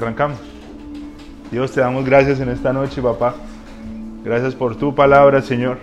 arrancamos? 0.00 0.38
Dios, 1.50 1.72
te 1.72 1.80
damos 1.80 2.04
gracias 2.04 2.40
en 2.40 2.48
esta 2.48 2.72
noche, 2.72 3.02
papá. 3.02 3.34
Gracias 4.24 4.54
por 4.54 4.76
tu 4.76 4.94
palabra, 4.94 5.42
Señor. 5.42 5.78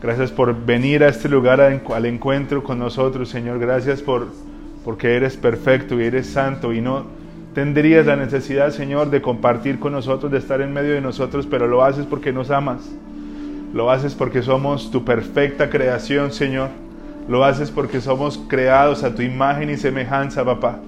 Gracias 0.00 0.30
por 0.30 0.64
venir 0.64 1.02
a 1.02 1.08
este 1.08 1.28
lugar 1.28 1.60
al 1.60 2.06
encuentro 2.06 2.62
con 2.62 2.78
nosotros, 2.78 3.28
Señor. 3.28 3.58
Gracias 3.58 4.02
por 4.02 4.28
porque 4.84 5.16
eres 5.16 5.36
perfecto 5.36 6.00
y 6.00 6.04
eres 6.04 6.26
santo 6.26 6.72
y 6.72 6.80
no 6.80 7.04
tendrías 7.54 8.06
la 8.06 8.16
necesidad, 8.16 8.70
Señor, 8.70 9.10
de 9.10 9.22
compartir 9.22 9.78
con 9.78 9.92
nosotros, 9.92 10.32
de 10.32 10.38
estar 10.38 10.60
en 10.60 10.72
medio 10.72 10.94
de 10.94 11.00
nosotros, 11.00 11.46
pero 11.46 11.66
lo 11.66 11.84
haces 11.84 12.06
porque 12.06 12.32
nos 12.32 12.50
amas. 12.50 12.80
Lo 13.74 13.90
haces 13.90 14.14
porque 14.14 14.42
somos 14.42 14.90
tu 14.90 15.04
perfecta 15.04 15.70
creación, 15.70 16.32
Señor. 16.32 16.68
Lo 17.28 17.44
haces 17.44 17.70
porque 17.70 18.00
somos 18.00 18.38
creados 18.48 19.04
a 19.04 19.14
tu 19.14 19.22
imagen 19.22 19.70
y 19.70 19.76
semejanza, 19.76 20.44
papá. 20.44 20.80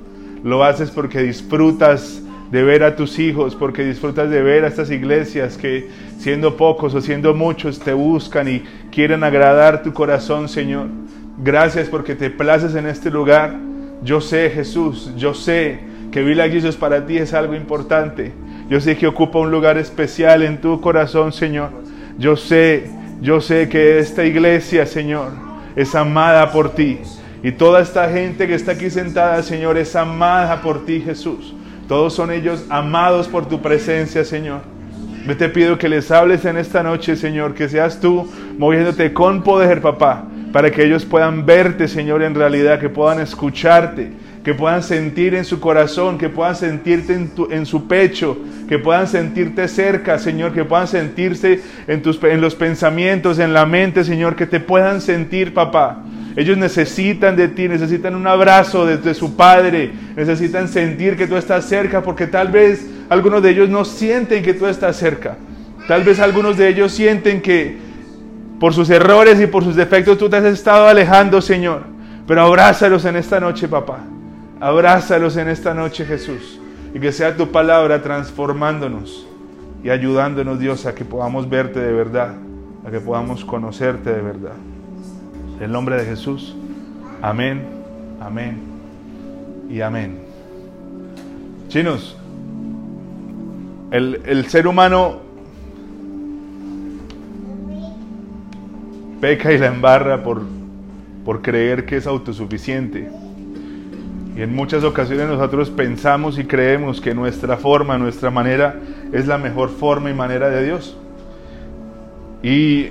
Lo 0.42 0.64
haces 0.64 0.90
porque 0.90 1.22
disfrutas 1.22 2.23
de 2.50 2.62
ver 2.62 2.82
a 2.82 2.96
tus 2.96 3.18
hijos, 3.18 3.54
porque 3.54 3.84
disfrutas 3.84 4.30
de 4.30 4.42
ver 4.42 4.64
a 4.64 4.68
estas 4.68 4.90
iglesias 4.90 5.56
que 5.56 5.88
siendo 6.18 6.56
pocos 6.56 6.94
o 6.94 7.00
siendo 7.00 7.34
muchos 7.34 7.80
te 7.80 7.92
buscan 7.92 8.48
y 8.48 8.62
quieren 8.90 9.24
agradar 9.24 9.82
tu 9.82 9.92
corazón, 9.92 10.48
Señor. 10.48 10.86
Gracias 11.38 11.88
porque 11.88 12.14
te 12.14 12.30
places 12.30 12.74
en 12.74 12.86
este 12.86 13.10
lugar. 13.10 13.56
Yo 14.02 14.20
sé, 14.20 14.50
Jesús, 14.50 15.12
yo 15.16 15.34
sé 15.34 15.80
que 16.12 16.22
Villa 16.22 16.48
Jesus 16.48 16.76
para 16.76 17.06
ti 17.06 17.16
es 17.18 17.34
algo 17.34 17.54
importante. 17.54 18.32
Yo 18.68 18.80
sé 18.80 18.96
que 18.96 19.06
ocupa 19.06 19.40
un 19.40 19.50
lugar 19.50 19.78
especial 19.78 20.42
en 20.42 20.60
tu 20.60 20.80
corazón, 20.80 21.32
Señor. 21.32 21.70
Yo 22.18 22.36
sé, 22.36 22.88
yo 23.20 23.40
sé 23.40 23.68
que 23.68 23.98
esta 23.98 24.24
iglesia, 24.24 24.86
Señor, 24.86 25.32
es 25.74 25.94
amada 25.94 26.52
por 26.52 26.70
ti. 26.74 26.98
Y 27.42 27.52
toda 27.52 27.82
esta 27.82 28.08
gente 28.08 28.46
que 28.46 28.54
está 28.54 28.72
aquí 28.72 28.88
sentada, 28.88 29.42
Señor, 29.42 29.76
es 29.76 29.96
amada 29.96 30.62
por 30.62 30.86
ti, 30.86 31.00
Jesús. 31.00 31.54
Todos 31.88 32.14
son 32.14 32.30
ellos 32.30 32.64
amados 32.70 33.28
por 33.28 33.46
tu 33.46 33.60
presencia, 33.60 34.24
Señor. 34.24 34.60
Me 35.26 35.34
te 35.34 35.48
pido 35.48 35.78
que 35.78 35.88
les 35.88 36.10
hables 36.10 36.44
en 36.44 36.56
esta 36.56 36.82
noche, 36.82 37.16
Señor, 37.16 37.54
que 37.54 37.68
seas 37.68 38.00
tú 38.00 38.30
moviéndote 38.58 39.12
con 39.12 39.42
poder, 39.42 39.80
papá, 39.80 40.24
para 40.52 40.70
que 40.70 40.84
ellos 40.84 41.04
puedan 41.04 41.46
verte, 41.46 41.88
Señor, 41.88 42.22
en 42.22 42.34
realidad, 42.34 42.78
que 42.78 42.90
puedan 42.90 43.20
escucharte, 43.20 44.12
que 44.44 44.54
puedan 44.54 44.82
sentir 44.82 45.34
en 45.34 45.46
su 45.46 45.60
corazón, 45.60 46.18
que 46.18 46.28
puedan 46.28 46.56
sentirte 46.56 47.14
en, 47.14 47.32
en 47.50 47.64
su 47.64 47.88
pecho, 47.88 48.36
que 48.68 48.78
puedan 48.78 49.06
sentirte 49.06 49.66
cerca, 49.68 50.18
Señor, 50.18 50.52
que 50.52 50.64
puedan 50.64 50.88
sentirse 50.88 51.60
en, 51.86 52.02
tus, 52.02 52.22
en 52.22 52.40
los 52.42 52.54
pensamientos, 52.54 53.38
en 53.38 53.54
la 53.54 53.64
mente, 53.64 54.04
Señor, 54.04 54.36
que 54.36 54.46
te 54.46 54.60
puedan 54.60 55.00
sentir, 55.00 55.54
papá. 55.54 56.02
Ellos 56.36 56.58
necesitan 56.58 57.36
de 57.36 57.48
ti, 57.48 57.68
necesitan 57.68 58.14
un 58.16 58.26
abrazo 58.26 58.86
desde 58.86 59.14
su 59.14 59.36
Padre, 59.36 59.92
necesitan 60.16 60.68
sentir 60.68 61.16
que 61.16 61.28
tú 61.28 61.36
estás 61.36 61.64
cerca, 61.66 62.02
porque 62.02 62.26
tal 62.26 62.48
vez 62.48 62.86
algunos 63.08 63.42
de 63.42 63.50
ellos 63.50 63.68
no 63.68 63.84
sienten 63.84 64.42
que 64.42 64.54
tú 64.54 64.66
estás 64.66 64.96
cerca. 64.96 65.36
Tal 65.86 66.02
vez 66.02 66.18
algunos 66.18 66.56
de 66.56 66.68
ellos 66.68 66.92
sienten 66.92 67.40
que 67.40 67.76
por 68.58 68.74
sus 68.74 68.90
errores 68.90 69.40
y 69.40 69.46
por 69.46 69.62
sus 69.62 69.76
defectos 69.76 70.18
tú 70.18 70.28
te 70.28 70.36
has 70.36 70.44
estado 70.44 70.88
alejando, 70.88 71.40
Señor. 71.40 71.82
Pero 72.26 72.42
abrázalos 72.42 73.04
en 73.04 73.16
esta 73.16 73.38
noche, 73.38 73.68
papá. 73.68 73.98
Abrázalos 74.58 75.36
en 75.36 75.48
esta 75.48 75.74
noche, 75.74 76.04
Jesús. 76.04 76.58
Y 76.94 76.98
que 76.98 77.12
sea 77.12 77.36
tu 77.36 77.52
palabra 77.52 78.02
transformándonos 78.02 79.26
y 79.84 79.90
ayudándonos, 79.90 80.58
Dios, 80.58 80.86
a 80.86 80.94
que 80.94 81.04
podamos 81.04 81.48
verte 81.48 81.78
de 81.78 81.92
verdad, 81.92 82.34
a 82.86 82.90
que 82.90 83.00
podamos 83.00 83.44
conocerte 83.44 84.10
de 84.10 84.22
verdad. 84.22 84.54
El 85.64 85.72
nombre 85.72 85.96
de 85.96 86.04
Jesús. 86.04 86.54
Amén, 87.22 87.62
amén 88.20 88.58
y 89.70 89.80
amén. 89.80 90.18
Chinos, 91.68 92.18
el, 93.90 94.20
el 94.26 94.44
ser 94.48 94.66
humano 94.66 95.20
peca 99.22 99.54
y 99.54 99.58
la 99.58 99.68
embarra 99.68 100.22
por, 100.22 100.42
por 101.24 101.40
creer 101.40 101.86
que 101.86 101.96
es 101.96 102.06
autosuficiente. 102.06 103.08
Y 104.36 104.42
en 104.42 104.54
muchas 104.54 104.84
ocasiones 104.84 105.28
nosotros 105.28 105.70
pensamos 105.70 106.38
y 106.38 106.44
creemos 106.44 107.00
que 107.00 107.14
nuestra 107.14 107.56
forma, 107.56 107.96
nuestra 107.96 108.30
manera 108.30 108.80
es 109.14 109.26
la 109.26 109.38
mejor 109.38 109.70
forma 109.70 110.10
y 110.10 110.14
manera 110.14 110.50
de 110.50 110.62
Dios. 110.62 110.94
Y 112.42 112.90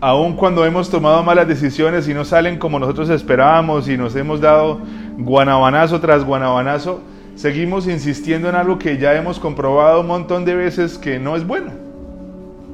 aun 0.00 0.34
cuando 0.34 0.64
hemos 0.64 0.90
tomado 0.90 1.22
malas 1.22 1.48
decisiones 1.48 2.08
y 2.08 2.14
no 2.14 2.24
salen 2.24 2.58
como 2.58 2.78
nosotros 2.78 3.10
esperábamos 3.10 3.88
y 3.88 3.96
nos 3.96 4.14
hemos 4.14 4.40
dado 4.40 4.80
guanabanazo 5.16 6.00
tras 6.00 6.24
guanabanazo, 6.24 7.00
seguimos 7.34 7.88
insistiendo 7.88 8.48
en 8.48 8.54
algo 8.54 8.78
que 8.78 8.98
ya 8.98 9.14
hemos 9.14 9.38
comprobado 9.38 10.00
un 10.00 10.06
montón 10.06 10.44
de 10.44 10.54
veces 10.54 10.98
que 10.98 11.18
no 11.18 11.36
es 11.36 11.46
bueno. 11.46 11.72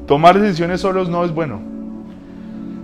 Tomar 0.06 0.38
decisiones 0.38 0.82
solos 0.82 1.08
no 1.08 1.24
es 1.24 1.32
bueno. 1.32 1.60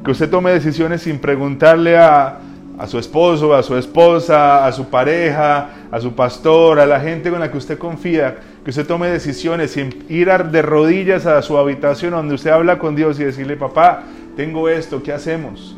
Que 0.04 0.10
usted 0.12 0.30
tome 0.30 0.50
decisiones 0.50 1.02
sin 1.02 1.18
preguntarle 1.18 1.98
a, 1.98 2.38
a 2.78 2.86
su 2.86 2.98
esposo, 2.98 3.54
a 3.54 3.62
su 3.62 3.76
esposa, 3.76 4.64
a 4.64 4.72
su 4.72 4.86
pareja, 4.86 5.68
a 5.90 6.00
su 6.00 6.14
pastor, 6.14 6.80
a 6.80 6.86
la 6.86 6.98
gente 6.98 7.30
con 7.30 7.40
la 7.40 7.50
que 7.50 7.58
usted 7.58 7.76
confía, 7.76 8.38
que 8.64 8.70
usted 8.70 8.86
tome 8.86 9.08
decisiones 9.08 9.72
sin 9.72 10.06
ir 10.08 10.30
de 10.30 10.62
rodillas 10.62 11.26
a 11.26 11.42
su 11.42 11.58
habitación 11.58 12.12
donde 12.12 12.34
usted 12.34 12.50
habla 12.50 12.78
con 12.78 12.96
Dios 12.96 13.20
y 13.20 13.24
decirle, 13.24 13.56
papá, 13.56 14.04
tengo 14.40 14.70
esto, 14.70 15.02
¿qué 15.02 15.12
hacemos? 15.12 15.76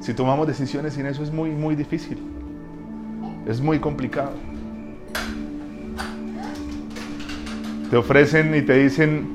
Si 0.00 0.12
tomamos 0.14 0.48
decisiones 0.48 0.94
sin 0.94 1.06
eso 1.06 1.22
es 1.22 1.30
muy, 1.30 1.50
muy 1.50 1.76
difícil. 1.76 2.18
Es 3.46 3.60
muy 3.60 3.78
complicado. 3.78 4.32
Te 7.88 7.96
ofrecen 7.96 8.52
y 8.56 8.62
te 8.62 8.78
dicen, 8.78 9.28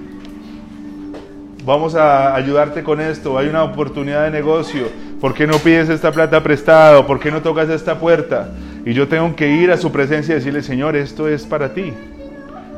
vamos 1.63 1.95
a 1.95 2.35
ayudarte 2.35 2.83
con 2.83 2.99
esto, 2.99 3.37
hay 3.37 3.47
una 3.47 3.63
oportunidad 3.63 4.25
de 4.25 4.31
negocio, 4.31 4.89
¿por 5.21 5.33
qué 5.33 5.47
no 5.47 5.57
pides 5.57 5.87
esta 5.87 6.11
plata 6.11 6.43
prestada? 6.43 7.07
¿Por 7.07 7.17
qué 7.17 7.31
no 7.31 7.41
tocas 7.41 7.69
esta 7.69 7.97
puerta? 7.97 8.51
Y 8.85 8.91
yo 8.91 9.07
tengo 9.07 9.33
que 9.37 9.47
ir 9.47 9.71
a 9.71 9.77
su 9.77 9.89
presencia 9.89 10.33
y 10.33 10.39
decirle, 10.39 10.63
Señor, 10.63 10.97
esto 10.97 11.29
es 11.29 11.45
para 11.45 11.73
ti. 11.73 11.93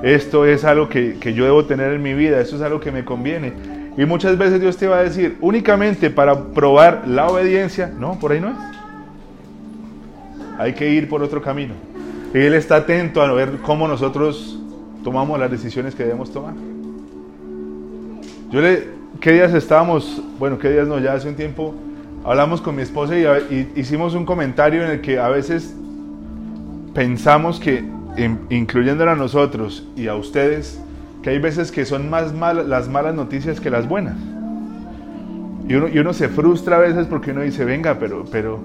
Esto 0.04 0.46
es 0.46 0.64
algo 0.64 0.90
que, 0.90 1.18
que 1.20 1.34
yo 1.34 1.46
debo 1.46 1.66
tener 1.66 1.92
en 1.92 2.04
mi 2.04 2.14
vida, 2.14 2.40
esto 2.40 2.56
es 2.56 2.62
algo 2.62 2.80
que 2.80 2.92
me 2.92 3.04
conviene. 3.04 3.79
Y 4.00 4.06
muchas 4.06 4.38
veces 4.38 4.62
Dios 4.62 4.78
te 4.78 4.88
va 4.88 5.00
a 5.00 5.04
decir, 5.04 5.38
únicamente 5.42 6.10
para 6.10 6.46
probar 6.54 7.06
la 7.06 7.28
obediencia, 7.28 7.92
no, 8.00 8.18
por 8.18 8.32
ahí 8.32 8.40
no 8.40 8.52
es. 8.52 8.56
Hay 10.58 10.72
que 10.72 10.90
ir 10.90 11.10
por 11.10 11.22
otro 11.22 11.42
camino. 11.42 11.74
Y 12.34 12.38
Él 12.38 12.54
está 12.54 12.78
atento 12.78 13.22
a 13.22 13.30
ver 13.34 13.58
cómo 13.62 13.90
nosotros 13.90 14.58
tomamos 15.04 15.38
las 15.38 15.52
decisiones 15.52 15.96
que 15.96 16.04
debemos 16.04 16.32
tomar. 16.32 16.54
Yo 18.50 18.62
le, 18.62 18.88
¿qué 19.20 19.34
días 19.34 19.54
estábamos? 19.54 20.24
Bueno, 20.40 20.58
¿qué 20.58 20.70
días 20.70 20.88
no? 20.88 20.98
Ya 21.00 21.12
hace 21.12 21.28
un 21.28 21.36
tiempo 21.36 21.76
hablamos 22.24 22.62
con 22.62 22.78
mi 22.78 22.84
esposa 22.84 23.18
y, 23.18 23.70
hicimos 23.76 24.14
un 24.14 24.24
comentario 24.24 24.82
en 24.82 24.92
el 24.92 25.02
que 25.02 25.20
a 25.20 25.28
veces 25.28 25.76
pensamos 26.94 27.60
que, 27.60 27.84
incluyéndola 28.50 29.12
a 29.12 29.16
nosotros 29.18 29.86
y 29.98 30.08
a 30.08 30.16
ustedes, 30.16 30.80
que 31.22 31.32
hay 31.32 31.40
veces 31.40 31.72
que 31.72 31.86
son 31.86 32.10
más 32.10 32.34
malas 32.34 32.66
las 32.66 32.88
malas 32.88 33.14
noticias 33.16 33.60
que 33.60 33.70
las 33.70 33.88
buenas. 33.88 34.16
Y 35.68 35.76
uno, 35.76 35.88
y 35.88 36.00
uno 36.00 36.14
se 36.14 36.30
frustra 36.30 36.78
a 36.78 36.80
veces 36.80 37.08
porque 37.08 37.32
uno 37.32 37.42
dice, 37.42 37.64
venga, 37.66 38.00
pero, 38.00 38.26
pero, 38.32 38.60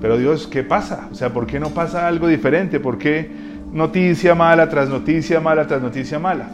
pero 0.00 0.16
Dios, 0.16 0.46
¿qué 0.46 0.64
pasa? 0.64 1.08
O 1.12 1.14
sea, 1.14 1.32
¿por 1.32 1.46
qué 1.46 1.60
no 1.60 1.70
pasa 1.70 2.08
algo 2.08 2.26
diferente? 2.26 2.80
¿Por 2.80 2.98
qué 2.98 3.30
noticia 3.72 4.34
mala 4.34 4.68
tras 4.68 4.88
noticia 4.88 5.40
mala 5.40 5.66
tras 5.66 5.82
noticia 5.82 6.18
mala? 6.18 6.48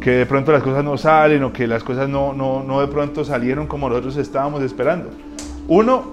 Que 0.00 0.10
de 0.10 0.26
pronto 0.26 0.50
las 0.50 0.62
cosas 0.62 0.82
no 0.82 0.96
salen 0.96 1.44
o 1.44 1.52
que 1.52 1.68
las 1.68 1.84
cosas 1.84 2.08
no, 2.08 2.32
no, 2.32 2.64
no 2.64 2.80
de 2.80 2.88
pronto 2.88 3.24
salieron 3.24 3.68
como 3.68 3.88
nosotros 3.88 4.16
estábamos 4.16 4.62
esperando. 4.62 5.10
Uno, 5.68 6.04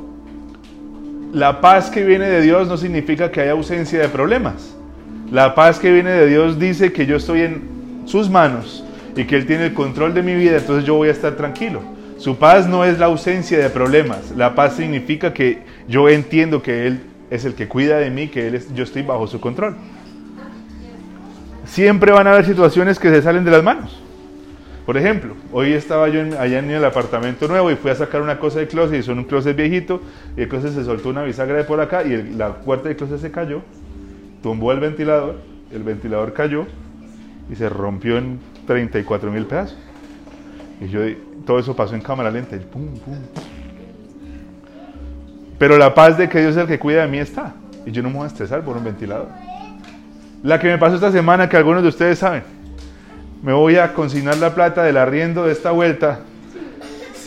la 1.34 1.62
paz 1.62 1.90
que 1.90 2.04
viene 2.04 2.28
de 2.28 2.42
Dios 2.42 2.68
no 2.68 2.78
significa 2.78 3.32
que 3.32 3.42
haya 3.42 3.52
ausencia 3.54 4.00
de 4.00 4.10
problemas. 4.10 4.76
La 5.32 5.56
paz 5.56 5.80
que 5.80 5.92
viene 5.92 6.12
de 6.12 6.28
Dios 6.28 6.60
dice 6.60 6.92
que 6.92 7.08
yo 7.08 7.16
estoy 7.16 7.42
en 7.42 7.79
sus 8.10 8.30
manos 8.30 8.84
y 9.16 9.26
que 9.26 9.36
Él 9.36 9.46
tiene 9.46 9.68
el 9.68 9.74
control 9.74 10.14
de 10.14 10.24
mi 10.24 10.34
vida, 10.34 10.58
entonces 10.58 10.86
yo 10.86 10.96
voy 10.96 11.10
a 11.10 11.12
estar 11.12 11.36
tranquilo. 11.36 11.82
Su 12.18 12.38
paz 12.38 12.68
no 12.68 12.84
es 12.84 13.00
la 13.00 13.06
ausencia 13.06 13.60
de 13.60 13.70
problemas, 13.70 14.32
la 14.36 14.56
paz 14.56 14.76
significa 14.76 15.34
que 15.34 15.62
yo 15.88 16.10
entiendo 16.10 16.62
que 16.62 16.88
Él 16.88 17.02
es 17.30 17.46
el 17.46 17.54
que 17.54 17.68
cuida 17.68 17.98
de 17.98 18.10
mí, 18.10 18.28
que 18.28 18.48
él 18.48 18.62
yo 18.74 18.84
estoy 18.84 19.04
bajo 19.04 19.28
su 19.28 19.40
control. 19.40 19.76
Siempre 21.66 22.12
van 22.12 22.28
a 22.28 22.32
haber 22.32 22.46
situaciones 22.46 22.98
que 22.98 23.10
se 23.10 23.22
salen 23.22 23.46
de 23.46 23.52
las 23.52 23.64
manos. 23.64 24.02
Por 24.86 24.98
ejemplo, 24.98 25.36
hoy 25.52 25.74
estaba 25.74 26.10
yo 26.10 26.22
allá 26.40 26.58
en 26.58 26.72
el 26.72 26.84
apartamento 26.84 27.48
nuevo 27.48 27.70
y 27.70 27.76
fui 27.76 27.92
a 27.92 27.96
sacar 27.96 28.24
una 28.24 28.40
cosa 28.40 28.60
de 28.60 28.68
closet 28.68 29.00
y 29.00 29.04
son 29.04 29.20
un 29.20 29.26
closet 29.26 29.56
viejito 29.56 30.02
y 30.36 30.42
el 30.42 30.50
closet 30.50 30.74
se 30.74 30.84
soltó 30.84 31.10
una 31.10 31.22
bisagra 31.22 31.58
de 31.58 31.64
por 31.64 31.80
acá 31.80 32.04
y 32.04 32.34
la 32.34 32.56
puerta 32.56 32.88
del 32.88 32.98
closet 32.98 33.20
se 33.20 33.30
cayó, 33.30 33.62
tumbó 34.42 34.72
el 34.72 34.80
ventilador, 34.80 35.36
el 35.72 35.84
ventilador 35.84 36.34
cayó 36.34 36.66
y 37.50 37.56
se 37.56 37.70
rompió 37.70 38.18
en 38.18 38.40
34 38.68 39.32
mil 39.32 39.46
pedazos. 39.46 39.78
Y 40.82 40.88
yo, 40.88 41.02
todo 41.46 41.60
eso 41.60 41.76
pasó 41.76 41.96
en 41.96 42.02
cámara 42.02 42.32
lenta. 42.32 42.58
Pero 45.58 45.78
la 45.78 45.94
paz 45.94 46.18
de 46.18 46.30
que 46.30 46.40
Dios 46.40 46.52
es 46.52 46.62
el 46.62 46.68
que 46.68 46.80
cuida 46.80 47.02
de 47.02 47.08
mí 47.08 47.18
está. 47.18 47.54
Y 47.86 47.92
yo 47.92 48.02
no 48.02 48.10
me 48.10 48.16
voy 48.16 48.24
a 48.26 48.28
estresar 48.28 48.62
por 48.62 48.78
un 48.78 48.84
ventilador. 48.84 49.28
La 50.44 50.60
que 50.60 50.68
me 50.68 50.78
pasó 50.78 50.96
esta 50.96 51.12
semana, 51.12 51.50
que 51.50 51.58
algunos 51.58 51.84
de 51.84 51.90
ustedes 51.90 52.20
saben. 52.20 52.44
Me 53.44 53.52
voy 53.52 53.76
a 53.78 53.94
consignar 53.94 54.38
la 54.38 54.54
plata 54.54 54.84
del 54.84 54.98
arriendo 54.98 55.46
de 55.46 55.52
esta 55.52 55.72
vuelta, 55.72 56.20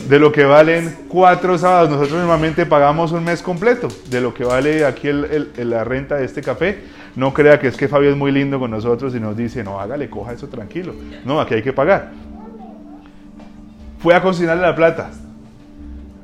de 0.07 0.19
lo 0.19 0.31
que 0.31 0.45
valen 0.45 0.95
cuatro 1.07 1.57
sábados. 1.57 1.89
Nosotros 1.91 2.19
normalmente 2.19 2.65
pagamos 2.65 3.11
un 3.11 3.23
mes 3.23 3.41
completo 3.41 3.87
de 4.09 4.21
lo 4.21 4.33
que 4.33 4.43
vale 4.43 4.85
aquí 4.85 5.09
la 5.11 5.83
renta 5.83 6.15
de 6.15 6.25
este 6.25 6.41
café. 6.41 6.83
No 7.15 7.33
crea 7.33 7.59
que 7.59 7.67
es 7.67 7.77
que 7.77 7.87
Fabio 7.87 8.09
es 8.09 8.17
muy 8.17 8.31
lindo 8.31 8.59
con 8.59 8.71
nosotros 8.71 9.13
y 9.13 9.19
nos 9.19 9.37
dice, 9.37 9.63
no, 9.63 9.79
hágale, 9.79 10.09
coja 10.09 10.33
eso 10.33 10.49
tranquilo. 10.49 10.95
No, 11.25 11.39
aquí 11.39 11.53
hay 11.53 11.61
que 11.61 11.73
pagar. 11.73 12.09
Fui 13.99 14.13
a 14.13 14.21
consignarle 14.21 14.63
la 14.63 14.75
plata 14.75 15.11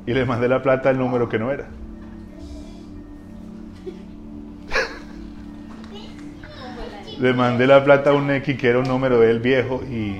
y 0.04 0.12
le 0.12 0.24
mandé 0.24 0.48
la 0.48 0.60
plata 0.62 0.90
al 0.90 0.98
número 0.98 1.28
que 1.28 1.38
no 1.38 1.52
era. 1.52 1.66
le 7.20 7.32
mandé 7.34 7.68
la 7.68 7.84
plata 7.84 8.10
a 8.10 8.14
un 8.14 8.28
X 8.30 8.58
que 8.58 8.68
era 8.68 8.80
un 8.80 8.88
número 8.88 9.20
de 9.20 9.30
él 9.30 9.38
viejo 9.38 9.84
y 9.84 10.16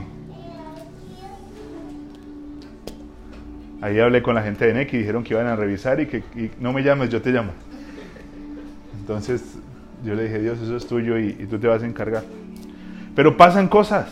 ahí 3.81 3.99
hablé 3.99 4.23
con 4.23 4.37
la 4.37 4.43
gente 4.43 4.66
de 4.66 4.75
Neki 4.75 4.96
y 4.96 5.00
dijeron 5.00 5.25
que 5.25 5.34
iban 5.34 5.49
a 5.49 5.56
revisar 5.56 5.99
y 6.00 6.06
que 6.06 6.23
no 6.61 6.73
me 6.73 6.84
llames, 6.84 7.11
yo 7.11 7.20
te 7.20 7.31
llamo. 7.31 7.50
Entonces 9.00 9.59
yo 10.05 10.14
le 10.14 10.25
dije, 10.25 10.38
Dios, 10.38 10.61
eso 10.61 10.76
es 10.76 10.87
tuyo 10.87 11.19
y, 11.19 11.32
tú 11.50 11.58
te 11.58 11.67
vas 11.67 11.82
a 11.82 11.87
encargar. 11.87 12.25
Pero 13.14 13.37
pasan 13.37 13.69
cosas, 13.69 14.08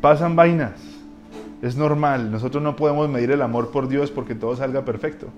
pasan 0.00 0.36
vainas. 0.36 0.72
Es 1.62 1.76
normal, 1.76 2.30
nosotros 2.30 2.62
no 2.62 2.76
podemos 2.76 3.08
medir 3.08 3.30
el 3.30 3.42
amor 3.42 3.70
por 3.70 3.88
Dios 3.88 4.10
porque 4.10 4.34
todo 4.34 4.54
salga 4.56 4.84
perfecto. 4.84 5.28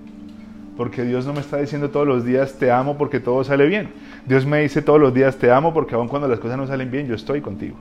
Porque 0.77 1.05
Dios 1.05 1.25
no 1.25 1.33
me 1.33 1.41
está 1.41 1.59
diciendo 1.59 1.91
todos 1.91 2.07
los 2.07 2.25
días 2.25 2.55
te 2.59 2.71
amo 2.71 2.99
porque 2.99 3.21
todo 3.21 3.45
sale 3.45 3.67
bien. 3.67 3.91
Dios 4.27 4.45
me 4.45 4.61
dice 4.61 4.83
todos 4.83 5.01
los 5.01 5.15
días 5.15 5.37
te 5.37 5.51
amo 5.51 5.73
porque 5.73 5.95
aun 5.95 6.09
cuando 6.09 6.29
las 6.29 6.39
cosas 6.39 6.57
no 6.57 6.67
salen 6.67 6.91
bien, 6.91 7.07
yo 7.07 7.15
estoy 7.15 7.41
contigo. 7.41 7.77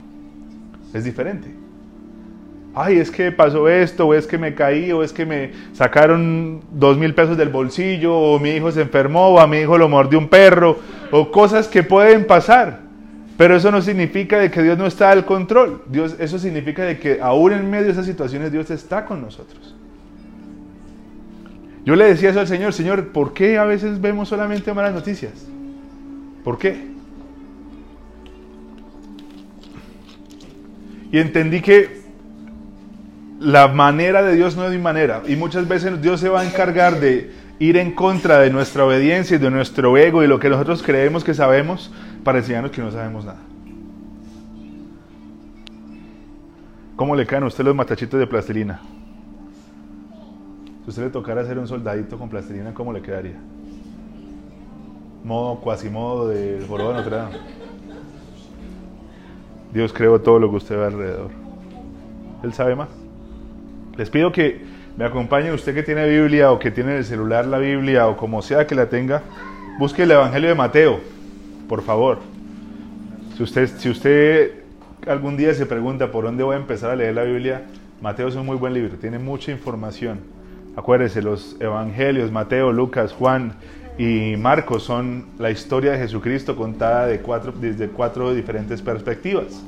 Es 0.94 1.04
diferente. 1.04 1.66
Ay, 2.78 2.98
es 2.98 3.10
que 3.10 3.32
pasó 3.32 3.70
esto, 3.70 4.08
o 4.08 4.14
es 4.14 4.28
que 4.28 4.38
me 4.38 4.54
caí, 4.54 4.92
o 4.92 5.02
es 5.02 5.14
que 5.14 5.26
me 5.26 5.52
sacaron 5.72 6.60
dos 6.72 6.98
mil 6.98 7.14
pesos 7.14 7.38
del 7.38 7.48
bolsillo, 7.48 8.14
o 8.14 8.38
mi 8.38 8.50
hijo 8.50 8.70
se 8.70 8.82
enfermó, 8.82 9.30
o 9.30 9.40
a 9.40 9.48
mi 9.48 9.60
hijo 9.60 9.78
lo 9.78 9.88
mordió 9.88 10.20
un 10.20 10.28
perro, 10.28 10.78
o 11.18 11.32
cosas 11.32 11.70
que 11.70 11.82
pueden 11.82 12.28
pasar. 12.28 12.82
Pero 13.38 13.56
eso 13.56 13.72
no 13.72 13.82
significa 13.82 14.38
de 14.38 14.52
que 14.52 14.62
Dios 14.62 14.78
no 14.78 14.86
está 14.86 15.12
al 15.12 15.26
control. 15.26 15.82
Dios, 15.88 16.18
eso 16.20 16.38
significa 16.38 16.84
de 16.84 17.00
que 17.00 17.22
aún 17.22 17.54
en 17.54 17.70
medio 17.70 17.86
de 17.86 17.92
esas 17.92 18.06
situaciones 18.06 18.52
Dios 18.52 18.70
está 18.70 19.06
con 19.06 19.22
nosotros. 19.22 19.76
Yo 21.86 21.96
le 21.96 22.04
decía 22.04 22.32
eso 22.32 22.42
al 22.42 22.48
Señor, 22.48 22.74
Señor, 22.74 23.14
¿por 23.14 23.34
qué 23.34 23.58
a 23.58 23.64
veces 23.64 24.02
vemos 24.02 24.28
solamente 24.28 24.74
malas 24.74 24.94
noticias? 24.94 25.32
¿Por 26.44 26.58
qué? 26.58 26.86
Y 31.14 31.20
entendí 31.20 31.62
que 31.62 32.02
la 33.40 33.70
manera 33.70 34.22
de 34.22 34.36
Dios 34.36 34.58
no 34.58 34.66
es 34.66 34.72
mi 34.72 34.80
manera. 34.80 35.22
Y 35.28 35.38
muchas 35.38 35.66
veces 35.66 36.02
Dios 36.02 36.20
se 36.20 36.28
va 36.28 36.42
a 36.42 36.46
encargar 36.46 37.00
de 37.00 37.32
ir 37.60 37.78
en 37.78 37.92
contra 37.92 38.40
de 38.40 38.50
nuestra 38.50 38.86
obediencia 38.86 39.36
y 39.36 39.40
de 39.40 39.50
nuestro 39.50 39.98
ego 39.98 40.24
y 40.24 40.28
lo 40.28 40.40
que 40.40 40.50
nosotros 40.50 40.84
creemos 40.84 41.24
que 41.24 41.34
sabemos 41.34 41.92
para 42.24 42.40
enseñarnos 42.40 42.72
que 42.72 42.82
no 42.82 42.92
sabemos 42.92 43.26
nada. 43.26 43.40
¿Cómo 46.96 47.16
le 47.16 47.26
caen 47.26 47.44
a 47.44 47.48
usted 47.48 47.64
los 47.64 47.76
matachitos 47.76 48.20
de 48.20 48.28
plastilina? 48.28 48.80
Si 50.84 50.90
usted 50.90 51.04
le 51.04 51.10
tocara 51.10 51.42
hacer 51.42 51.58
un 51.58 51.68
soldadito 51.68 52.18
con 52.18 52.30
plastilina, 52.30 52.74
¿cómo 52.74 52.94
le 52.94 53.02
quedaría? 53.02 53.38
Modo, 55.24 55.60
cuasi 55.60 55.90
modo 55.90 56.28
de 56.28 56.64
joroba 56.68 57.02
de. 57.02 57.40
Dios 59.74 59.92
creó 59.92 60.22
todo 60.22 60.40
lo 60.40 60.50
que 60.50 60.56
usted 60.58 60.78
ve 60.78 60.86
alrededor. 60.86 61.32
Él 62.44 62.54
sabe 62.54 62.76
más. 62.76 62.90
Les 63.98 64.10
pido 64.10 64.32
que 64.32 64.75
me 64.98 65.06
acompañe 65.06 65.52
usted 65.52 65.74
que 65.74 65.84
tiene 65.84 66.08
Biblia 66.08 66.52
o 66.52 66.60
que 66.60 66.72
tiene 66.72 66.92
en 66.92 66.98
el 66.98 67.06
celular 67.06 67.46
la 67.46 67.58
Biblia 67.58 68.08
o 68.08 68.16
como 68.16 68.42
sea 68.42 68.66
que 68.66 68.76
la 68.76 68.88
tenga. 68.88 69.24
Busque 69.78 70.04
el 70.04 70.12
Evangelio 70.12 70.50
de 70.50 70.56
Mateo, 70.56 71.00
por 71.68 71.82
favor. 71.82 72.20
Si 73.36 73.44
usted, 73.44 73.70
si 73.78 73.90
usted 73.90 74.64
algún 75.06 75.36
día 75.36 75.54
se 75.54 75.66
pregunta 75.66 76.12
por 76.12 76.24
dónde 76.24 76.44
voy 76.44 76.56
a 76.56 76.60
empezar 76.60 76.92
a 76.92 76.96
leer 76.96 77.16
la 77.16 77.24
Biblia, 77.24 77.64
Mateo 78.02 78.30
es 78.30 78.36
un 78.36 78.46
muy 78.46 78.56
buen 78.56 78.74
libro, 78.74 78.98
tiene 78.98 79.20
mucha 79.20 79.52
información. 79.52 80.20
Acuérdese, 80.78 81.22
los 81.22 81.58
evangelios, 81.60 82.32
Mateo, 82.32 82.72
Lucas, 82.72 83.12
Juan 83.12 83.54
y 83.98 84.36
Marcos 84.38 84.84
son 84.84 85.26
la 85.40 85.52
historia 85.52 85.92
de 85.92 85.98
Jesucristo 85.98 86.56
contada 86.56 87.08
de 87.08 87.20
cuatro, 87.20 87.54
desde 87.60 87.90
cuatro 87.90 88.34
diferentes 88.34 88.82
perspectivas. 88.82 89.62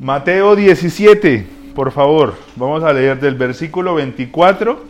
Mateo 0.00 0.56
17, 0.56 1.55
por 1.76 1.92
favor, 1.92 2.34
vamos 2.56 2.82
a 2.82 2.92
leer 2.94 3.20
del 3.20 3.34
versículo 3.34 3.94
24 3.94 4.82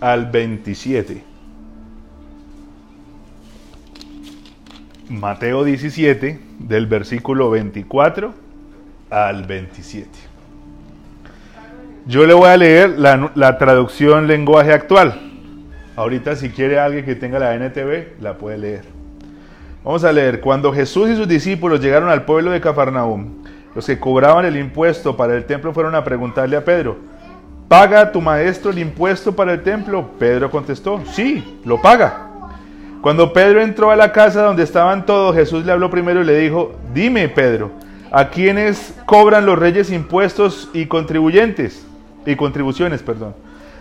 al 0.00 0.26
27. 0.26 1.22
Mateo 5.08 5.62
17, 5.62 6.40
del 6.58 6.88
versículo 6.88 7.48
24 7.48 8.34
al 9.10 9.44
27. 9.44 10.08
Yo 12.06 12.26
le 12.26 12.34
voy 12.34 12.48
a 12.48 12.56
leer 12.56 12.98
la, 12.98 13.58
traducción 13.58 14.26
lenguaje 14.26 14.72
actual. 14.72 15.20
Ahorita 15.94 16.34
si 16.34 16.50
quiere 16.50 16.80
alguien 16.80 17.04
que 17.04 17.14
tenga 17.14 17.38
la 17.38 17.54
NTV, 17.54 18.20
la 18.20 18.36
puede 18.36 18.58
leer. 18.58 18.84
Vamos 19.84 20.02
a 20.02 20.10
leer. 20.10 20.40
Cuando 20.40 20.72
Jesús 20.72 21.08
y 21.08 21.14
sus 21.14 21.28
discípulos 21.28 21.80
llegaron 21.80 22.08
al 22.08 22.24
pueblo 22.24 22.50
de 22.50 22.60
Cafarnaúm, 22.60 23.41
los 23.74 23.86
que 23.86 23.98
cobraban 23.98 24.44
el 24.44 24.56
impuesto 24.56 25.16
para 25.16 25.34
el 25.34 25.44
templo 25.44 25.72
fueron 25.72 25.94
a 25.94 26.04
preguntarle 26.04 26.56
a 26.56 26.64
Pedro, 26.64 26.96
¿paga 27.68 28.12
tu 28.12 28.20
maestro 28.20 28.70
el 28.70 28.78
impuesto 28.78 29.34
para 29.34 29.52
el 29.52 29.62
templo? 29.62 30.10
Pedro 30.18 30.50
contestó, 30.50 31.02
sí, 31.12 31.60
lo 31.64 31.80
paga. 31.80 32.28
Cuando 33.00 33.32
Pedro 33.32 33.60
entró 33.60 33.90
a 33.90 33.96
la 33.96 34.12
casa 34.12 34.42
donde 34.42 34.62
estaban 34.62 35.06
todos, 35.06 35.34
Jesús 35.34 35.64
le 35.64 35.72
habló 35.72 35.90
primero 35.90 36.22
y 36.22 36.24
le 36.24 36.38
dijo, 36.38 36.76
dime 36.94 37.28
Pedro, 37.28 37.70
¿a 38.10 38.28
quiénes 38.28 38.94
cobran 39.06 39.46
los 39.46 39.58
reyes 39.58 39.90
impuestos 39.90 40.70
y 40.72 40.86
contribuyentes? 40.86 41.86
y 42.26 42.36
contribuciones, 42.36 43.02
perdón, 43.02 43.34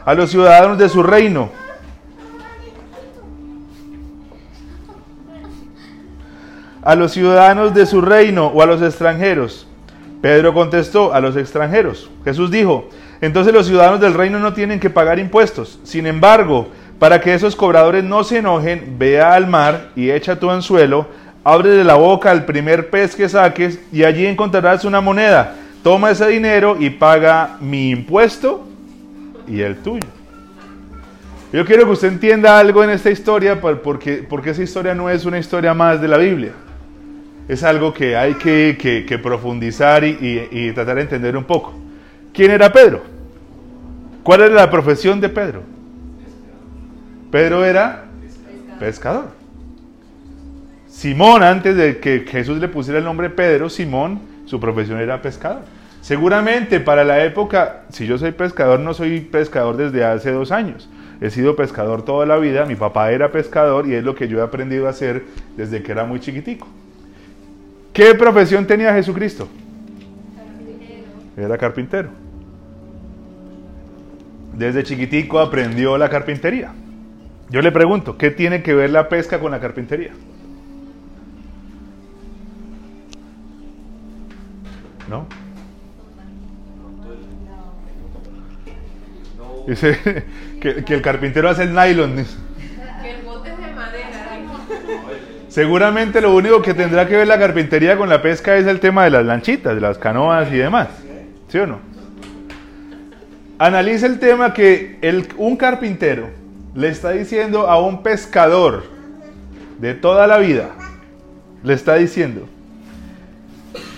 a 0.05 0.13
los 0.13 0.29
ciudadanos 0.31 0.77
de 0.77 0.89
su 0.89 1.03
reino. 1.03 1.50
A 6.83 6.95
los 6.95 7.12
ciudadanos 7.12 7.75
de 7.75 7.86
su 7.86 8.01
reino 8.01 8.48
o 8.48 8.62
a 8.63 8.65
los 8.65 8.81
extranjeros. 8.81 9.67
Pedro 10.22 10.54
contestó, 10.54 11.13
a 11.13 11.20
los 11.20 11.36
extranjeros. 11.36 12.10
Jesús 12.24 12.51
dijo, 12.51 12.90
entonces 13.22 13.54
los 13.54 13.68
ciudadanos 13.68 14.00
del 14.00 14.13
reino 14.13 14.40
no 14.40 14.54
tienen 14.54 14.80
que 14.80 14.90
pagar 14.90 15.20
impuestos. 15.20 15.80
Sin 15.84 16.06
embargo, 16.06 16.70
para 17.00 17.20
que 17.20 17.34
esos 17.34 17.56
cobradores 17.56 18.04
no 18.04 18.24
se 18.24 18.38
enojen, 18.38 18.96
vea 19.00 19.34
al 19.34 19.48
mar 19.48 19.90
y 19.96 20.12
echa 20.12 20.40
tu 20.40 20.51
anzuelo, 20.51 21.08
abre 21.44 21.72
de 21.72 21.84
la 21.84 21.96
boca 21.96 22.30
al 22.30 22.46
primer 22.46 22.90
pez 22.90 23.16
que 23.16 23.28
saques 23.28 23.80
y 23.92 24.04
allí 24.04 24.25
encontrarás 24.28 24.86
una 24.86 25.01
moneda 25.01 25.56
toma 25.84 26.12
ese 26.12 26.28
dinero 26.28 26.78
y 26.80 26.90
paga 26.90 27.58
mi 27.60 27.90
impuesto 27.90 28.68
y 29.48 29.62
el 29.62 29.78
tuyo. 29.78 30.08
Yo 31.51 31.66
quiero 31.66 31.86
que 31.86 31.92
usted 31.92 32.08
entienda 32.08 32.58
algo 32.58 32.84
en 32.84 32.92
esta 32.92 33.10
historia 33.10 33.60
porque, 33.60 34.25
porque 34.28 34.51
esa 34.51 34.63
historia 34.63 34.96
no 34.96 35.10
es 35.10 35.25
una 35.25 35.38
historia 35.38 35.74
más 35.74 36.00
de 36.00 36.08
la 36.08 36.18
Biblia. 36.18 36.51
Es 37.48 37.63
algo 37.63 37.93
que 37.93 38.15
hay 38.15 38.36
que, 38.36 39.19
profundizar 39.21 40.03
y, 40.03 40.71
tratar 40.74 40.95
de 40.95 41.01
entender 41.01 41.36
un 41.36 41.43
poco. 41.43 41.74
¿Quién 42.33 42.51
era 42.51 42.71
Pedro? 42.71 43.01
¿Cuál 44.24 44.41
era 44.41 44.55
la 44.55 44.69
profesión 44.69 45.19
de 45.19 45.29
Pedro? 45.29 45.63
Pedro 47.31 47.65
era 47.65 48.05
pescador. 48.79 49.29
Simón, 50.88 51.43
antes 51.43 51.75
de 51.75 52.00
que 52.00 52.25
Jesús 52.27 52.60
le 52.60 52.67
pusiera 52.67 53.00
el 53.00 53.05
nombre 53.05 53.29
Pedro, 53.29 53.69
Simón 53.69 54.19
su 54.45 54.60
profesión 54.60 55.00
era 55.00 55.21
pescador. 55.21 55.62
Seguramente 56.01 56.79
para 56.79 57.03
la 57.03 57.24
época, 57.24 57.83
si 57.89 58.05
yo 58.05 58.17
soy 58.17 58.31
pescador, 58.31 58.79
no 58.79 58.93
soy 58.93 59.21
pescador 59.21 59.77
desde 59.77 60.03
hace 60.03 60.31
dos 60.31 60.51
años. 60.51 60.89
He 61.21 61.29
sido 61.29 61.55
pescador 61.55 62.03
toda 62.03 62.25
la 62.25 62.38
vida, 62.38 62.65
mi 62.65 62.75
papá 62.75 63.12
era 63.12 63.31
pescador 63.31 63.88
y 63.88 63.93
es 63.93 64.03
lo 64.03 64.15
que 64.15 64.27
yo 64.27 64.39
he 64.39 64.41
aprendido 64.41 64.88
a 64.88 64.89
hacer 64.89 65.24
desde 65.55 65.83
que 65.83 65.91
era 65.91 66.03
muy 66.03 66.19
chiquitico. 66.19 66.67
¿Qué 67.93 68.15
profesión 68.15 68.65
tenía 68.65 68.93
Jesucristo? 68.93 69.48
Era 71.38 71.57
carpintero. 71.57 72.10
Desde 74.53 74.83
chiquitico 74.83 75.39
aprendió 75.39 75.98
la 75.98 76.10
carpintería. 76.10 76.74
Yo 77.50 77.62
le 77.62 77.71
pregunto, 77.71 78.17
¿qué 78.17 78.31
tiene 78.31 78.63
que 78.63 78.74
ver 78.74 78.91
la 78.91 79.10
pesca 79.10 79.39
con 79.39 79.51
la 79.51 79.60
carpintería? 79.60 80.12
¿no? 85.12 85.27
Dice 89.67 90.25
que, 90.62 90.93
el 90.93 91.01
carpintero 91.01 91.50
hace 91.50 91.63
el 91.63 91.74
nylon. 91.74 92.15
Que 93.01 93.12
el 93.12 93.21
bote 93.24 93.51
es 93.51 93.57
de 93.57 93.74
madera. 93.74 94.39
Seguramente 95.51 96.22
lo 96.22 96.34
único 96.34 96.62
que 96.62 96.74
tendrá 96.74 97.05
que 97.10 97.17
ver 97.17 97.27
la 97.27 97.38
carpintería 97.38 97.98
con 97.98 98.08
la 98.08 98.22
pesca 98.22 98.55
es 98.55 98.65
el 98.67 98.79
tema 98.79 99.03
de 99.03 99.10
las 99.10 99.25
lanchitas, 99.25 99.75
de 99.75 99.81
las 99.81 99.98
canoas 99.98 100.50
y 100.50 100.55
demás. 100.55 100.88
¿Sí 101.50 101.58
o 101.58 101.67
no? 101.67 101.79
Analiza 103.60 104.05
el 104.05 104.17
tema 104.17 104.53
que 104.53 104.98
un 105.38 105.58
carpintero 105.58 106.29
le 106.74 106.88
está 106.88 107.12
diciendo 107.12 107.67
a 107.67 107.81
un 107.81 108.01
pescador 108.01 108.84
de 109.77 109.93
toda 109.93 110.25
la 110.25 110.38
vida, 110.38 110.70
le 111.63 111.74
está 111.74 111.96
diciendo, 111.96 112.48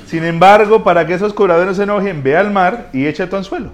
sin 0.07 0.23
embargo, 0.23 0.83
para 0.83 1.05
que 1.05 1.13
esos 1.13 1.35
cobradores 1.35 1.77
se 1.77 1.83
enojen, 1.83 2.23
ve 2.23 2.35
al 2.35 2.49
mar 2.49 2.87
y 2.93 3.05
echa 3.05 3.29
tu 3.29 3.35
anzuelo. 3.35 3.69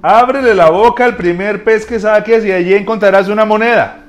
Ábrele 0.00 0.54
la 0.54 0.70
boca 0.70 1.04
al 1.04 1.16
primer 1.16 1.64
pez 1.64 1.84
que 1.84 1.98
saques 1.98 2.44
y 2.44 2.52
allí 2.52 2.72
encontrarás 2.72 3.28
una 3.28 3.44
moneda. 3.44 4.04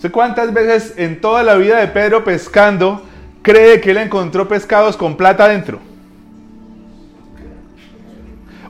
¿Usted 0.00 0.12
cuántas 0.12 0.50
veces 0.54 0.94
en 0.96 1.20
toda 1.20 1.42
la 1.42 1.56
vida 1.56 1.78
de 1.78 1.86
Pedro 1.86 2.24
pescando 2.24 3.02
cree 3.42 3.82
que 3.82 3.90
él 3.90 3.98
encontró 3.98 4.48
pescados 4.48 4.96
con 4.96 5.14
plata 5.14 5.46
dentro? 5.46 5.78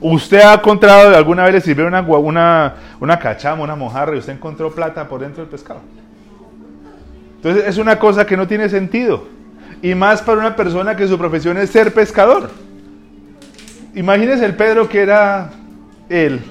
¿Usted 0.01 0.41
ha 0.41 0.55
encontrado, 0.55 1.15
alguna 1.15 1.45
vez 1.45 1.53
le 1.53 1.61
sirvió 1.61 1.87
una, 1.87 2.01
una, 2.01 2.75
una 2.99 3.17
cachama, 3.17 3.63
una 3.63 3.77
mojarra 3.77 4.13
y 4.13 4.19
usted 4.19 4.33
encontró 4.33 4.71
plata 4.71 5.07
por 5.07 5.21
dentro 5.21 5.43
del 5.43 5.49
pescado? 5.49 5.79
Entonces 7.37 7.63
es 7.65 7.77
una 7.77 7.97
cosa 7.97 8.25
que 8.25 8.35
no 8.35 8.45
tiene 8.45 8.67
sentido. 8.67 9.25
Y 9.81 9.95
más 9.95 10.21
para 10.21 10.37
una 10.37 10.53
persona 10.53 10.97
que 10.97 11.07
su 11.07 11.17
profesión 11.17 11.57
es 11.57 11.69
ser 11.69 11.93
pescador. 11.93 12.49
Imagínese 13.95 14.43
el 14.43 14.55
Pedro 14.57 14.89
que 14.89 14.99
era 14.99 15.49
él, 16.09 16.41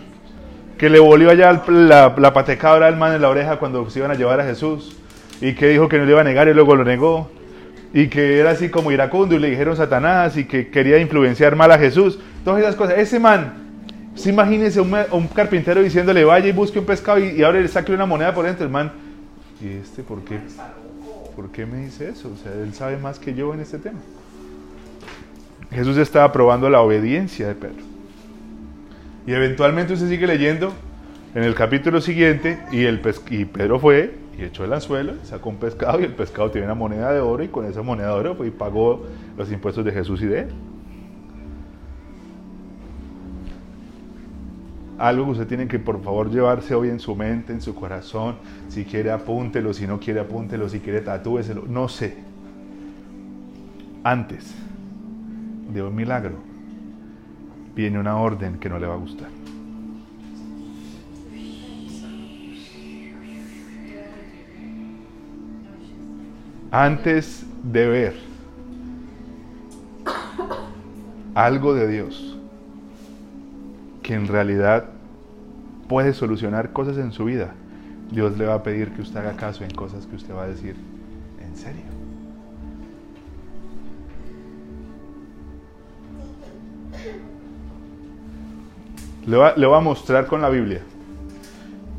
que 0.80 0.88
le 0.88 0.98
volvió 0.98 1.28
allá 1.28 1.62
la, 1.68 2.14
la 2.16 2.32
patecabra 2.32 2.86
al 2.86 2.96
man 2.96 3.12
en 3.12 3.20
la 3.20 3.28
oreja 3.28 3.58
cuando 3.58 3.90
se 3.90 3.98
iban 3.98 4.12
a 4.12 4.14
llevar 4.14 4.40
a 4.40 4.44
Jesús 4.44 4.96
y 5.42 5.52
que 5.52 5.68
dijo 5.68 5.90
que 5.90 5.98
no 5.98 6.06
le 6.06 6.12
iba 6.12 6.22
a 6.22 6.24
negar 6.24 6.48
y 6.48 6.54
luego 6.54 6.74
lo 6.74 6.84
negó 6.84 7.30
y 7.92 8.08
que 8.08 8.38
era 8.38 8.52
así 8.52 8.70
como 8.70 8.90
iracundo 8.90 9.34
y 9.34 9.38
le 9.40 9.50
dijeron 9.50 9.76
Satanás 9.76 10.38
y 10.38 10.46
que 10.46 10.70
quería 10.70 10.96
influenciar 10.96 11.54
mal 11.54 11.70
a 11.70 11.78
Jesús. 11.78 12.18
Todas 12.46 12.62
esas 12.62 12.76
cosas. 12.76 12.96
Ese 12.96 13.20
man, 13.20 13.52
se 14.14 14.30
imagínese 14.30 14.80
un, 14.80 14.96
un, 15.12 15.28
carpintero 15.28 15.82
diciéndole 15.82 16.24
vaya 16.24 16.48
y 16.48 16.52
busque 16.52 16.78
un 16.78 16.86
pescado 16.86 17.18
y, 17.18 17.28
y 17.32 17.42
ahora 17.42 17.60
le 17.60 17.68
saque 17.68 17.92
una 17.92 18.06
moneda 18.06 18.32
por 18.32 18.46
dentro. 18.46 18.64
El 18.64 18.72
man, 18.72 18.90
¿y 19.60 19.82
este 19.82 20.02
por 20.02 20.24
qué? 20.24 20.38
¿Por 21.36 21.50
qué 21.50 21.66
me 21.66 21.84
dice 21.84 22.08
eso? 22.08 22.30
O 22.32 22.42
sea, 22.42 22.54
él 22.54 22.72
sabe 22.72 22.96
más 22.96 23.18
que 23.18 23.34
yo 23.34 23.52
en 23.52 23.60
este 23.60 23.76
tema. 23.76 23.98
Jesús 25.70 25.98
estaba 25.98 26.32
probando 26.32 26.70
la 26.70 26.80
obediencia 26.80 27.48
de 27.48 27.54
Pedro. 27.54 27.89
Y 29.26 29.32
eventualmente 29.32 29.92
usted 29.92 30.08
sigue 30.08 30.26
leyendo 30.26 30.72
en 31.34 31.44
el 31.44 31.54
capítulo 31.54 32.00
siguiente 32.00 32.58
y, 32.72 32.84
el 32.84 33.00
y 33.30 33.44
Pedro 33.44 33.78
fue 33.78 34.14
y 34.38 34.42
echó 34.44 34.64
el 34.64 34.72
anzuelo, 34.72 35.14
sacó 35.22 35.50
un 35.50 35.56
pescado 35.56 36.00
y 36.00 36.04
el 36.04 36.14
pescado 36.14 36.50
tiene 36.50 36.66
una 36.66 36.74
moneda 36.74 37.12
de 37.12 37.20
oro 37.20 37.42
y 37.42 37.48
con 37.48 37.66
esa 37.66 37.82
moneda 37.82 38.08
de 38.08 38.14
oro 38.14 38.34
fue 38.34 38.48
y 38.48 38.50
pagó 38.50 39.06
los 39.36 39.52
impuestos 39.52 39.84
de 39.84 39.92
Jesús 39.92 40.22
y 40.22 40.26
de 40.26 40.40
él. 40.40 40.48
Algo 44.98 45.24
que 45.26 45.30
usted 45.30 45.46
tiene 45.46 45.66
que 45.66 45.78
por 45.78 46.02
favor 46.02 46.30
llevarse 46.30 46.74
hoy 46.74 46.88
en 46.90 47.00
su 47.00 47.14
mente, 47.16 47.52
en 47.52 47.62
su 47.62 47.74
corazón. 47.74 48.36
Si 48.68 48.84
quiere 48.84 49.10
apúntelo, 49.10 49.72
si 49.72 49.86
no 49.86 49.98
quiere 49.98 50.20
apúntelo, 50.20 50.68
si 50.68 50.80
quiere 50.80 51.00
tatúeselo, 51.00 51.64
no 51.66 51.88
sé. 51.88 52.18
Antes 54.04 54.54
de 55.72 55.82
un 55.82 55.94
milagro 55.94 56.49
viene 57.74 57.98
una 57.98 58.16
orden 58.16 58.58
que 58.58 58.68
no 58.68 58.78
le 58.78 58.86
va 58.86 58.94
a 58.94 58.98
gustar. 58.98 59.28
Antes 66.72 67.46
de 67.64 67.86
ver 67.88 68.14
algo 71.34 71.74
de 71.74 71.88
Dios 71.88 72.38
que 74.02 74.14
en 74.14 74.28
realidad 74.28 74.90
puede 75.88 76.12
solucionar 76.12 76.72
cosas 76.72 76.96
en 76.98 77.12
su 77.12 77.24
vida, 77.24 77.54
Dios 78.12 78.38
le 78.38 78.46
va 78.46 78.54
a 78.54 78.62
pedir 78.62 78.92
que 78.92 79.02
usted 79.02 79.18
haga 79.18 79.36
caso 79.36 79.64
en 79.64 79.70
cosas 79.70 80.06
que 80.06 80.16
usted 80.16 80.34
va 80.34 80.44
a 80.44 80.48
decir, 80.48 80.76
¿en 81.40 81.56
serio? 81.56 81.99
Le 89.30 89.36
voy, 89.36 89.76
a, 89.76 89.80
mostrar 89.80 90.26
con 90.26 90.42
la 90.42 90.48
Biblia. 90.48 90.80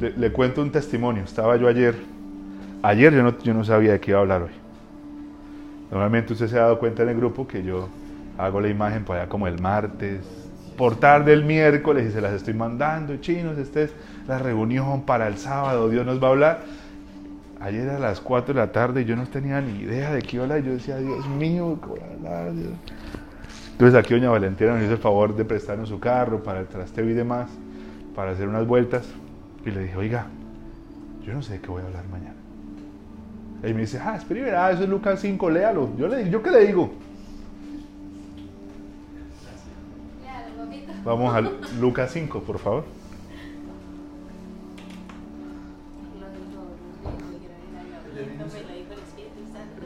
Le, 0.01 0.33
cuento 0.33 0.61
un 0.61 0.69
testimonio. 0.69 1.23
Estaba 1.23 1.55
yo 1.55 1.69
ayer. 1.69 1.95
Ayer 2.83 3.13
yo 3.13 3.23
no, 3.23 3.39
yo 3.39 3.53
no 3.53 3.63
sabía 3.63 3.93
de 3.93 4.01
qué 4.01 4.11
iba 4.11 4.19
a 4.19 4.21
hablar 4.23 4.41
hoy. 4.41 4.51
Normalmente 5.89 6.33
usted 6.33 6.47
se 6.47 6.57
ha 6.57 6.63
dado 6.63 6.77
cuenta 6.77 7.03
en 7.03 7.09
el 7.09 7.15
grupo 7.15 7.47
que 7.47 7.63
yo 7.63 7.87
hago 8.37 8.59
la 8.59 8.67
imagen 8.67 9.05
para 9.05 9.21
allá 9.21 9.29
como 9.29 9.47
el 9.47 9.61
martes, 9.61 10.19
por 10.77 10.97
tarde 10.97 11.31
el 11.31 11.45
miércoles 11.45 12.09
y 12.09 12.11
se 12.11 12.19
las 12.19 12.33
estoy 12.33 12.53
mandando. 12.53 13.15
Chinos, 13.15 13.57
esta 13.57 13.83
es 13.83 13.93
la 14.27 14.37
reunión 14.37 15.03
para 15.03 15.29
el 15.29 15.37
sábado. 15.37 15.87
Dios 15.87 16.05
nos 16.05 16.21
va 16.21 16.27
a 16.27 16.31
hablar. 16.31 16.61
Ayer 17.61 17.87
a 17.91 17.99
las 17.99 18.19
4 18.19 18.53
de 18.53 18.59
la 18.59 18.73
tarde 18.73 19.05
yo 19.05 19.15
no 19.15 19.25
tenía 19.25 19.61
ni 19.61 19.83
idea 19.83 20.11
de 20.13 20.21
qué 20.21 20.35
iba 20.35 20.43
a 20.43 20.47
hablar. 20.47 20.63
Yo 20.63 20.73
decía, 20.73 20.97
Dios 20.97 21.25
mío, 21.29 21.79
¿qué 21.81 21.87
voy 21.87 21.99
a 22.01 22.13
hablar? 22.13 22.51
Entonces 23.81 23.99
aquí 23.99 24.13
doña 24.13 24.29
Valentina 24.29 24.75
nos 24.75 24.83
hizo 24.83 24.91
el 24.91 24.99
favor 24.99 25.35
de 25.35 25.43
prestarnos 25.43 25.89
su 25.89 25.99
carro 25.99 26.43
para 26.43 26.59
el 26.59 26.67
trasteo 26.67 27.09
y 27.09 27.13
demás, 27.13 27.49
para 28.13 28.29
hacer 28.29 28.47
unas 28.47 28.67
vueltas. 28.67 29.07
Y 29.65 29.71
le 29.71 29.81
dije, 29.81 29.97
oiga, 29.97 30.27
yo 31.25 31.33
no 31.33 31.41
sé 31.41 31.53
de 31.53 31.61
qué 31.61 31.67
voy 31.67 31.81
a 31.81 31.87
hablar 31.87 32.03
mañana. 32.09 32.35
Y 33.63 33.73
me 33.73 33.81
dice, 33.81 33.99
ah, 33.99 34.15
espera, 34.15 34.67
ah, 34.67 34.71
eso 34.71 34.83
es 34.83 34.89
Lucas 34.89 35.19
5, 35.21 35.49
léalo. 35.49 35.89
Yo, 35.97 36.07
le, 36.07 36.29
¿yo 36.29 36.43
qué 36.43 36.51
le 36.51 36.67
digo? 36.67 36.93
Vamos 41.03 41.33
a 41.33 41.41
Lucas 41.79 42.11
5, 42.11 42.39
por 42.41 42.59
favor. 42.59 42.83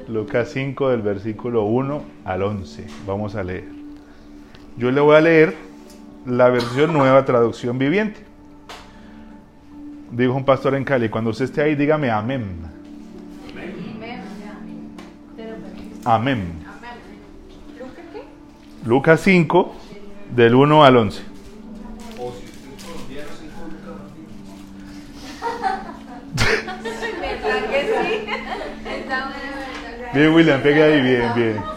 Lucas 0.09 0.49
5 0.49 0.89
del 0.89 1.01
versículo 1.01 1.63
1 1.63 2.03
al 2.25 2.43
11. 2.43 2.87
Vamos 3.07 3.35
a 3.35 3.43
leer. 3.45 3.74
Yo 4.77 4.91
le 4.91 4.99
voy 4.99 5.15
a 5.15 5.21
leer 5.21 5.55
la 6.25 6.49
versión 6.49 6.91
nueva 6.91 7.23
traducción 7.23 7.77
viviente. 7.77 8.19
Dijo 10.11 10.33
un 10.33 10.45
pastor 10.45 10.75
en 10.75 10.83
Cali, 10.83 11.09
cuando 11.09 11.29
usted 11.29 11.45
esté 11.45 11.61
ahí, 11.61 11.75
dígame 11.75 12.11
amén. 12.11 12.57
Amén. 16.03 16.65
Lucas 18.85 19.21
5, 19.21 19.75
del 20.35 20.53
1 20.53 20.83
al 20.83 20.97
11. 20.97 21.23
Bien, 30.13 30.29
William, 30.35 30.61
pegue 30.61 30.83
ahí, 30.83 31.01
bien, 31.01 31.33
bien. 31.35 31.74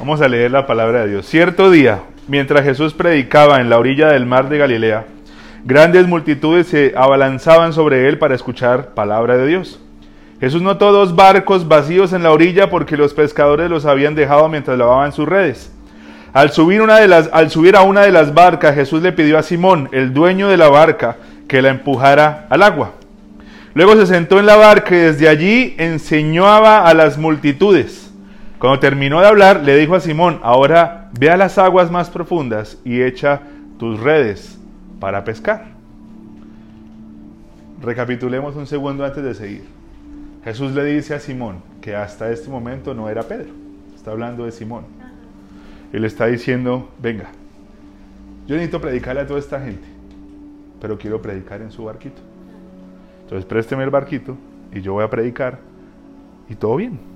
Vamos 0.00 0.22
a 0.22 0.28
leer 0.28 0.50
la 0.50 0.66
palabra 0.66 1.02
de 1.02 1.10
Dios. 1.10 1.26
Cierto 1.26 1.70
día, 1.70 2.00
mientras 2.26 2.64
Jesús 2.64 2.94
predicaba 2.94 3.60
en 3.60 3.68
la 3.68 3.78
orilla 3.78 4.08
del 4.08 4.24
mar 4.24 4.48
de 4.48 4.56
Galilea, 4.56 5.04
grandes 5.66 6.08
multitudes 6.08 6.68
se 6.68 6.94
abalanzaban 6.96 7.74
sobre 7.74 8.08
él 8.08 8.16
para 8.16 8.34
escuchar 8.34 8.94
palabra 8.94 9.36
de 9.36 9.46
Dios. 9.46 9.78
Jesús 10.40 10.62
notó 10.62 10.90
dos 10.90 11.14
barcos 11.14 11.68
vacíos 11.68 12.14
en 12.14 12.22
la 12.22 12.32
orilla 12.32 12.70
porque 12.70 12.96
los 12.96 13.12
pescadores 13.12 13.68
los 13.68 13.84
habían 13.84 14.14
dejado 14.14 14.48
mientras 14.48 14.78
lavaban 14.78 15.12
sus 15.12 15.28
redes. 15.28 15.70
Al 16.32 16.50
subir, 16.50 16.80
una 16.80 16.96
de 16.96 17.06
las, 17.06 17.28
al 17.34 17.50
subir 17.50 17.76
a 17.76 17.82
una 17.82 18.00
de 18.00 18.10
las 18.10 18.32
barcas, 18.32 18.74
Jesús 18.74 19.02
le 19.02 19.12
pidió 19.12 19.36
a 19.36 19.42
Simón, 19.42 19.90
el 19.92 20.14
dueño 20.14 20.48
de 20.48 20.56
la 20.56 20.70
barca, 20.70 21.18
que 21.46 21.60
la 21.60 21.68
empujara 21.68 22.46
al 22.48 22.62
agua. 22.62 22.92
Luego 23.74 23.96
se 23.96 24.06
sentó 24.06 24.38
en 24.38 24.46
la 24.46 24.56
barca 24.56 24.96
y 24.96 24.98
desde 24.98 25.28
allí 25.28 25.74
enseñaba 25.76 26.86
a 26.86 26.94
las 26.94 27.18
multitudes. 27.18 28.09
Cuando 28.60 28.78
terminó 28.78 29.22
de 29.22 29.26
hablar, 29.26 29.62
le 29.64 29.74
dijo 29.74 29.94
a 29.94 30.00
Simón, 30.00 30.38
ahora 30.42 31.08
ve 31.18 31.30
a 31.30 31.38
las 31.38 31.56
aguas 31.56 31.90
más 31.90 32.10
profundas 32.10 32.78
y 32.84 33.00
echa 33.00 33.40
tus 33.78 33.98
redes 33.98 34.60
para 35.00 35.24
pescar. 35.24 35.68
Recapitulemos 37.80 38.54
un 38.56 38.66
segundo 38.66 39.02
antes 39.02 39.24
de 39.24 39.32
seguir. 39.32 39.64
Jesús 40.44 40.72
le 40.72 40.84
dice 40.84 41.14
a 41.14 41.20
Simón 41.20 41.62
que 41.80 41.96
hasta 41.96 42.30
este 42.30 42.50
momento 42.50 42.92
no 42.92 43.08
era 43.08 43.22
Pedro. 43.22 43.48
Está 43.96 44.10
hablando 44.10 44.44
de 44.44 44.52
Simón. 44.52 44.84
Y 45.90 45.98
le 45.98 46.06
está 46.06 46.26
diciendo, 46.26 46.90
venga, 47.00 47.30
yo 48.46 48.56
necesito 48.56 48.78
predicarle 48.78 49.22
a 49.22 49.26
toda 49.26 49.40
esta 49.40 49.58
gente, 49.58 49.88
pero 50.82 50.98
quiero 50.98 51.22
predicar 51.22 51.62
en 51.62 51.72
su 51.72 51.84
barquito. 51.84 52.20
Entonces 53.22 53.46
présteme 53.46 53.84
el 53.84 53.90
barquito 53.90 54.36
y 54.70 54.82
yo 54.82 54.92
voy 54.92 55.04
a 55.04 55.08
predicar 55.08 55.60
y 56.50 56.56
todo 56.56 56.76
bien. 56.76 57.09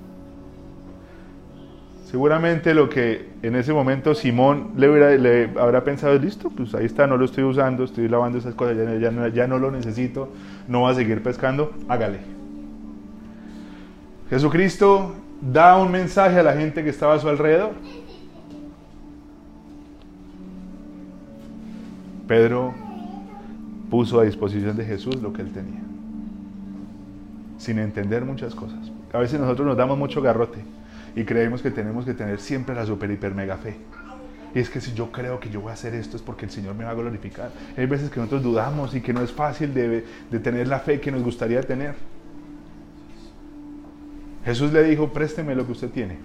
Seguramente 2.15 2.73
lo 2.73 2.87
que 2.87 3.27
en 3.41 3.57
ese 3.57 3.73
momento 3.73 4.15
Simón 4.15 4.71
le, 4.77 5.19
le 5.19 5.59
habrá 5.59 5.83
pensado, 5.83 6.17
listo, 6.17 6.49
pues 6.49 6.73
ahí 6.73 6.85
está, 6.85 7.07
no 7.07 7.17
lo 7.17 7.25
estoy 7.25 7.43
usando, 7.43 7.83
estoy 7.83 8.07
lavando 8.07 8.37
esas 8.37 8.55
cosas, 8.55 8.77
ya, 8.77 9.11
ya, 9.11 9.27
ya 9.27 9.47
no 9.47 9.59
lo 9.59 9.69
necesito, 9.69 10.29
no 10.69 10.83
va 10.83 10.91
a 10.91 10.95
seguir 10.95 11.21
pescando, 11.21 11.73
hágale. 11.89 12.19
Jesucristo 14.29 15.13
da 15.41 15.75
un 15.75 15.91
mensaje 15.91 16.39
a 16.39 16.43
la 16.43 16.53
gente 16.53 16.85
que 16.85 16.89
estaba 16.89 17.15
a 17.15 17.19
su 17.19 17.27
alrededor. 17.27 17.73
Pedro 22.29 22.73
puso 23.89 24.21
a 24.21 24.23
disposición 24.23 24.77
de 24.77 24.85
Jesús 24.85 25.21
lo 25.21 25.33
que 25.33 25.41
él 25.41 25.51
tenía, 25.51 25.81
sin 27.57 27.77
entender 27.77 28.23
muchas 28.23 28.55
cosas. 28.55 28.89
A 29.11 29.17
veces 29.17 29.37
nosotros 29.37 29.67
nos 29.67 29.75
damos 29.75 29.97
mucho 29.97 30.21
garrote 30.21 30.63
y 31.15 31.23
creemos 31.23 31.61
que 31.61 31.71
tenemos 31.71 32.05
que 32.05 32.13
tener 32.13 32.39
siempre 32.39 32.75
la 32.75 32.85
super, 32.85 33.09
hiper, 33.09 33.33
mega 33.33 33.57
fe. 33.57 33.77
Y 34.53 34.59
es 34.59 34.69
que 34.69 34.79
si 34.79 34.93
yo 34.93 35.11
creo 35.11 35.39
que 35.39 35.49
yo 35.49 35.61
voy 35.61 35.71
a 35.71 35.73
hacer 35.73 35.93
esto 35.93 36.15
es 36.15 36.23
porque 36.23 36.45
el 36.45 36.51
Señor 36.51 36.75
me 36.75 36.85
va 36.85 36.91
a 36.91 36.93
glorificar. 36.93 37.51
Hay 37.77 37.85
veces 37.85 38.09
que 38.09 38.19
nosotros 38.19 38.43
dudamos 38.43 38.95
y 38.95 39.01
que 39.01 39.13
no 39.13 39.21
es 39.21 39.31
fácil 39.31 39.73
de, 39.73 40.05
de 40.31 40.39
tener 40.39 40.67
la 40.67 40.79
fe 40.79 40.99
que 40.99 41.11
nos 41.11 41.23
gustaría 41.23 41.61
tener. 41.61 41.95
Jesús 44.45 44.71
le 44.71 44.83
dijo, 44.83 45.11
présteme 45.11 45.55
lo 45.55 45.65
que 45.65 45.71
usted 45.71 45.89
tiene. 45.89 46.17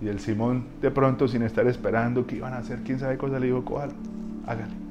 Y 0.00 0.08
el 0.08 0.20
Simón 0.20 0.64
de 0.80 0.90
pronto, 0.90 1.26
sin 1.26 1.42
estar 1.42 1.66
esperando 1.66 2.26
que 2.26 2.36
iban 2.36 2.52
a 2.52 2.58
hacer 2.58 2.80
quién 2.84 2.98
sabe 2.98 3.18
cosa, 3.18 3.38
le 3.38 3.46
dijo, 3.46 3.64
cójalo, 3.64 3.92
hágale. 4.46 4.85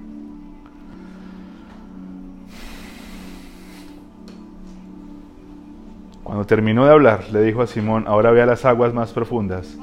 Cuando 6.25 6.43
terminó 6.43 6.85
de 6.85 6.91
hablar, 6.91 7.25
le 7.31 7.43
dijo 7.43 7.61
a 7.61 7.67
Simón, 7.67 8.05
ahora 8.07 8.31
ve 8.31 8.41
a 8.41 8.47
las 8.47 8.65
aguas 8.65 8.95
más 8.95 9.13
profundas 9.13 9.77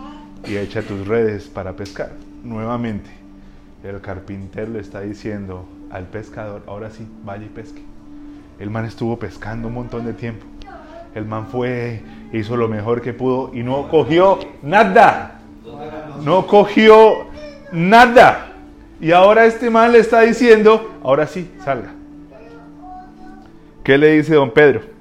y 0.45 0.57
echa 0.57 0.83
tus 0.83 1.07
redes 1.07 1.45
para 1.45 1.75
pescar. 1.75 2.11
Nuevamente, 2.43 3.09
el 3.85 4.01
carpintero 4.01 4.73
le 4.73 4.81
está 4.81 5.03
diciendo 5.03 5.65
al 5.89 6.07
pescador, 6.07 6.63
ahora 6.67 6.91
sí, 6.91 7.07
vaya 7.23 7.45
y 7.45 7.49
pesque. 7.49 7.85
El 8.59 8.71
man 8.71 8.87
estuvo 8.87 9.21
pescando 9.21 9.69
un 9.69 9.75
montón 9.75 10.05
de 10.05 10.15
tiempo. 10.15 10.45
El 11.15 11.27
man 11.27 11.47
fue, 11.47 12.03
hizo 12.33 12.57
lo 12.57 12.67
mejor 12.67 13.03
que 13.03 13.13
pudo 13.13 13.53
y 13.55 13.63
no 13.63 13.87
cogió 13.89 14.41
nada. 14.63 15.43
No 16.25 16.49
cogió 16.49 17.29
nada. 17.71 18.49
Y 19.01 19.13
ahora 19.13 19.47
este 19.47 19.71
man 19.71 19.93
le 19.93 20.01
está 20.01 20.23
diciendo, 20.23 20.91
ahora 21.05 21.29
sí, 21.29 21.49
salga. 21.65 21.93
¿Qué 23.85 23.97
le 23.97 24.15
dice 24.15 24.35
don 24.35 24.51
Pedro? 24.51 24.92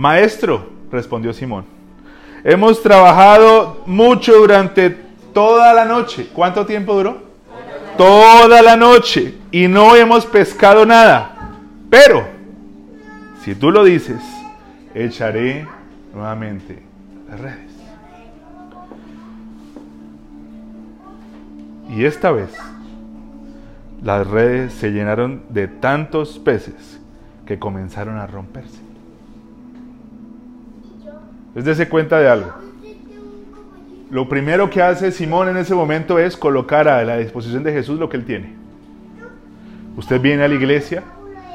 Maestro, 0.00 0.66
respondió 0.90 1.34
Simón, 1.34 1.66
hemos 2.42 2.82
trabajado 2.82 3.82
mucho 3.84 4.32
durante 4.32 4.88
toda 5.34 5.74
la 5.74 5.84
noche. 5.84 6.30
¿Cuánto 6.32 6.64
tiempo 6.64 6.94
duró? 6.94 7.18
Toda 7.98 8.62
la 8.62 8.76
noche 8.78 9.34
y 9.50 9.68
no 9.68 9.94
hemos 9.94 10.24
pescado 10.24 10.86
nada. 10.86 11.50
Pero, 11.90 12.26
si 13.44 13.54
tú 13.54 13.70
lo 13.70 13.84
dices, 13.84 14.22
echaré 14.94 15.68
nuevamente 16.14 16.82
las 17.28 17.38
redes. 17.38 17.70
Y 21.90 22.06
esta 22.06 22.30
vez, 22.30 22.48
las 24.02 24.26
redes 24.26 24.72
se 24.72 24.92
llenaron 24.92 25.42
de 25.50 25.68
tantos 25.68 26.38
peces 26.38 26.98
que 27.44 27.58
comenzaron 27.58 28.16
a 28.16 28.26
romperse. 28.26 28.89
Es 31.54 31.64
de 31.64 31.88
cuenta 31.88 32.18
de 32.18 32.28
algo. 32.28 32.52
Lo 34.10 34.28
primero 34.28 34.70
que 34.70 34.82
hace 34.82 35.10
Simón 35.10 35.48
en 35.48 35.56
ese 35.56 35.74
momento 35.74 36.18
es 36.18 36.36
colocar 36.36 36.88
a 36.88 37.04
la 37.04 37.16
disposición 37.18 37.62
de 37.64 37.72
Jesús 37.72 37.98
lo 37.98 38.08
que 38.08 38.16
él 38.16 38.24
tiene. 38.24 38.54
Usted 39.96 40.20
viene 40.20 40.44
a 40.44 40.48
la 40.48 40.54
iglesia, 40.54 41.02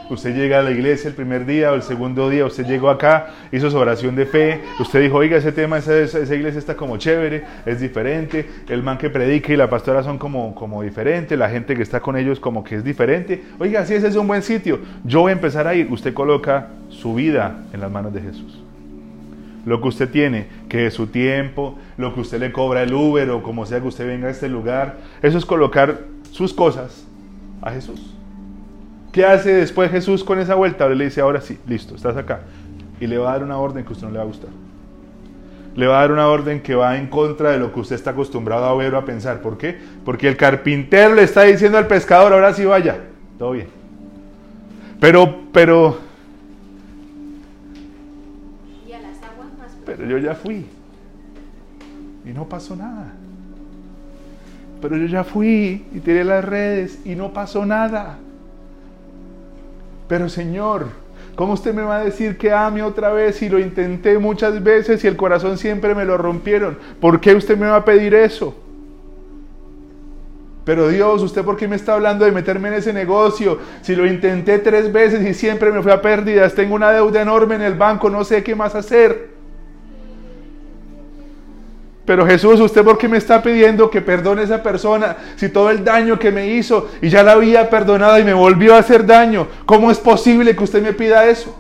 usted 0.10 0.36
llega 0.36 0.60
a 0.60 0.64
la 0.64 0.72
iglesia 0.72 1.08
el 1.08 1.16
primer 1.16 1.46
día 1.46 1.72
o 1.72 1.76
el 1.76 1.82
segundo 1.82 2.30
día, 2.30 2.46
usted 2.46 2.66
llegó 2.66 2.90
acá, 2.90 3.28
hizo 3.52 3.72
su 3.72 3.78
oración 3.78 4.16
de 4.16 4.26
fe, 4.26 4.62
usted 4.80 5.02
dijo, 5.02 5.18
oiga, 5.18 5.38
ese 5.38 5.54
tema, 5.54 5.78
esa, 5.78 5.98
esa 5.98 6.36
iglesia 6.36 6.60
está 6.60 6.76
como 6.76 6.98
chévere, 6.98 7.44
es 7.66 7.80
diferente, 7.80 8.46
el 8.68 8.84
man 8.84 8.98
que 8.98 9.10
predica 9.10 9.54
y 9.54 9.58
la 9.58 9.70
pastora 9.70 10.04
son 10.04 10.18
como, 10.18 10.54
como 10.56 10.82
diferentes, 10.82 11.38
la 11.40 11.50
gente 11.50 11.76
que 11.76 11.84
está 11.84 12.02
con 12.02 12.18
ellos 12.18 12.40
como 12.40 12.64
que 12.64 12.76
es 12.76 12.84
diferente, 12.84 13.44
oiga, 13.60 13.86
si 13.86 13.96
ese 13.96 14.10
es 14.10 14.16
un 14.16 14.28
buen 14.28 14.44
sitio, 14.44 14.80
yo 15.06 15.22
voy 15.22 15.32
a 15.32 15.34
empezar 15.34 15.68
a 15.68 15.74
ir, 15.74 15.92
usted 15.92 16.14
coloca 16.14 16.68
su 16.90 17.16
vida 17.16 17.64
en 17.74 17.80
las 17.80 17.92
manos 17.92 18.14
de 18.14 18.22
Jesús 18.22 18.65
lo 19.66 19.82
que 19.82 19.88
usted 19.88 20.10
tiene, 20.10 20.48
que 20.70 20.88
es 20.88 20.94
su 20.94 21.08
tiempo, 21.08 21.78
lo 21.98 22.14
que 22.14 22.22
usted 22.22 22.40
le 22.40 22.52
cobra 22.52 22.84
el 22.84 22.94
Uber 22.94 23.30
o 23.32 23.44
como 23.44 23.66
sea 23.66 23.82
que 23.82 23.88
usted 23.88 24.08
venga 24.08 24.28
a 24.28 24.32
este 24.32 24.48
lugar, 24.48 24.98
eso 25.22 25.38
es 25.38 25.46
colocar 25.46 26.02
sus 26.32 26.54
cosas 26.54 27.06
a 27.62 27.72
Jesús. 27.72 28.14
¿Qué 29.12 29.26
hace 29.26 29.54
después 29.54 29.92
Jesús 29.92 30.24
con 30.24 30.40
esa 30.40 30.56
vuelta? 30.56 30.88
Le 30.90 31.06
dice, 31.06 31.22
ahora 31.22 31.42
sí, 31.42 31.58
listo, 31.68 31.96
estás 31.96 32.18
acá. 32.18 32.42
Y 33.00 33.08
le 33.08 33.18
va 33.18 33.30
a 33.30 33.32
dar 33.34 33.44
una 33.44 33.58
orden 33.58 33.86
que 33.86 33.94
usted 33.94 34.08
no 34.08 34.12
le 34.12 34.18
va 34.18 34.24
a 34.24 34.28
gustar. 34.28 34.50
Le 35.76 35.88
va 35.88 35.98
a 35.98 36.02
dar 36.02 36.12
una 36.12 36.28
orden 36.28 36.62
que 36.62 36.76
va 36.76 36.98
en 36.98 37.08
contra 37.08 37.52
de 37.52 37.60
lo 37.60 37.74
que 37.74 37.80
usted 37.80 37.96
está 37.96 38.12
acostumbrado 38.12 38.66
a 38.66 38.76
ver 38.76 38.94
o 38.94 38.98
a 38.98 39.06
pensar. 39.06 39.42
¿Por 39.42 39.58
qué? 39.58 39.78
Porque 40.04 40.28
el 40.28 40.38
carpintero 40.38 41.16
le 41.16 41.24
está 41.24 41.44
diciendo 41.44 41.78
al 41.78 41.88
pescador, 41.88 42.34
ahora 42.34 42.54
sí 42.54 42.66
vaya. 42.66 42.98
Todo 43.40 43.52
bien. 43.52 43.68
Pero, 45.00 45.44
pero, 45.52 45.98
Pero 49.86 50.06
yo 50.06 50.18
ya 50.18 50.36
fui. 50.36 50.66
Y 52.26 52.30
no 52.30 52.46
pasó 52.50 52.76
nada. 52.76 53.14
Pero 54.82 54.98
yo 54.98 55.06
ya 55.06 55.24
fui 55.24 55.86
y 55.94 56.00
tiré 56.00 56.24
las 56.24 56.44
redes 56.44 57.00
y 57.06 57.16
no 57.16 57.32
pasó 57.34 57.66
nada. 57.66 58.18
Pero 60.08 60.30
Señor, 60.30 60.88
¿cómo 61.36 61.54
usted 61.54 61.74
me 61.74 61.82
va 61.82 61.98
a 61.98 62.04
decir 62.04 62.38
que 62.38 62.52
ame 62.52 62.84
otra 62.84 63.12
vez 63.12 63.38
si 63.38 63.50
lo 63.50 63.60
intenté 63.60 64.20
muchas 64.20 64.62
veces 64.64 65.04
y 65.04 65.08
el 65.08 65.16
corazón 65.16 65.58
siempre 65.58 65.96
me 65.96 66.06
lo 66.06 66.18
rompieron? 66.18 66.78
¿Por 67.00 67.20
qué 67.20 67.34
usted 67.36 67.58
me 67.58 67.68
va 67.68 67.78
a 67.78 67.86
pedir 67.86 68.14
eso? 68.14 68.56
Pero 70.66 70.90
Dios, 70.90 71.22
¿usted 71.22 71.44
por 71.44 71.58
qué 71.58 71.68
me 71.68 71.76
está 71.76 71.94
hablando 71.94 72.26
de 72.26 72.32
meterme 72.32 72.70
en 72.70 72.74
ese 72.76 72.92
negocio? 72.92 73.60
Si 73.84 73.96
lo 73.96 74.06
intenté 74.08 74.58
tres 74.58 74.92
veces 74.92 75.24
y 75.24 75.36
siempre 75.36 75.72
me 75.72 75.84
fui 75.84 75.92
a 75.92 76.02
pérdidas, 76.02 76.56
tengo 76.56 76.74
una 76.74 76.92
deuda 76.92 77.22
enorme 77.22 77.54
en 77.54 77.62
el 77.62 77.76
banco, 77.76 78.10
no 78.10 78.24
sé 78.24 78.44
qué 78.44 78.56
más 78.56 78.74
hacer. 78.74 79.35
Pero 82.06 82.26
Jesús, 82.26 82.60
¿usted 82.60 82.84
por 82.84 83.00
qué 83.00 83.08
me 83.08 83.18
está 83.18 83.42
pidiendo 83.42 83.90
que 83.90 84.00
perdone 84.00 84.42
a 84.42 84.46
esa 84.46 84.62
persona 84.62 85.18
si 85.36 85.50
todo 85.50 85.72
el 85.72 85.84
daño 85.84 86.20
que 86.20 86.32
me 86.32 86.48
hizo 86.48 86.90
y 87.02 87.10
ya 87.10 87.24
la 87.24 87.32
había 87.32 87.70
perdonado 87.70 88.20
y 88.20 88.24
me 88.24 88.34
volvió 88.34 88.76
a 88.76 88.80
hacer 88.80 89.06
daño? 89.06 89.48
¿Cómo 89.66 89.90
es 89.90 89.98
posible 89.98 90.56
que 90.56 90.64
usted 90.64 90.84
me 90.84 90.94
pida 90.94 91.26
eso? 91.26 91.56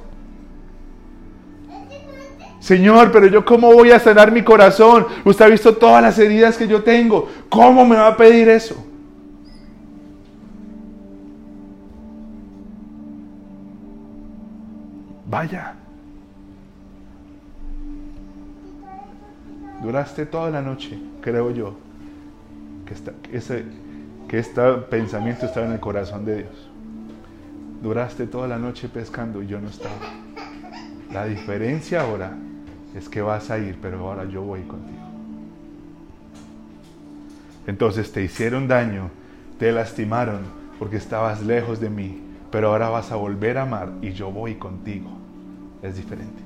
Señor, 2.60 3.12
pero 3.12 3.28
yo 3.28 3.44
cómo 3.44 3.74
voy 3.74 3.92
a 3.92 4.00
sanar 4.00 4.32
mi 4.32 4.44
corazón? 4.44 5.08
Usted 5.24 5.46
ha 5.46 5.50
visto 5.50 5.76
todas 5.76 6.02
las 6.02 6.18
heridas 6.20 6.58
que 6.58 6.68
yo 6.68 6.84
tengo. 6.84 7.30
¿Cómo 7.50 7.86
me 7.86 7.96
va 7.96 8.08
a 8.08 8.18
pedir 8.18 8.50
eso? 8.50 8.76
Vaya. 15.28 15.75
Duraste 19.86 20.26
toda 20.26 20.50
la 20.50 20.64
noche, 20.64 20.98
creo 21.22 21.52
yo, 21.52 21.76
que, 22.88 23.38
ese, 23.38 23.66
que 24.28 24.40
este 24.40 24.60
pensamiento 24.90 25.46
estaba 25.46 25.68
en 25.68 25.74
el 25.74 25.80
corazón 25.80 26.26
de 26.26 26.38
Dios. 26.38 26.72
Duraste 27.84 28.26
toda 28.26 28.48
la 28.48 28.58
noche 28.58 28.90
pescando 28.90 29.44
y 29.44 29.48
yo 29.48 29.62
no 29.62 29.70
estaba. 29.70 29.94
La 31.14 31.26
diferencia 31.26 32.02
ahora 32.02 32.36
es 32.96 33.08
que 33.08 33.22
vas 33.22 33.52
a 33.52 33.60
ir, 33.60 33.78
pero 33.80 34.00
ahora 34.00 34.26
yo 34.26 34.42
voy 34.42 34.62
contigo. 34.62 35.04
Entonces 37.68 38.12
te 38.12 38.24
hicieron 38.24 38.68
daño, 38.68 39.12
te 39.60 39.72
lastimaron 39.72 40.40
porque 40.80 40.98
estabas 40.98 41.44
lejos 41.44 41.80
de 41.80 41.92
mí, 41.92 42.24
pero 42.50 42.70
ahora 42.70 42.90
vas 42.90 43.12
a 43.12 43.18
volver 43.18 43.60
a 43.60 43.62
amar 43.62 43.92
y 44.02 44.14
yo 44.14 44.32
voy 44.32 44.56
contigo. 44.56 45.12
Es 45.84 45.96
diferente. 45.96 46.45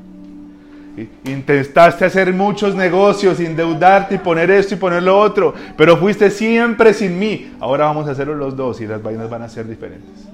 Intentaste 1.26 2.06
hacer 2.06 2.34
muchos 2.34 2.76
negocios, 2.76 3.40
endeudarte 3.40 4.16
y 4.16 4.18
poner 4.18 4.50
esto 4.50 4.74
y 4.74 4.78
poner 4.78 5.04
lo 5.04 5.20
otro, 5.20 5.54
pero 5.78 5.98
fuiste 5.98 6.32
siempre 6.32 6.94
sin 6.94 7.20
mí. 7.20 7.54
Ahora 7.60 7.86
vamos 7.86 8.08
a 8.08 8.12
hacerlo 8.12 8.36
los 8.36 8.56
dos 8.56 8.82
y 8.82 8.88
las 8.88 9.02
vainas 9.02 9.30
van 9.30 9.44
a 9.44 9.50
ser 9.50 9.68
diferentes. 9.68 10.28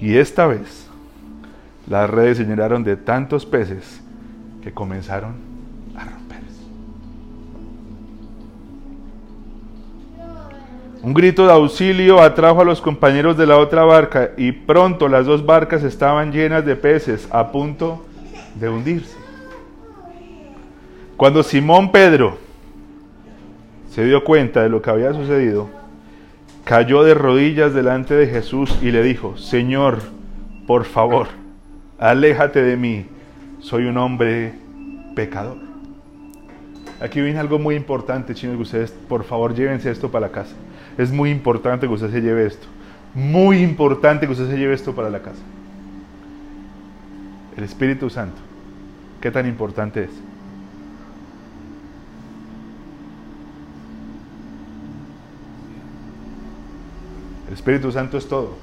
Y 0.00 0.16
esta 0.16 0.46
vez 0.46 0.86
las 1.88 2.08
redes 2.10 2.38
se 2.38 2.44
llenaron 2.44 2.84
de 2.84 2.96
tantos 2.96 3.46
peces 3.46 4.00
que 4.62 4.72
comenzaron 4.72 5.34
Un 11.04 11.12
grito 11.12 11.46
de 11.46 11.52
auxilio 11.52 12.22
atrajo 12.22 12.62
a 12.62 12.64
los 12.64 12.80
compañeros 12.80 13.36
de 13.36 13.46
la 13.46 13.58
otra 13.58 13.84
barca 13.84 14.30
y 14.38 14.52
pronto 14.52 15.06
las 15.06 15.26
dos 15.26 15.44
barcas 15.44 15.84
estaban 15.84 16.32
llenas 16.32 16.64
de 16.64 16.76
peces 16.76 17.28
a 17.30 17.52
punto 17.52 18.02
de 18.54 18.70
hundirse. 18.70 19.14
Cuando 21.18 21.42
Simón 21.42 21.92
Pedro 21.92 22.38
se 23.90 24.02
dio 24.06 24.24
cuenta 24.24 24.62
de 24.62 24.70
lo 24.70 24.80
que 24.80 24.88
había 24.88 25.12
sucedido, 25.12 25.68
cayó 26.64 27.02
de 27.02 27.12
rodillas 27.12 27.74
delante 27.74 28.14
de 28.14 28.26
Jesús 28.26 28.74
y 28.80 28.90
le 28.90 29.02
dijo, 29.02 29.36
Señor, 29.36 29.98
por 30.66 30.86
favor, 30.86 31.26
aléjate 31.98 32.62
de 32.62 32.78
mí, 32.78 33.04
soy 33.60 33.84
un 33.84 33.98
hombre 33.98 34.54
pecador. 35.14 35.58
Aquí 36.98 37.20
viene 37.20 37.40
algo 37.40 37.58
muy 37.58 37.74
importante, 37.74 38.34
chinos, 38.34 38.56
que 38.56 38.62
ustedes, 38.62 38.90
por 38.90 39.24
favor, 39.24 39.54
llévense 39.54 39.90
esto 39.90 40.10
para 40.10 40.28
la 40.28 40.32
casa. 40.32 40.54
Es 40.96 41.10
muy 41.10 41.30
importante 41.30 41.86
que 41.86 41.92
usted 41.92 42.10
se 42.10 42.20
lleve 42.20 42.46
esto. 42.46 42.66
Muy 43.14 43.58
importante 43.58 44.26
que 44.26 44.32
usted 44.32 44.48
se 44.50 44.56
lleve 44.56 44.74
esto 44.74 44.94
para 44.94 45.10
la 45.10 45.20
casa. 45.20 45.42
El 47.56 47.64
Espíritu 47.64 48.10
Santo. 48.10 48.40
¿Qué 49.20 49.30
tan 49.30 49.46
importante 49.46 50.04
es? 50.04 50.10
El 57.48 57.54
Espíritu 57.54 57.92
Santo 57.92 58.18
es 58.18 58.28
todo. 58.28 58.56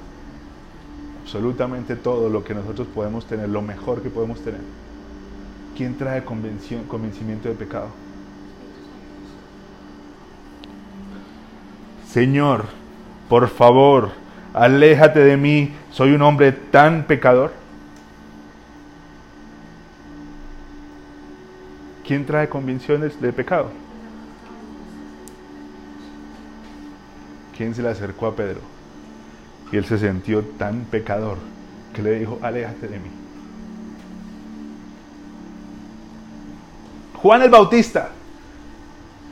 Absolutamente 1.22 1.96
todo 1.96 2.28
lo 2.28 2.44
que 2.44 2.54
nosotros 2.54 2.86
podemos 2.94 3.26
tener, 3.26 3.48
lo 3.48 3.62
mejor 3.62 4.02
que 4.02 4.10
podemos 4.10 4.42
tener. 4.42 4.60
¿Quién 5.76 5.96
trae 5.96 6.24
convencimiento 6.24 7.48
de 7.48 7.54
pecado? 7.54 7.88
Señor, 12.12 12.66
por 13.30 13.48
favor, 13.48 14.10
aléjate 14.52 15.20
de 15.20 15.38
mí, 15.38 15.72
soy 15.90 16.12
un 16.12 16.20
hombre 16.20 16.52
tan 16.52 17.04
pecador. 17.04 17.52
¿Quién 22.06 22.26
trae 22.26 22.50
convicciones 22.50 23.18
de 23.18 23.32
pecado? 23.32 23.70
¿Quién 27.56 27.74
se 27.74 27.80
le 27.80 27.88
acercó 27.88 28.26
a 28.26 28.36
Pedro? 28.36 28.60
Y 29.72 29.78
él 29.78 29.86
se 29.86 29.96
sintió 29.96 30.42
tan 30.58 30.84
pecador 30.84 31.38
que 31.94 32.02
le 32.02 32.18
dijo, 32.18 32.38
aléjate 32.42 32.88
de 32.88 32.98
mí. 32.98 33.10
Juan 37.14 37.40
el 37.40 37.48
Bautista 37.48 38.10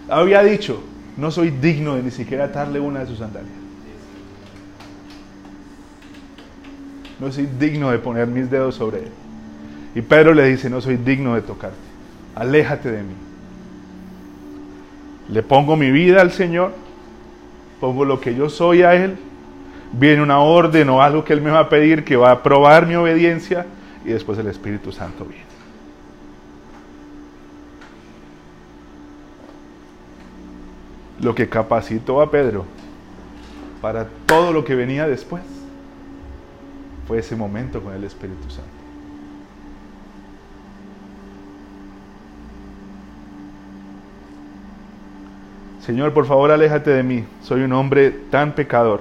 había 0.08 0.42
dicho, 0.42 0.82
no 1.20 1.30
soy 1.30 1.50
digno 1.50 1.96
de 1.96 2.02
ni 2.02 2.10
siquiera 2.10 2.46
atarle 2.46 2.80
una 2.80 3.00
de 3.00 3.06
sus 3.06 3.18
sandalias. 3.18 3.52
No 7.20 7.30
soy 7.30 7.46
digno 7.58 7.90
de 7.90 7.98
poner 7.98 8.26
mis 8.26 8.50
dedos 8.50 8.76
sobre 8.76 9.00
él. 9.00 9.10
Y 9.94 10.00
Pedro 10.00 10.32
le 10.32 10.46
dice, 10.46 10.70
no 10.70 10.80
soy 10.80 10.96
digno 10.96 11.34
de 11.34 11.42
tocarte. 11.42 11.76
Aléjate 12.34 12.90
de 12.90 13.02
mí. 13.02 13.12
Le 15.28 15.42
pongo 15.42 15.76
mi 15.76 15.90
vida 15.90 16.22
al 16.22 16.32
Señor. 16.32 16.72
Pongo 17.80 18.06
lo 18.06 18.18
que 18.18 18.34
yo 18.34 18.48
soy 18.48 18.82
a 18.82 18.94
Él. 18.94 19.18
Viene 19.92 20.22
una 20.22 20.38
orden 20.38 20.88
o 20.88 21.02
algo 21.02 21.24
que 21.24 21.34
Él 21.34 21.42
me 21.42 21.50
va 21.50 21.60
a 21.60 21.68
pedir 21.68 22.04
que 22.04 22.16
va 22.16 22.30
a 22.30 22.42
probar 22.42 22.86
mi 22.86 22.94
obediencia. 22.94 23.66
Y 24.06 24.08
después 24.08 24.38
el 24.38 24.46
Espíritu 24.46 24.90
Santo 24.90 25.26
viene. 25.26 25.49
Lo 31.20 31.34
que 31.34 31.48
capacitó 31.48 32.20
a 32.20 32.30
Pedro 32.30 32.64
para 33.80 34.06
todo 34.26 34.52
lo 34.52 34.64
que 34.64 34.74
venía 34.74 35.08
después 35.08 35.42
fue 37.06 37.18
ese 37.18 37.34
momento 37.34 37.80
con 37.80 37.94
el 37.94 38.04
Espíritu 38.04 38.48
Santo. 38.50 38.70
Señor, 45.80 46.12
por 46.12 46.26
favor, 46.26 46.50
aléjate 46.50 46.90
de 46.90 47.02
mí. 47.02 47.24
Soy 47.42 47.62
un 47.62 47.72
hombre 47.72 48.10
tan 48.30 48.52
pecador. 48.52 49.00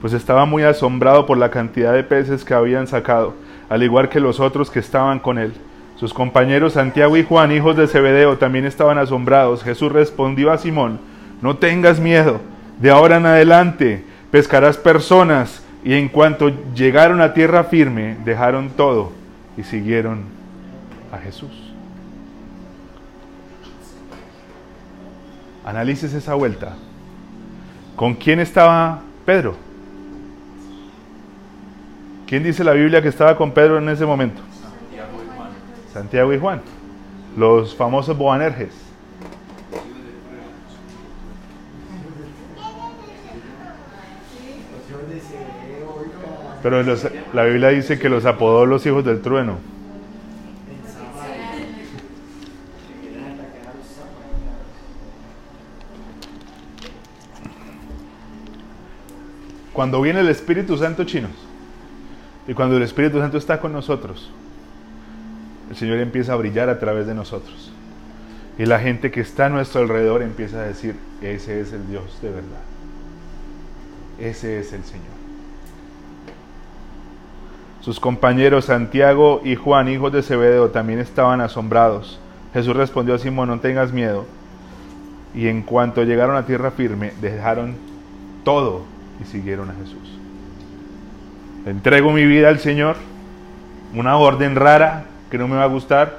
Pues 0.00 0.12
estaba 0.12 0.44
muy 0.44 0.62
asombrado 0.64 1.24
por 1.24 1.38
la 1.38 1.50
cantidad 1.50 1.92
de 1.92 2.02
peces 2.02 2.44
que 2.44 2.54
habían 2.54 2.86
sacado, 2.86 3.34
al 3.68 3.82
igual 3.82 4.08
que 4.08 4.18
los 4.18 4.40
otros 4.40 4.70
que 4.70 4.80
estaban 4.80 5.20
con 5.20 5.38
él. 5.38 5.52
Sus 5.96 6.12
compañeros 6.12 6.72
Santiago 6.72 7.16
y 7.16 7.22
Juan, 7.22 7.52
hijos 7.52 7.76
de 7.76 7.86
Zebedeo, 7.86 8.38
también 8.38 8.64
estaban 8.64 8.98
asombrados. 8.98 9.62
Jesús 9.62 9.92
respondió 9.92 10.50
a 10.50 10.58
Simón, 10.58 10.98
no 11.42 11.56
tengas 11.56 12.00
miedo. 12.00 12.40
De 12.80 12.90
ahora 12.90 13.16
en 13.16 13.26
adelante 13.26 14.04
pescarás 14.30 14.76
personas. 14.76 15.62
Y 15.84 15.94
en 15.94 16.08
cuanto 16.08 16.50
llegaron 16.74 17.20
a 17.20 17.32
tierra 17.32 17.64
firme, 17.64 18.16
dejaron 18.24 18.70
todo 18.70 19.12
y 19.56 19.62
siguieron 19.62 20.24
a 21.12 21.18
Jesús. 21.18 21.50
Analices 25.64 26.12
esa 26.12 26.34
vuelta. 26.34 26.74
¿Con 27.94 28.14
quién 28.14 28.40
estaba 28.40 29.00
Pedro? 29.24 29.56
¿Quién 32.26 32.42
dice 32.42 32.64
la 32.64 32.72
Biblia 32.72 33.00
que 33.00 33.08
estaba 33.08 33.36
con 33.36 33.52
Pedro 33.52 33.78
en 33.78 33.88
ese 33.88 34.04
momento? 34.04 34.42
Santiago 34.60 35.22
y 35.22 35.36
Juan. 35.36 35.48
Santiago 35.92 36.32
y 36.34 36.38
Juan, 36.38 36.60
los 37.36 37.74
famosos 37.74 38.18
Boanerges. 38.18 38.85
Pero 46.68 46.82
la 47.32 47.44
Biblia 47.44 47.68
dice 47.68 47.96
que 47.96 48.08
los 48.08 48.24
apodó 48.24 48.66
los 48.66 48.84
hijos 48.86 49.04
del 49.04 49.22
trueno. 49.22 49.58
Cuando 59.72 60.00
viene 60.00 60.18
el 60.18 60.28
Espíritu 60.28 60.76
Santo 60.76 61.04
chinos 61.04 61.30
y 62.48 62.54
cuando 62.54 62.76
el 62.76 62.82
Espíritu 62.82 63.20
Santo 63.20 63.38
está 63.38 63.60
con 63.60 63.72
nosotros, 63.72 64.32
el 65.70 65.76
Señor 65.76 65.98
empieza 65.98 66.32
a 66.32 66.36
brillar 66.36 66.68
a 66.68 66.80
través 66.80 67.06
de 67.06 67.14
nosotros. 67.14 67.70
Y 68.58 68.66
la 68.66 68.80
gente 68.80 69.12
que 69.12 69.20
está 69.20 69.46
a 69.46 69.50
nuestro 69.50 69.82
alrededor 69.82 70.20
empieza 70.20 70.62
a 70.62 70.66
decir, 70.66 70.96
ese 71.22 71.60
es 71.60 71.72
el 71.72 71.86
Dios 71.88 72.18
de 72.22 72.30
verdad. 72.30 72.64
Ese 74.18 74.58
es 74.58 74.72
el 74.72 74.82
Señor. 74.82 75.15
Sus 77.86 78.00
compañeros 78.00 78.64
Santiago 78.64 79.40
y 79.44 79.54
Juan, 79.54 79.88
hijos 79.88 80.12
de 80.12 80.24
Zebedeo, 80.24 80.70
también 80.70 80.98
estaban 80.98 81.40
asombrados. 81.40 82.18
Jesús 82.52 82.74
respondió 82.74 83.14
a 83.14 83.18
Simón, 83.18 83.48
no 83.48 83.60
tengas 83.60 83.92
miedo. 83.92 84.24
Y 85.36 85.46
en 85.46 85.62
cuanto 85.62 86.02
llegaron 86.02 86.34
a 86.34 86.46
tierra 86.46 86.72
firme, 86.72 87.12
dejaron 87.20 87.76
todo 88.42 88.82
y 89.22 89.24
siguieron 89.26 89.70
a 89.70 89.74
Jesús. 89.74 90.18
entrego 91.64 92.10
mi 92.10 92.26
vida 92.26 92.48
al 92.48 92.58
Señor, 92.58 92.96
una 93.94 94.16
orden 94.16 94.56
rara 94.56 95.04
que 95.30 95.38
no 95.38 95.46
me 95.46 95.54
va 95.54 95.62
a 95.62 95.68
gustar, 95.68 96.16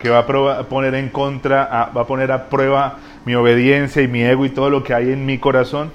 que 0.00 0.10
va 0.10 0.18
a 0.18 0.64
poner 0.64 0.96
en 0.96 1.10
contra, 1.10 1.92
va 1.96 2.00
a 2.00 2.06
poner 2.08 2.32
a 2.32 2.48
prueba 2.48 2.98
mi 3.24 3.36
obediencia 3.36 4.02
y 4.02 4.08
mi 4.08 4.22
ego 4.22 4.44
y 4.44 4.50
todo 4.50 4.70
lo 4.70 4.82
que 4.82 4.92
hay 4.92 5.12
en 5.12 5.24
mi 5.24 5.38
corazón. 5.38 5.92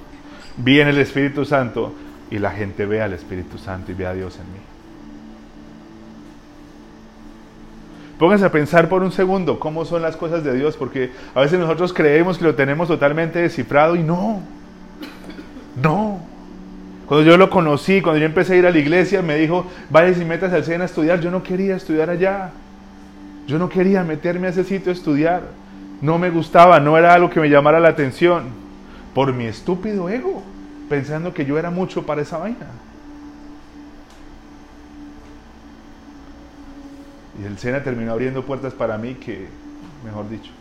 Viene 0.56 0.92
el 0.92 1.00
Espíritu 1.00 1.44
Santo 1.44 1.94
y 2.30 2.40
la 2.40 2.52
gente 2.52 2.86
ve 2.86 3.02
al 3.02 3.12
Espíritu 3.12 3.58
Santo 3.58 3.92
y 3.92 3.96
ve 3.96 4.06
a 4.06 4.14
Dios 4.14 4.38
en 4.38 4.54
mí. 4.54 4.71
Pónganse 8.22 8.46
a 8.46 8.52
pensar 8.52 8.88
por 8.88 9.02
un 9.02 9.12
segundo 9.12 9.60
cómo 9.60 9.84
son 9.84 10.04
las 10.04 10.16
cosas 10.16 10.44
de 10.44 10.54
Dios, 10.54 10.78
porque 10.78 11.10
a 11.34 11.42
veces 11.42 11.58
nosotros 11.58 11.92
creemos 11.92 12.38
que 12.38 12.44
lo 12.44 12.54
tenemos 12.54 12.88
totalmente 12.88 13.40
descifrado 13.40 13.96
y 13.96 14.04
no, 14.04 14.42
no. 15.82 16.20
Cuando 17.08 17.28
yo 17.28 17.36
lo 17.36 17.50
conocí, 17.50 18.00
cuando 18.00 18.20
yo 18.20 18.28
empecé 18.28 18.54
a 18.54 18.58
ir 18.58 18.68
a 18.68 18.70
la 18.70 18.78
iglesia, 18.78 19.24
me 19.24 19.38
dijo, 19.38 19.66
vaya 19.90 20.16
y 20.16 20.24
metas 20.24 20.54
al 20.54 20.64
SENA 20.64 20.84
a 20.84 20.86
estudiar. 20.86 21.20
Yo 21.20 21.32
no 21.32 21.42
quería 21.42 21.76
estudiar 21.76 22.12
allá. 22.12 22.52
Yo 23.48 23.58
no 23.58 23.70
quería 23.70 24.04
meterme 24.04 24.46
a 24.46 24.50
ese 24.52 24.66
sitio 24.66 24.92
a 24.92 24.94
estudiar. 24.94 25.42
No 26.00 26.20
me 26.20 26.30
gustaba, 26.30 26.80
no 26.80 27.00
era 27.00 27.16
algo 27.16 27.32
que 27.32 27.40
me 27.40 27.50
llamara 27.50 27.80
la 27.80 27.90
atención. 27.90 28.50
Por 29.16 29.34
mi 29.34 29.46
estúpido 29.46 30.10
ego, 30.10 30.44
pensando 30.90 31.34
que 31.34 31.44
yo 31.44 31.58
era 31.58 31.72
mucho 31.72 32.06
para 32.06 32.22
esa 32.22 32.38
vaina. 32.38 32.68
Y 37.42 37.46
el 37.46 37.58
SENA 37.58 37.82
terminó 37.82 38.12
abriendo 38.12 38.44
puertas 38.44 38.74
para 38.74 38.98
mí 39.00 39.16
que, 39.16 39.48
mejor 40.06 40.30
dicho, 40.30 40.52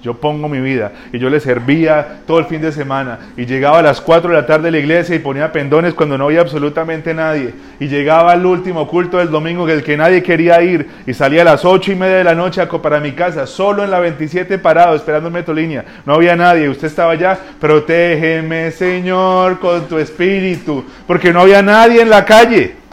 Yo 0.00 0.12
pongo 0.12 0.50
mi 0.50 0.60
vida. 0.60 0.92
Y 1.14 1.18
yo 1.18 1.30
le 1.30 1.40
servía 1.40 2.20
todo 2.26 2.38
el 2.38 2.44
fin 2.44 2.60
de 2.60 2.70
semana. 2.72 3.30
Y 3.38 3.46
llegaba 3.46 3.78
a 3.78 3.82
las 3.82 4.02
4 4.02 4.30
de 4.30 4.36
la 4.36 4.46
tarde 4.46 4.68
a 4.68 4.70
la 4.70 4.78
iglesia 4.78 5.16
y 5.16 5.18
ponía 5.18 5.50
pendones 5.50 5.94
cuando 5.94 6.18
no 6.18 6.26
había 6.26 6.42
absolutamente 6.42 7.14
nadie. 7.14 7.54
Y 7.80 7.88
llegaba 7.88 8.32
al 8.32 8.44
último 8.44 8.86
culto 8.86 9.16
del 9.16 9.30
domingo, 9.30 9.66
el 9.66 9.82
que 9.82 9.96
nadie 9.96 10.22
quería 10.22 10.60
ir. 10.60 10.88
Y 11.06 11.14
salía 11.14 11.40
a 11.40 11.46
las 11.46 11.64
8 11.64 11.92
y 11.92 11.94
media 11.94 12.16
de 12.16 12.24
la 12.24 12.34
noche 12.34 12.64
para 12.66 13.00
mi 13.00 13.12
casa, 13.12 13.46
solo 13.46 13.82
en 13.82 13.90
la 13.90 13.98
27 13.98 14.58
parado, 14.58 14.94
esperando 14.94 15.28
en 15.28 15.34
Metolínea. 15.34 15.84
No 16.04 16.14
había 16.14 16.36
nadie. 16.36 16.68
Usted 16.68 16.88
estaba 16.88 17.12
allá. 17.12 17.38
Protégeme, 17.58 18.70
Señor, 18.72 19.58
con 19.58 19.88
tu 19.88 19.98
espíritu. 19.98 20.84
Porque 21.06 21.32
no 21.32 21.40
había 21.40 21.62
nadie 21.62 22.02
en 22.02 22.10
la 22.10 22.26
calle. 22.26 22.83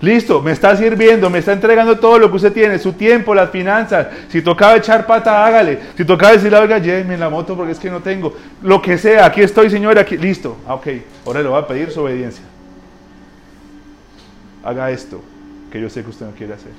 Listo, 0.00 0.40
me 0.40 0.52
está 0.52 0.76
sirviendo, 0.76 1.28
me 1.28 1.38
está 1.38 1.52
entregando 1.52 1.98
todo 1.98 2.20
lo 2.20 2.30
que 2.30 2.36
usted 2.36 2.52
tiene, 2.52 2.78
su 2.78 2.92
tiempo, 2.92 3.34
las 3.34 3.50
finanzas. 3.50 4.06
Si 4.28 4.40
tocaba 4.42 4.76
echar 4.76 5.06
pata, 5.06 5.44
hágale. 5.44 5.80
Si 5.96 6.04
tocaba 6.04 6.32
decirle, 6.32 6.56
oiga, 6.56 6.78
lléveme 6.78 7.14
en 7.14 7.20
la 7.20 7.28
moto 7.28 7.56
porque 7.56 7.72
es 7.72 7.80
que 7.80 7.90
no 7.90 8.00
tengo. 8.00 8.36
Lo 8.62 8.80
que 8.80 8.96
sea, 8.96 9.26
aquí 9.26 9.40
estoy, 9.40 9.70
señor, 9.70 9.98
aquí. 9.98 10.16
Listo, 10.16 10.56
ah, 10.68 10.74
ok. 10.74 10.86
Ahora 11.26 11.42
le 11.42 11.48
voy 11.48 11.58
a 11.58 11.66
pedir 11.66 11.90
su 11.90 12.00
obediencia. 12.00 12.44
Haga 14.62 14.90
esto, 14.92 15.20
que 15.72 15.80
yo 15.80 15.90
sé 15.90 16.04
que 16.04 16.10
usted 16.10 16.26
no 16.26 16.32
quiere 16.32 16.54
hacer. 16.54 16.72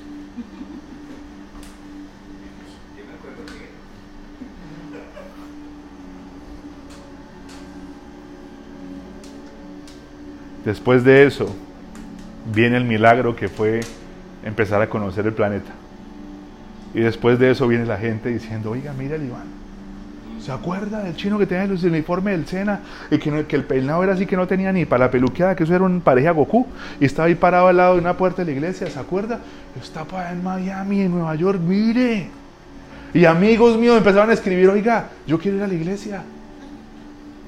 Después 10.64 11.04
de 11.04 11.26
eso, 11.26 11.54
viene 12.54 12.76
el 12.76 12.84
milagro 12.84 13.36
que 13.36 13.48
fue 13.48 13.80
empezar 14.44 14.80
a 14.82 14.88
conocer 14.88 15.26
el 15.26 15.32
planeta. 15.32 15.70
Y 16.94 17.00
después 17.00 17.38
de 17.38 17.50
eso 17.52 17.68
viene 17.68 17.86
la 17.86 17.98
gente 17.98 18.28
diciendo, 18.30 18.70
oiga, 18.70 18.92
mira 18.92 19.16
el 19.16 19.24
Iván. 19.24 19.60
¿Se 20.40 20.50
acuerda 20.50 21.00
del 21.04 21.14
chino 21.16 21.38
que 21.38 21.46
tenía 21.46 21.64
el 21.64 21.72
uniforme 21.72 22.30
del 22.32 22.46
Sena? 22.46 22.80
Y 23.10 23.18
que, 23.18 23.44
que 23.46 23.56
el 23.56 23.64
peinado 23.64 24.02
era 24.02 24.14
así 24.14 24.24
que 24.24 24.36
no 24.36 24.46
tenía 24.46 24.72
ni 24.72 24.86
para 24.86 25.04
la 25.04 25.10
peluqueada, 25.10 25.54
que 25.54 25.64
eso 25.64 25.74
era 25.74 25.84
un 25.84 26.00
pareja 26.00 26.30
Goku. 26.30 26.66
Y 26.98 27.04
estaba 27.04 27.28
ahí 27.28 27.34
parado 27.34 27.68
al 27.68 27.76
lado 27.76 27.94
de 27.94 28.00
una 28.00 28.16
puerta 28.16 28.42
de 28.42 28.46
la 28.46 28.52
iglesia, 28.52 28.88
¿se 28.88 28.98
acuerda? 28.98 29.38
Está 29.80 30.04
para 30.04 30.32
en 30.32 30.42
Miami, 30.42 31.02
en 31.02 31.10
Nueva 31.10 31.34
York, 31.34 31.60
mire. 31.60 32.28
Y 33.12 33.24
amigos 33.26 33.76
míos 33.76 33.98
empezaron 33.98 34.30
a 34.30 34.32
escribir, 34.32 34.68
oiga, 34.70 35.10
yo 35.26 35.38
quiero 35.38 35.58
ir 35.58 35.62
a 35.62 35.68
la 35.68 35.74
iglesia. 35.74 36.22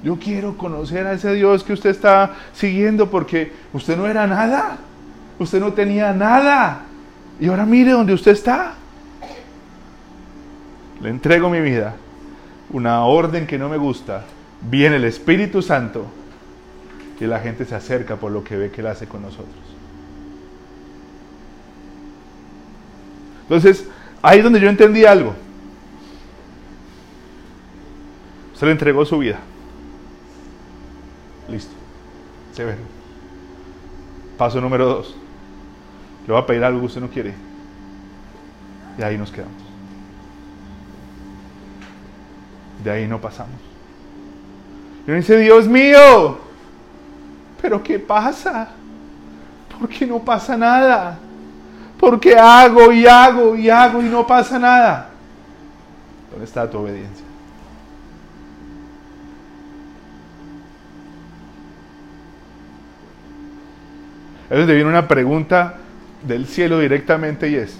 Yo 0.02 0.18
quiero 0.18 0.56
conocer 0.56 1.06
a 1.06 1.12
ese 1.12 1.32
Dios 1.34 1.62
que 1.62 1.72
usted 1.72 1.90
está 1.90 2.34
siguiendo 2.52 3.08
porque 3.08 3.52
usted 3.72 3.96
no 3.96 4.06
era 4.06 4.26
nada. 4.26 4.78
Usted 5.38 5.60
no 5.60 5.72
tenía 5.72 6.12
nada. 6.12 6.82
Y 7.38 7.48
ahora 7.48 7.64
mire 7.64 7.92
donde 7.92 8.12
usted 8.12 8.32
está. 8.32 8.74
Le 11.00 11.08
entrego 11.08 11.48
mi 11.48 11.60
vida. 11.60 11.94
Una 12.70 13.04
orden 13.04 13.46
que 13.46 13.58
no 13.58 13.68
me 13.68 13.76
gusta. 13.76 14.24
Viene 14.60 14.96
el 14.96 15.04
Espíritu 15.04 15.62
Santo. 15.62 16.06
Y 17.20 17.26
la 17.26 17.38
gente 17.38 17.64
se 17.64 17.76
acerca 17.76 18.16
por 18.16 18.32
lo 18.32 18.42
que 18.42 18.56
ve 18.56 18.72
que 18.72 18.80
Él 18.80 18.88
hace 18.88 19.06
con 19.06 19.22
nosotros. 19.22 19.54
Entonces, 23.42 23.86
ahí 24.20 24.38
es 24.38 24.44
donde 24.44 24.58
yo 24.58 24.68
entendí 24.68 25.04
algo. 25.04 25.32
Usted 28.52 28.66
le 28.66 28.72
entregó 28.72 29.04
su 29.04 29.18
vida. 29.18 29.38
Listo. 31.52 31.74
Severo. 32.54 32.78
Paso 34.38 34.58
número 34.58 34.86
dos. 34.86 35.14
Le 36.26 36.32
voy 36.32 36.42
a 36.42 36.46
pedir 36.46 36.64
algo 36.64 36.80
que 36.80 36.86
usted 36.86 37.00
no 37.02 37.10
quiere. 37.10 37.34
Y 38.98 39.02
ahí 39.02 39.18
nos 39.18 39.30
quedamos. 39.30 39.52
De 42.82 42.90
ahí 42.90 43.06
no 43.06 43.20
pasamos. 43.20 43.60
Y 45.06 45.10
uno 45.10 45.18
dice, 45.18 45.36
Dios 45.36 45.68
mío, 45.68 46.38
pero 47.60 47.82
¿qué 47.82 47.98
pasa? 47.98 48.70
¿Por 49.78 49.90
qué 49.90 50.06
no 50.06 50.20
pasa 50.20 50.56
nada? 50.56 51.18
¿Por 52.00 52.18
qué 52.18 52.34
hago 52.34 52.90
y 52.92 53.06
hago 53.06 53.56
y 53.56 53.68
hago 53.68 54.00
y 54.00 54.06
no 54.06 54.26
pasa 54.26 54.58
nada? 54.58 55.10
¿Dónde 56.30 56.46
está 56.46 56.68
tu 56.68 56.78
obediencia? 56.78 57.31
Es 64.52 64.58
donde 64.58 64.74
viene 64.74 64.90
una 64.90 65.08
pregunta 65.08 65.76
del 66.28 66.46
cielo 66.46 66.78
directamente 66.78 67.48
y 67.48 67.54
es, 67.54 67.74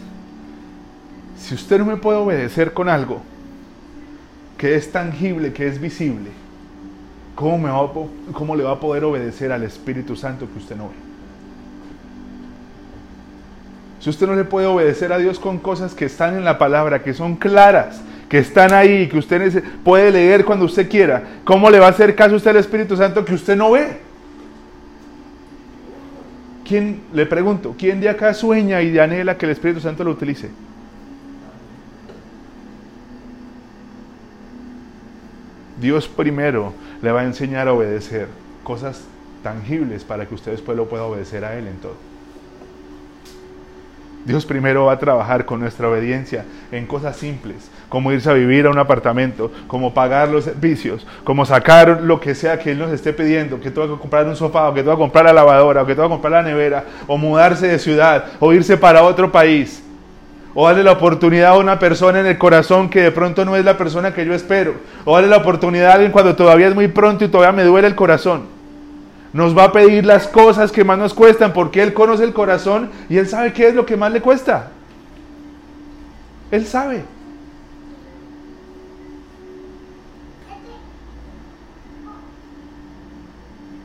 si 1.38 1.54
usted 1.54 1.78
no 1.78 1.85
me 1.85 1.98
puede 1.98 2.16
obedecer 2.16 2.72
con 2.72 2.88
algo 2.88 3.20
que 4.56 4.74
es 4.74 4.90
tangible, 4.90 5.52
que 5.52 5.68
es 5.68 5.78
visible, 5.78 6.30
¿cómo, 7.35 7.58
me 7.58 7.68
va 7.68 7.92
cómo 8.32 8.56
le 8.56 8.64
va 8.64 8.70
a 8.70 8.80
poder 8.80 9.04
obedecer 9.04 9.52
al 9.52 9.64
Espíritu 9.64 10.16
Santo 10.16 10.48
que 10.50 10.58
usted 10.61 10.76
no 10.76 10.85
ve? 10.85 10.94
Si 14.00 14.08
usted 14.08 14.26
no 14.26 14.35
le 14.35 14.44
puede 14.44 14.66
obedecer 14.66 15.12
a 15.12 15.18
Dios 15.18 15.38
con 15.38 15.58
cosas 15.58 15.92
que 15.92 16.06
están 16.06 16.38
en 16.38 16.44
la 16.44 16.56
palabra, 16.56 17.02
que 17.02 17.12
son 17.12 17.37
claras, 17.37 18.00
que 18.30 18.38
están 18.38 18.72
ahí, 18.72 19.11
que 19.11 19.18
usted 19.18 19.62
puede 19.85 20.11
leer 20.11 20.46
cuando 20.46 20.64
usted 20.64 20.88
quiera, 20.88 21.22
¿cómo 21.44 21.68
le 21.68 21.80
va 21.80 21.88
a 21.88 21.90
hacer 21.90 22.16
caso 22.16 22.37
usted 22.37 22.52
al 22.52 22.56
Espíritu 22.56 22.96
Santo 22.96 23.26
que 23.26 23.35
usted 23.35 23.56
no 23.56 23.72
ve? 23.72 24.11
¿Quién, 26.72 27.02
le 27.12 27.26
pregunto, 27.26 27.74
quién 27.76 28.00
de 28.00 28.08
acá 28.08 28.32
sueña 28.32 28.80
y 28.80 28.88
de 28.88 29.02
anhela 29.02 29.37
que 29.37 29.44
el 29.44 29.52
Espíritu 29.52 29.80
Santo 29.80 30.04
lo 30.04 30.11
utilice? 30.11 30.48
Dios 35.78 36.08
primero 36.08 36.72
le 37.02 37.12
va 37.12 37.20
a 37.20 37.24
enseñar 37.24 37.68
a 37.68 37.74
obedecer 37.74 38.28
cosas 38.64 39.04
tangibles 39.42 40.04
para 40.04 40.26
que 40.26 40.35
usted 40.35 40.52
después 40.52 40.74
lo 40.74 40.88
pueda 40.88 41.04
obedecer 41.04 41.44
a 41.44 41.58
Él 41.58 41.66
en 41.66 41.76
todo. 41.76 41.96
Dios 44.24 44.46
primero 44.46 44.87
va 44.87 44.92
a 44.92 44.98
trabajar 44.98 45.44
con 45.44 45.61
nuestra 45.61 45.90
obediencia 45.90 46.46
en 46.70 46.87
cosas 46.87 47.18
simples, 47.18 47.70
como 47.92 48.11
irse 48.11 48.31
a 48.31 48.33
vivir 48.33 48.64
a 48.64 48.70
un 48.70 48.78
apartamento, 48.78 49.52
como 49.66 49.92
pagar 49.92 50.31
los 50.31 50.44
servicios, 50.44 51.07
como 51.24 51.44
sacar 51.44 52.00
lo 52.00 52.20
que 52.20 52.35
sea 52.35 52.59
que 52.59 52.70
Él 52.70 52.78
nos 52.78 52.90
esté 52.90 53.12
pidiendo, 53.12 53.61
que 53.61 53.70
tenga 53.70 53.87
que 53.87 54.00
comprar 54.00 54.26
un 54.26 54.35
sofá, 54.35 54.70
o 54.70 54.72
que 54.72 54.81
tenga 54.81 54.94
que 54.94 55.02
comprar 55.02 55.26
la 55.26 55.35
lavadora, 55.35 55.83
o 55.83 55.87
que 55.87 55.94
tenga 55.94 56.09
que 56.09 56.14
comprar 56.14 56.33
la 56.33 56.42
nevera, 56.42 56.85
o 57.07 57.18
mudarse 57.18 57.68
de 57.68 57.78
ciudad, 57.78 58.24
o 58.40 58.50
irse 58.55 58.78
para 58.78 59.02
otro 59.02 59.31
país, 59.31 59.83
o 60.55 60.66
darle 60.66 60.85
la 60.85 60.92
oportunidad 60.92 61.50
a 61.50 61.59
una 61.59 61.78
persona 61.78 62.20
en 62.20 62.24
el 62.24 62.38
corazón 62.38 62.88
que 62.88 63.02
de 63.02 63.11
pronto 63.11 63.44
no 63.44 63.57
es 63.57 63.64
la 63.66 63.76
persona 63.76 64.14
que 64.14 64.24
yo 64.24 64.33
espero, 64.33 64.76
o 65.05 65.14
darle 65.14 65.28
la 65.28 65.37
oportunidad 65.37 65.90
a 65.90 65.94
alguien 65.96 66.12
cuando 66.12 66.35
todavía 66.35 66.68
es 66.68 66.74
muy 66.74 66.88
pronto 66.88 67.26
y 67.26 67.28
todavía 67.28 67.52
me 67.52 67.64
duele 67.64 67.88
el 67.88 67.94
corazón. 67.94 68.44
Nos 69.35 69.55
va 69.55 69.64
a 69.64 69.72
pedir 69.72 70.07
las 70.07 70.28
cosas 70.28 70.72
que 70.72 70.83
más 70.83 70.96
nos 70.96 71.12
cuestan 71.12 71.52
porque 71.52 71.83
Él 71.83 71.92
conoce 71.92 72.24
el 72.24 72.33
corazón 72.33 72.88
y 73.11 73.18
Él 73.18 73.28
sabe 73.28 73.52
qué 73.52 73.68
es 73.68 73.74
lo 73.74 73.85
que 73.85 73.98
más 73.98 74.11
le 74.11 74.22
cuesta. 74.22 74.68
Él 76.50 76.64
sabe. 76.64 77.05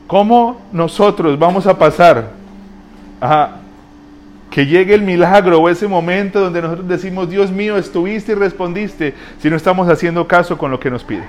¿Cómo 0.08 0.62
nosotros 0.72 1.38
vamos 1.38 1.66
a 1.66 1.78
pasar 1.78 2.30
a 3.20 3.58
que 4.50 4.64
llegue 4.64 4.94
el 4.94 5.02
milagro 5.02 5.60
o 5.60 5.68
ese 5.68 5.86
momento 5.86 6.40
donde 6.40 6.62
nosotros 6.62 6.88
decimos, 6.88 7.28
Dios 7.28 7.52
mío, 7.52 7.76
estuviste 7.76 8.32
y 8.32 8.34
respondiste, 8.34 9.14
si 9.38 9.50
no 9.50 9.56
estamos 9.56 9.86
haciendo 9.86 10.26
caso 10.26 10.56
con 10.56 10.70
lo 10.70 10.80
que 10.80 10.90
nos 10.90 11.04
pide? 11.04 11.24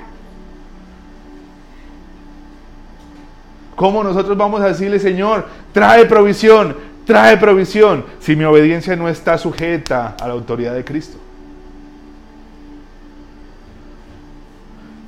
¿Cómo 3.76 4.02
nosotros 4.02 4.38
vamos 4.38 4.62
a 4.62 4.68
decirle, 4.68 4.98
Señor, 4.98 5.48
trae 5.74 6.06
provisión, 6.06 6.78
trae 7.06 7.36
provisión, 7.36 8.06
si 8.22 8.38
mi 8.38 8.46
obediencia 8.46 8.96
no 8.96 9.10
está 9.10 9.38
sujeta 9.38 10.16
a 10.18 10.26
la 10.26 10.34
autoridad 10.34 10.74
de 10.74 10.86
Cristo? 10.86 11.18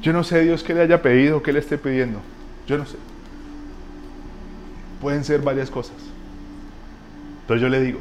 Yo 0.02 0.12
no 0.12 0.26
sé 0.26 0.42
Dios 0.42 0.62
qué 0.62 0.74
le 0.74 0.82
haya 0.82 1.02
pedido, 1.02 1.42
qué 1.42 1.54
le 1.54 1.60
esté 1.60 1.78
pidiendo. 1.78 2.20
Yo 2.68 2.78
no 2.78 2.86
sé. 2.86 2.98
Pueden 5.02 5.24
ser 5.24 5.42
varias 5.42 5.70
cosas. 5.70 5.96
Pero 7.48 7.60
yo 7.60 7.70
le 7.70 7.82
digo, 7.82 8.00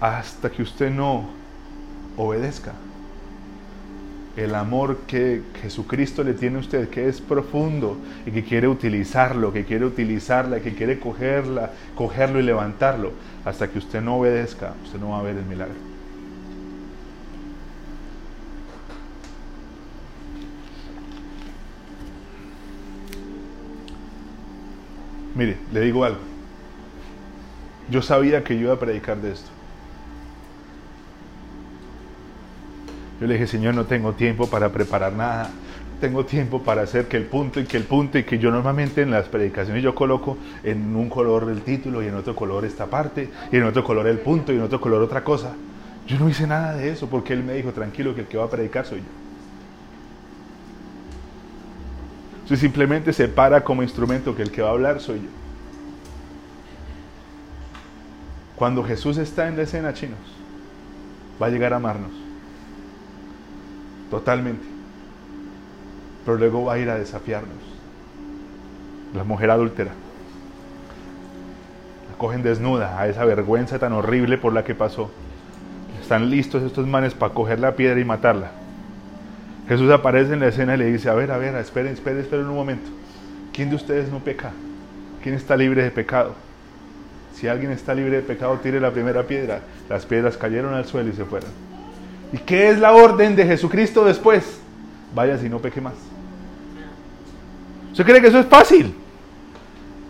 hasta 0.00 0.50
que 0.50 0.62
usted 0.62 0.90
no 0.90 1.28
obedezca, 2.16 2.72
el 4.36 4.54
amor 4.54 4.98
que 5.06 5.42
Jesucristo 5.60 6.24
le 6.24 6.34
tiene 6.34 6.56
a 6.56 6.60
usted, 6.60 6.88
que 6.88 7.08
es 7.08 7.20
profundo 7.20 7.96
y 8.24 8.30
que 8.30 8.44
quiere 8.44 8.68
utilizarlo, 8.68 9.52
que 9.52 9.64
quiere 9.64 9.84
utilizarla, 9.84 10.60
que 10.60 10.74
quiere 10.74 10.98
cogerla, 10.98 11.72
cogerlo 11.94 12.40
y 12.40 12.44
levantarlo, 12.44 13.12
hasta 13.44 13.68
que 13.68 13.78
usted 13.78 14.00
no 14.00 14.16
obedezca, 14.16 14.74
usted 14.84 14.98
no 14.98 15.10
va 15.10 15.18
a 15.18 15.22
ver 15.22 15.36
el 15.36 15.44
milagro. 15.44 15.89
Mire, 25.34 25.56
le 25.72 25.80
digo 25.80 26.04
algo. 26.04 26.20
Yo 27.90 28.02
sabía 28.02 28.44
que 28.44 28.54
yo 28.54 28.62
iba 28.62 28.74
a 28.74 28.78
predicar 28.78 29.18
de 29.18 29.32
esto. 29.32 29.50
Yo 33.20 33.26
le 33.26 33.34
dije, 33.34 33.46
Señor, 33.46 33.74
no 33.74 33.84
tengo 33.84 34.12
tiempo 34.12 34.46
para 34.46 34.70
preparar 34.70 35.12
nada. 35.12 35.50
Tengo 36.00 36.24
tiempo 36.24 36.62
para 36.62 36.82
hacer 36.82 37.08
que 37.08 37.18
el 37.18 37.24
punto 37.24 37.60
y 37.60 37.64
que 37.64 37.76
el 37.76 37.84
punto 37.84 38.16
y 38.16 38.24
que 38.24 38.38
yo 38.38 38.50
normalmente 38.50 39.02
en 39.02 39.10
las 39.10 39.28
predicaciones 39.28 39.82
yo 39.82 39.94
coloco 39.94 40.38
en 40.64 40.96
un 40.96 41.10
color 41.10 41.50
el 41.50 41.60
título 41.60 42.02
y 42.02 42.06
en 42.06 42.14
otro 42.14 42.34
color 42.34 42.64
esta 42.64 42.86
parte 42.86 43.28
y 43.52 43.56
en 43.56 43.64
otro 43.64 43.84
color 43.84 44.06
el 44.06 44.18
punto 44.18 44.50
y 44.50 44.56
en 44.56 44.62
otro 44.62 44.80
color 44.80 45.02
otra 45.02 45.22
cosa. 45.22 45.54
Yo 46.06 46.18
no 46.18 46.30
hice 46.30 46.46
nada 46.46 46.74
de 46.74 46.90
eso 46.90 47.08
porque 47.08 47.34
él 47.34 47.44
me 47.44 47.52
dijo, 47.52 47.72
tranquilo, 47.72 48.14
que 48.14 48.22
el 48.22 48.26
que 48.28 48.38
va 48.38 48.44
a 48.44 48.50
predicar 48.50 48.86
soy 48.86 49.00
yo. 49.00 49.29
Si 52.50 52.56
simplemente 52.56 53.12
se 53.12 53.28
para 53.28 53.62
como 53.62 53.84
instrumento 53.84 54.34
que 54.34 54.42
el 54.42 54.50
que 54.50 54.60
va 54.60 54.70
a 54.70 54.72
hablar 54.72 54.98
soy 54.98 55.20
yo. 55.20 55.28
Cuando 58.56 58.82
Jesús 58.82 59.18
está 59.18 59.46
en 59.46 59.56
la 59.56 59.62
escena, 59.62 59.94
chinos, 59.94 60.18
va 61.40 61.46
a 61.46 61.50
llegar 61.50 61.72
a 61.72 61.76
amarnos. 61.76 62.10
Totalmente. 64.10 64.66
Pero 66.24 66.38
luego 66.38 66.64
va 66.64 66.72
a 66.72 66.78
ir 66.80 66.90
a 66.90 66.98
desafiarnos. 66.98 67.54
La 69.14 69.22
mujer 69.22 69.52
adúltera. 69.52 69.92
La 72.10 72.18
cogen 72.18 72.42
desnuda 72.42 72.98
a 72.98 73.06
esa 73.06 73.24
vergüenza 73.24 73.78
tan 73.78 73.92
horrible 73.92 74.38
por 74.38 74.52
la 74.52 74.64
que 74.64 74.74
pasó. 74.74 75.08
Están 76.02 76.30
listos 76.30 76.64
estos 76.64 76.88
manes 76.88 77.14
para 77.14 77.32
coger 77.32 77.60
la 77.60 77.76
piedra 77.76 78.00
y 78.00 78.04
matarla. 78.04 78.59
Jesús 79.70 79.88
aparece 79.92 80.32
en 80.32 80.40
la 80.40 80.48
escena 80.48 80.74
y 80.74 80.78
le 80.78 80.86
dice, 80.86 81.08
a 81.08 81.14
ver, 81.14 81.30
a 81.30 81.38
ver, 81.38 81.54
esperen, 81.54 81.92
esperen, 81.92 82.18
esperen 82.18 82.46
un 82.46 82.56
momento. 82.56 82.90
¿Quién 83.52 83.70
de 83.70 83.76
ustedes 83.76 84.10
no 84.10 84.18
peca? 84.18 84.50
¿Quién 85.22 85.36
está 85.36 85.56
libre 85.56 85.84
de 85.84 85.92
pecado? 85.92 86.34
Si 87.36 87.46
alguien 87.46 87.70
está 87.70 87.94
libre 87.94 88.16
de 88.16 88.22
pecado, 88.22 88.58
tire 88.60 88.80
la 88.80 88.90
primera 88.90 89.22
piedra. 89.22 89.60
Las 89.88 90.04
piedras 90.06 90.36
cayeron 90.36 90.74
al 90.74 90.86
suelo 90.86 91.10
y 91.10 91.12
se 91.12 91.24
fueron. 91.24 91.50
¿Y 92.32 92.38
qué 92.38 92.70
es 92.70 92.80
la 92.80 92.90
orden 92.90 93.36
de 93.36 93.46
Jesucristo 93.46 94.04
después? 94.04 94.58
Vaya 95.14 95.38
si 95.38 95.48
no 95.48 95.60
peque 95.60 95.80
más. 95.80 95.94
¿Usted 97.92 98.04
cree 98.04 98.20
que 98.20 98.26
eso 98.26 98.40
es 98.40 98.46
fácil? 98.46 98.92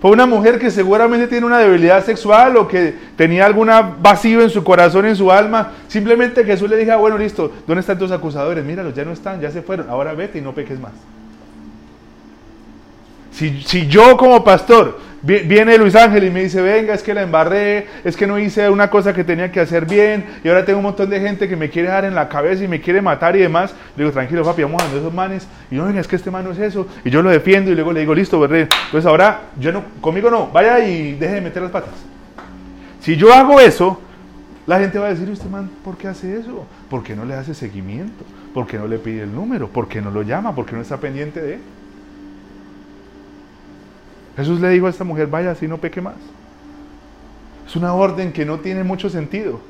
Fue 0.00 0.10
una 0.10 0.24
mujer 0.24 0.58
que 0.58 0.70
seguramente 0.70 1.28
tiene 1.28 1.44
una 1.44 1.58
debilidad 1.58 2.02
sexual 2.04 2.56
o 2.56 2.66
que 2.66 2.94
tenía 3.16 3.44
alguna 3.44 3.82
vacío 3.82 4.40
en 4.40 4.48
su 4.48 4.64
corazón, 4.64 5.04
en 5.04 5.14
su 5.14 5.30
alma. 5.30 5.72
Simplemente 5.88 6.42
Jesús 6.42 6.70
le 6.70 6.78
dijo, 6.78 6.92
ah, 6.92 6.96
bueno, 6.96 7.18
listo, 7.18 7.52
¿dónde 7.66 7.80
están 7.80 7.98
tus 7.98 8.10
acusadores? 8.10 8.64
Míralos, 8.64 8.94
ya 8.94 9.04
no 9.04 9.12
están, 9.12 9.42
ya 9.42 9.50
se 9.50 9.60
fueron. 9.60 9.90
Ahora 9.90 10.14
vete 10.14 10.38
y 10.38 10.40
no 10.40 10.54
peques 10.54 10.80
más. 10.80 10.92
Si, 13.30 13.60
si 13.62 13.86
yo 13.88 14.16
como 14.16 14.42
pastor 14.42 14.98
Viene 15.22 15.76
Luis 15.76 15.94
Ángel 15.96 16.24
y 16.24 16.30
me 16.30 16.42
dice, 16.42 16.62
venga, 16.62 16.94
es 16.94 17.02
que 17.02 17.12
la 17.12 17.22
embarré, 17.22 17.86
es 18.04 18.16
que 18.16 18.26
no 18.26 18.38
hice 18.38 18.70
una 18.70 18.88
cosa 18.88 19.12
que 19.12 19.22
tenía 19.22 19.52
que 19.52 19.60
hacer 19.60 19.84
bien, 19.84 20.24
y 20.42 20.48
ahora 20.48 20.64
tengo 20.64 20.78
un 20.78 20.84
montón 20.84 21.10
de 21.10 21.20
gente 21.20 21.46
que 21.46 21.56
me 21.56 21.68
quiere 21.68 21.88
dar 21.88 22.06
en 22.06 22.14
la 22.14 22.28
cabeza 22.28 22.64
y 22.64 22.68
me 22.68 22.80
quiere 22.80 23.02
matar 23.02 23.36
y 23.36 23.40
demás. 23.40 23.74
Le 23.96 24.04
digo, 24.04 24.12
tranquilo, 24.12 24.42
papi, 24.42 24.62
vamos 24.62 24.82
a 24.82 24.86
esos 24.86 25.12
manes. 25.12 25.46
Y 25.70 25.76
yo, 25.76 25.84
venga, 25.84 26.00
es 26.00 26.08
que 26.08 26.16
este 26.16 26.30
man 26.30 26.44
no 26.44 26.52
es 26.52 26.58
eso. 26.58 26.86
Y 27.04 27.10
yo 27.10 27.20
lo 27.20 27.28
defiendo 27.28 27.70
y 27.70 27.74
luego 27.74 27.92
le 27.92 28.00
digo, 28.00 28.14
listo, 28.14 28.40
¿verdad? 28.40 28.66
Pues 28.90 29.04
ahora, 29.04 29.42
yo 29.58 29.72
no, 29.72 29.84
conmigo 30.00 30.30
no, 30.30 30.48
vaya 30.48 30.78
y 30.80 31.12
deje 31.12 31.34
de 31.34 31.40
meter 31.42 31.62
las 31.62 31.70
patas. 31.70 31.90
Si 33.00 33.16
yo 33.16 33.32
hago 33.32 33.60
eso, 33.60 34.00
la 34.66 34.78
gente 34.78 34.98
va 34.98 35.06
a 35.06 35.10
decir, 35.10 35.28
usted 35.28 35.50
man, 35.50 35.68
¿por 35.84 35.98
qué 35.98 36.08
hace 36.08 36.38
eso? 36.38 36.66
¿Por 36.88 37.02
qué 37.02 37.14
no 37.14 37.26
le 37.26 37.34
hace 37.34 37.52
seguimiento? 37.54 38.24
¿Por 38.54 38.66
qué 38.66 38.78
no 38.78 38.86
le 38.86 38.98
pide 38.98 39.22
el 39.24 39.34
número? 39.34 39.68
¿Por 39.68 39.86
qué 39.86 40.00
no 40.00 40.10
lo 40.10 40.22
llama? 40.22 40.54
¿Por 40.54 40.64
qué 40.64 40.74
no 40.74 40.80
está 40.80 40.96
pendiente 40.96 41.40
de 41.40 41.54
él? 41.54 41.60
Jesús 44.40 44.60
le 44.60 44.68
dijo 44.70 44.86
a 44.86 44.90
esta 44.90 45.04
mujer, 45.04 45.26
vaya, 45.26 45.52
así 45.52 45.68
no 45.68 45.78
peque 45.78 46.00
más. 46.00 46.16
Es 47.66 47.76
una 47.76 47.94
orden 47.94 48.32
que 48.32 48.44
no 48.44 48.58
tiene 48.58 48.82
mucho 48.82 49.08
sentido. 49.08 49.60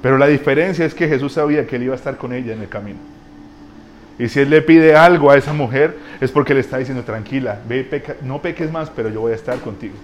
Pero 0.00 0.18
la 0.18 0.26
diferencia 0.26 0.84
es 0.84 0.94
que 0.94 1.06
Jesús 1.06 1.34
sabía 1.34 1.66
que 1.66 1.76
él 1.76 1.84
iba 1.84 1.92
a 1.92 1.96
estar 1.96 2.16
con 2.16 2.32
ella 2.32 2.52
en 2.52 2.62
el 2.62 2.68
camino. 2.68 2.98
Y 4.18 4.28
si 4.28 4.40
él 4.40 4.50
le 4.50 4.62
pide 4.62 4.96
algo 4.96 5.30
a 5.30 5.36
esa 5.36 5.52
mujer, 5.52 5.96
es 6.20 6.30
porque 6.30 6.54
le 6.54 6.60
está 6.60 6.78
diciendo, 6.78 7.02
tranquila, 7.02 7.60
ve, 7.68 8.02
no 8.22 8.40
peques 8.40 8.70
más, 8.70 8.90
pero 8.90 9.08
yo 9.08 9.20
voy 9.20 9.32
a 9.32 9.36
estar 9.36 9.58
contigo. 9.58 9.94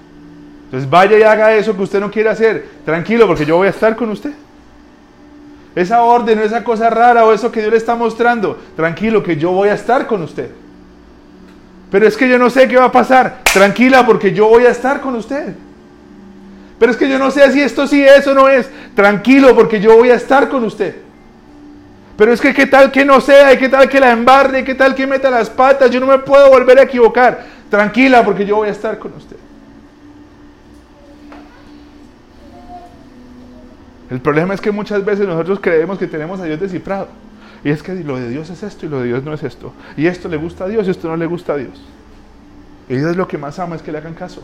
Entonces 0.65 0.89
vaya 0.89 1.19
y 1.19 1.23
haga 1.23 1.55
eso 1.55 1.77
que 1.77 1.83
usted 1.83 2.01
no 2.01 2.11
quiere 2.11 2.29
hacer. 2.29 2.67
Tranquilo, 2.85 3.27
porque 3.27 3.45
yo 3.45 3.57
voy 3.57 3.69
a 3.69 3.71
estar 3.71 3.97
con 3.97 4.11
usted. 4.11 4.33
Esa 5.75 6.03
orden 6.03 6.39
o 6.39 6.43
esa 6.43 6.65
cosa 6.65 6.91
rara 6.91 7.25
o 7.25 7.33
eso 7.33 7.53
que 7.53 7.61
Dios 7.61 7.73
le 7.73 7.79
está 7.79 7.95
mostrando, 7.95 8.59
tranquilo, 8.77 9.23
que 9.23 9.37
yo 9.37 9.53
voy 9.53 9.69
a 9.69 9.75
estar 9.75 10.07
con 10.07 10.23
usted. 10.23 10.51
Pero 11.91 12.07
es 12.07 12.17
que 12.17 12.29
yo 12.29 12.39
no 12.39 12.51
sé 12.51 12.69
qué 12.69 12.77
va 12.77 12.87
a 12.87 12.93
pasar. 12.93 13.41
Tranquila 13.53 14.05
porque 14.05 14.33
yo 14.33 14.49
voy 14.49 14.65
a 14.67 14.71
estar 14.71 15.01
con 15.01 15.15
usted. 15.15 15.55
Pero 16.79 16.93
es 16.93 16.99
que 16.99 17.09
yo 17.09 17.19
no 17.19 17.31
sé 17.31 17.51
si 17.53 17.61
esto 17.61 17.87
sí 17.87 18.03
es 18.03 18.27
o 18.27 18.35
no 18.35 18.49
es. 18.49 18.69
Tranquilo 18.95 19.55
porque 19.55 19.81
yo 19.81 19.97
voy 19.97 20.11
a 20.11 20.15
estar 20.15 20.49
con 20.49 20.65
usted. 20.65 20.97
Pero 22.17 22.33
es 22.33 22.41
que 22.41 22.53
qué 22.53 22.67
tal 22.67 22.91
que 22.91 23.05
no 23.05 23.21
sea, 23.21 23.53
y 23.53 23.59
qué 23.59 23.69
tal 23.69 23.89
que 23.89 24.01
la 24.01 24.11
embarre, 24.11 24.65
qué 24.65 24.75
tal 24.75 24.95
que 24.95 25.07
meta 25.07 25.31
las 25.31 25.49
patas, 25.49 25.91
yo 25.91 26.01
no 26.01 26.07
me 26.07 26.19
puedo 26.19 26.51
volver 26.51 26.79
a 26.79 26.83
equivocar. 26.83 27.45
Tranquila 27.71 28.25
porque 28.25 28.45
yo 28.45 28.57
voy 28.57 28.69
a 28.69 28.73
estar 28.73 28.99
con 28.99 29.13
usted. 29.15 29.37
El 34.11 34.21
problema 34.21 34.55
es 34.55 34.61
que 34.61 34.73
muchas 34.73 35.05
veces 35.05 35.27
nosotros 35.27 35.61
creemos 35.61 35.99
que 35.99 36.07
tenemos 36.07 36.41
a 36.41 36.45
Dios 36.45 36.59
descifrado. 36.59 37.09
Y 37.65 37.71
es 37.71 37.83
que 37.83 37.95
lo 37.95 38.19
de 38.19 38.29
Dios 38.29 38.51
es 38.51 38.63
esto 38.63 38.87
y 38.87 38.89
lo 38.89 39.01
de 39.01 39.09
Dios 39.09 39.25
no 39.25 39.35
es 39.35 39.43
esto. 39.43 39.73
Y 39.97 40.07
esto 40.07 40.29
le 40.29 40.37
gusta 40.37 40.65
a 40.65 40.69
Dios 40.69 40.87
y 40.87 40.91
esto 40.91 41.09
no 41.09 41.17
le 41.17 41.27
gusta 41.27 41.55
a 41.55 41.57
Dios. 41.57 41.81
Y 42.89 42.97
Dios 42.97 43.17
lo 43.17 43.27
que 43.27 43.37
más 43.37 43.59
ama 43.59 43.77
es 43.77 43.83
que 43.83 43.93
le 43.93 43.99
hagan 43.99 44.15
caso. 44.15 44.43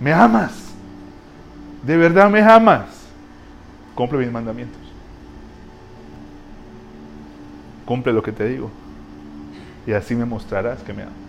Me 0.00 0.12
amas. 0.12 0.72
De 1.84 1.96
verdad 1.96 2.30
me 2.30 2.40
amas. 2.40 2.86
Cumple 3.94 4.18
mis 4.18 4.32
mandamientos. 4.32 4.80
Cumple 7.84 8.12
lo 8.12 8.22
que 8.22 8.32
te 8.32 8.48
digo. 8.48 8.70
Y 9.86 9.92
así 9.92 10.14
me 10.14 10.24
mostrarás 10.24 10.82
que 10.82 10.92
me 10.92 11.02
amas. 11.02 11.27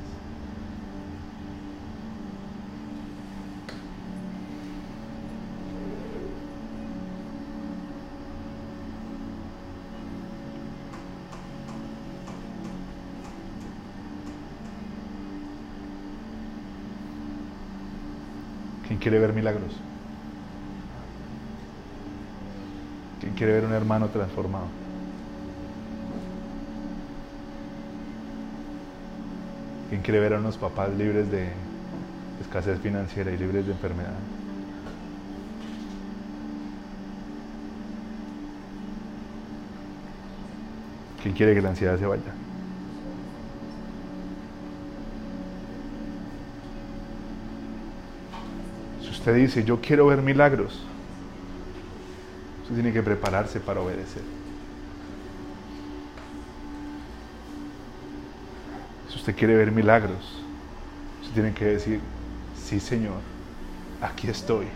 Quiere 18.99 19.19
ver 19.19 19.33
milagros? 19.33 19.89
¿Quién 23.19 23.33
quiere 23.35 23.53
ver 23.53 23.65
un 23.65 23.73
hermano 23.73 24.09
transformado? 24.11 24.79
¿Quién 29.87 30.01
quiere 30.03 30.19
ver 30.19 30.33
a 30.33 30.39
unos 30.39 30.57
papás 30.57 30.93
libres 30.95 31.29
de 31.29 31.67
escasez 32.37 32.79
financiera 32.81 33.31
y 33.31 33.37
libres 33.37 33.65
de 33.65 33.73
enfermedad? 33.73 34.29
¿Quién 41.17 41.33
quiere 41.35 41.53
que 41.53 41.61
la 41.61 41.69
ansiedad 41.69 41.97
se 41.97 42.05
vaya? 42.05 42.48
Dice, 49.33 49.63
yo 49.63 49.79
quiero 49.81 50.07
ver 50.07 50.21
milagros, 50.21 50.83
usted 52.61 52.75
tiene 52.75 52.93
que 52.93 53.01
prepararse 53.01 53.59
para 53.59 53.81
obedecer. 53.81 54.21
Si 59.09 59.15
usted 59.15 59.35
quiere 59.35 59.55
ver 59.55 59.71
milagros, 59.71 60.43
usted 61.21 61.33
tiene 61.33 61.53
que 61.53 61.65
decir, 61.65 61.99
sí 62.55 62.79
Señor, 62.79 63.17
aquí 64.01 64.29
estoy, 64.29 64.67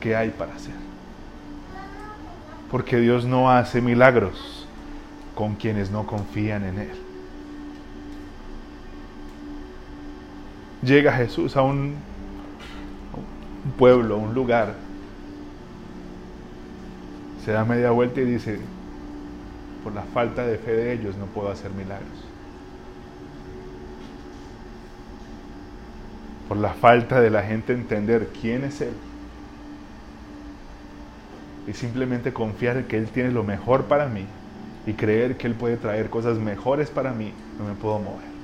¿qué 0.00 0.16
hay 0.16 0.30
para 0.30 0.54
hacer? 0.54 0.74
Porque 2.70 2.98
Dios 2.98 3.24
no 3.24 3.50
hace 3.50 3.80
milagros 3.80 4.66
con 5.34 5.54
quienes 5.54 5.90
no 5.90 6.06
confían 6.06 6.64
en 6.64 6.78
Él. 6.78 7.06
Llega 10.82 11.12
Jesús 11.12 11.56
a 11.56 11.62
un 11.62 11.96
un 13.66 13.72
pueblo, 13.72 14.16
un 14.16 14.32
lugar, 14.32 14.74
se 17.44 17.50
da 17.50 17.64
media 17.64 17.90
vuelta 17.90 18.20
y 18.20 18.24
dice, 18.24 18.60
por 19.82 19.92
la 19.92 20.02
falta 20.02 20.46
de 20.46 20.56
fe 20.56 20.72
de 20.72 20.92
ellos 20.92 21.16
no 21.16 21.26
puedo 21.26 21.50
hacer 21.50 21.72
milagros. 21.72 22.24
Por 26.48 26.58
la 26.58 26.74
falta 26.74 27.20
de 27.20 27.30
la 27.30 27.42
gente 27.42 27.72
entender 27.72 28.28
quién 28.40 28.62
es 28.62 28.80
Él. 28.80 28.94
Y 31.66 31.72
simplemente 31.72 32.32
confiar 32.32 32.76
en 32.76 32.84
que 32.84 32.98
Él 32.98 33.08
tiene 33.08 33.32
lo 33.32 33.42
mejor 33.42 33.86
para 33.86 34.06
mí 34.06 34.26
y 34.86 34.92
creer 34.92 35.36
que 35.36 35.48
Él 35.48 35.54
puede 35.54 35.76
traer 35.76 36.08
cosas 36.08 36.38
mejores 36.38 36.90
para 36.90 37.12
mí, 37.12 37.32
no 37.58 37.64
me 37.64 37.74
puedo 37.74 37.98
mover. 37.98 38.35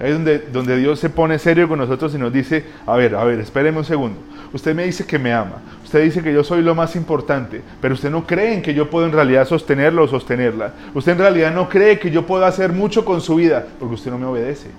Ahí 0.00 0.12
es 0.12 0.52
donde, 0.52 0.78
Dios 0.78 0.98
se 0.98 1.10
pone 1.10 1.38
serio 1.38 1.68
con 1.68 1.78
nosotros 1.78 2.14
y 2.14 2.18
nos 2.18 2.32
dice, 2.32 2.64
a 2.86 2.96
ver, 2.96 3.14
a 3.14 3.22
ver, 3.22 3.38
espéreme 3.38 3.78
un 3.78 3.84
segundo. 3.84 4.18
Usted 4.50 4.74
me 4.74 4.84
dice 4.84 5.04
que 5.04 5.18
me 5.18 5.30
ama, 5.30 5.56
usted 5.84 6.02
dice 6.02 6.22
que 6.22 6.32
yo 6.32 6.42
soy 6.42 6.62
lo 6.62 6.74
más 6.74 6.96
importante, 6.96 7.60
pero 7.82 7.92
usted 7.92 8.10
no 8.10 8.26
cree 8.26 8.54
en 8.54 8.62
que 8.62 8.72
yo 8.72 8.88
puedo 8.88 9.04
en 9.04 9.12
realidad 9.12 9.46
sostenerlo 9.46 10.04
o 10.04 10.08
sostenerla. 10.08 10.72
Usted 10.94 11.12
en 11.12 11.18
realidad 11.18 11.54
no 11.54 11.68
cree 11.68 11.98
que 11.98 12.10
yo 12.10 12.26
puedo 12.26 12.46
hacer 12.46 12.72
mucho 12.72 13.04
con 13.04 13.20
su 13.20 13.34
vida, 13.34 13.66
porque 13.78 13.94
usted 13.94 14.10
no 14.10 14.18
me 14.18 14.24
obedece. 14.24 14.70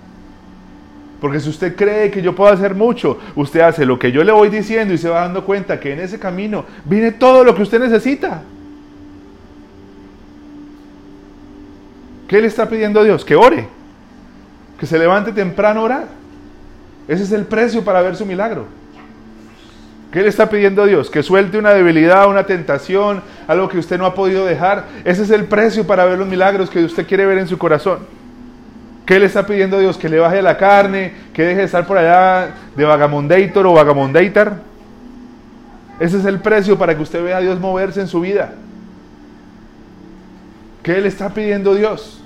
Porque 1.21 1.39
si 1.39 1.49
usted 1.49 1.75
cree 1.75 2.09
que 2.09 2.23
yo 2.23 2.33
puedo 2.33 2.51
hacer 2.51 2.73
mucho, 2.73 3.19
usted 3.35 3.59
hace 3.59 3.85
lo 3.85 3.99
que 3.99 4.11
yo 4.11 4.23
le 4.23 4.31
voy 4.31 4.49
diciendo 4.49 4.91
y 4.91 4.97
se 4.97 5.07
va 5.07 5.21
dando 5.21 5.45
cuenta 5.45 5.79
que 5.79 5.93
en 5.93 5.99
ese 5.99 6.17
camino 6.17 6.65
viene 6.83 7.11
todo 7.11 7.43
lo 7.43 7.53
que 7.53 7.61
usted 7.61 7.79
necesita. 7.79 8.41
¿Qué 12.27 12.41
le 12.41 12.47
está 12.47 12.67
pidiendo 12.67 12.99
a 12.99 13.03
Dios? 13.03 13.23
Que 13.23 13.35
ore. 13.35 13.80
Que 14.81 14.87
se 14.87 14.97
levante 14.97 15.31
temprano 15.31 15.81
a 15.81 15.83
orar. 15.83 16.07
Ese 17.07 17.21
es 17.21 17.31
el 17.31 17.45
precio 17.45 17.83
para 17.83 18.01
ver 18.01 18.15
su 18.15 18.25
milagro. 18.25 18.65
¿Qué 20.11 20.23
le 20.23 20.27
está 20.27 20.49
pidiendo 20.49 20.87
Dios? 20.87 21.11
Que 21.11 21.21
suelte 21.21 21.59
una 21.59 21.69
debilidad, 21.69 22.27
una 22.27 22.47
tentación, 22.47 23.21
algo 23.47 23.69
que 23.69 23.77
usted 23.77 23.99
no 23.99 24.07
ha 24.07 24.15
podido 24.15 24.43
dejar. 24.43 24.85
Ese 25.05 25.21
es 25.21 25.29
el 25.29 25.45
precio 25.45 25.85
para 25.85 26.05
ver 26.05 26.17
los 26.17 26.27
milagros 26.27 26.71
que 26.71 26.83
usted 26.83 27.05
quiere 27.05 27.27
ver 27.27 27.37
en 27.37 27.47
su 27.47 27.59
corazón. 27.59 27.99
¿Qué 29.05 29.19
le 29.19 29.27
está 29.27 29.45
pidiendo 29.45 29.77
a 29.77 29.81
Dios? 29.81 29.99
Que 29.99 30.09
le 30.09 30.17
baje 30.17 30.41
la 30.41 30.57
carne, 30.57 31.13
que 31.31 31.43
deje 31.43 31.59
de 31.59 31.65
estar 31.65 31.85
por 31.85 31.99
allá 31.99 32.49
de 32.75 32.83
vagamondator 32.83 33.67
o 33.67 33.73
vagamondator. 33.73 34.53
Ese 35.99 36.17
es 36.17 36.25
el 36.25 36.39
precio 36.39 36.75
para 36.75 36.95
que 36.95 37.03
usted 37.03 37.23
vea 37.23 37.37
a 37.37 37.41
Dios 37.41 37.59
moverse 37.59 38.01
en 38.01 38.07
su 38.07 38.19
vida. 38.19 38.55
¿Qué 40.81 40.99
le 40.99 41.07
está 41.07 41.29
pidiendo 41.29 41.75
Dios? 41.75 42.20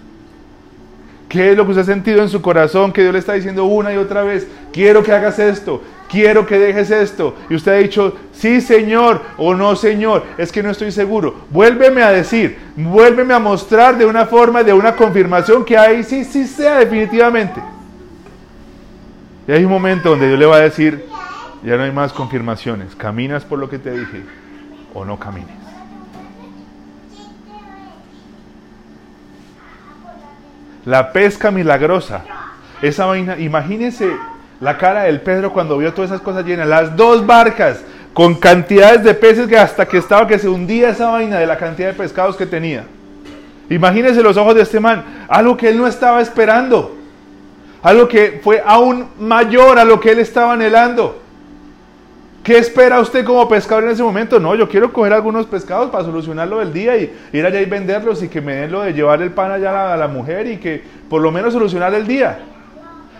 ¿Qué 1.36 1.52
es 1.52 1.58
lo 1.58 1.66
que 1.66 1.72
usted 1.72 1.82
ha 1.82 1.86
sentido 1.86 2.22
en 2.22 2.30
su 2.30 2.42
corazón 2.42 2.94
que 2.94 3.02
Dios 3.02 3.12
le 3.12 3.20
está 3.20 3.34
diciendo 3.34 3.66
una 3.66 3.94
y 3.94 3.98
otra 3.98 4.24
vez? 4.24 4.48
Quiero 4.72 5.04
que 5.04 5.12
hagas 5.12 5.38
esto, 5.38 5.82
quiero 6.10 6.46
que 6.46 6.58
dejes 6.58 6.90
esto. 6.92 7.36
Y 7.50 7.56
usted 7.56 7.74
ha 7.74 7.76
dicho, 7.76 8.16
sí 8.32 8.62
Señor 8.62 9.22
o 9.36 9.54
no 9.54 9.76
Señor, 9.76 10.24
es 10.38 10.50
que 10.50 10.64
no 10.64 10.70
estoy 10.70 10.94
seguro. 10.94 11.36
Vuélveme 11.50 12.04
a 12.04 12.12
decir, 12.12 12.58
vuélveme 12.78 13.34
a 13.34 13.40
mostrar 13.40 13.98
de 13.98 14.06
una 14.06 14.26
forma, 14.26 14.64
de 14.64 14.72
una 14.72 14.96
confirmación 14.96 15.66
que 15.66 15.78
ahí 15.78 16.06
sí, 16.06 16.24
sí 16.24 16.48
sea 16.48 16.80
definitivamente. 16.80 17.62
Y 19.46 19.52
hay 19.52 19.66
un 19.66 19.72
momento 19.72 20.12
donde 20.12 20.30
Dios 20.30 20.40
le 20.40 20.46
va 20.46 20.56
a 20.56 20.62
decir, 20.62 21.06
ya 21.66 21.76
no 21.76 21.84
hay 21.84 21.92
más 21.92 22.14
confirmaciones, 22.14 22.96
caminas 22.96 23.44
por 23.44 23.60
lo 23.60 23.70
que 23.70 23.78
te 23.78 23.92
dije 23.92 24.24
o 24.94 25.04
no 25.04 25.20
camines. 25.20 25.65
La 30.86 31.12
pesca 31.12 31.52
milagrosa. 31.52 32.22
Esa 32.82 33.06
vaina, 33.06 33.38
imagínense 33.40 34.10
la 34.62 34.78
cara 34.78 35.04
del 35.04 35.22
Pedro 35.22 35.52
cuando 35.52 35.78
vio 35.78 35.94
todas 35.94 36.12
esas 36.12 36.22
cosas 36.22 36.46
llenas. 36.46 36.68
Las 36.68 36.96
dos 36.96 37.26
barcas 37.26 37.82
con 38.14 38.36
cantidades 38.36 39.04
de 39.04 39.14
peces 39.14 39.48
que 39.48 39.58
hasta 39.58 39.88
que 39.88 39.98
estaba 39.98 40.28
que 40.28 40.40
se 40.40 40.48
hundía 40.48 40.90
esa 40.90 41.10
vaina 41.10 41.38
de 41.40 41.46
la 41.46 41.58
cantidad 41.58 41.90
de 41.90 41.96
pescados 41.96 42.38
que 42.38 42.46
tenía. 42.46 42.86
Imagínense 43.70 44.22
los 44.22 44.38
ojos 44.38 44.56
de 44.56 44.62
este 44.62 44.80
man, 44.80 45.04
algo 45.28 45.58
que 45.58 45.70
él 45.70 45.78
no 45.78 45.88
estaba 45.88 46.22
esperando, 46.22 46.96
algo 47.82 48.08
que 48.08 48.40
fue 48.44 48.62
aún 48.66 49.08
mayor 49.20 49.80
a 49.80 49.86
lo 49.86 50.00
que 50.00 50.12
él 50.12 50.20
estaba 50.20 50.54
anhelando. 50.54 51.25
¿Qué 52.46 52.60
espera 52.60 53.00
usted 53.00 53.26
como 53.26 53.50
pescador 53.50 53.86
en 53.86 53.90
ese 53.90 54.04
momento? 54.04 54.40
No, 54.40 54.54
yo 54.54 54.70
quiero 54.70 54.94
coger 54.94 55.14
algunos 55.14 55.48
pescados 55.48 55.90
para 55.90 56.04
solucionarlo 56.04 56.60
del 56.60 56.72
día 56.72 56.96
y 56.96 57.12
ir 57.34 57.44
allá 57.44 57.60
y 57.60 57.66
venderlos 57.66 58.22
y 58.22 58.28
que 58.28 58.40
me 58.40 58.54
den 58.54 58.72
lo 58.72 58.82
de 58.82 58.94
llevar 58.94 59.20
el 59.24 59.32
pan 59.32 59.52
allá 59.52 59.94
a 59.94 59.98
la, 59.98 60.08
mujer 60.08 60.46
y 60.46 60.58
que 60.58 60.84
por 61.10 61.24
lo 61.24 61.32
menos 61.32 61.54
solucionar 61.54 61.92
el 61.96 62.06
día. 62.06 62.38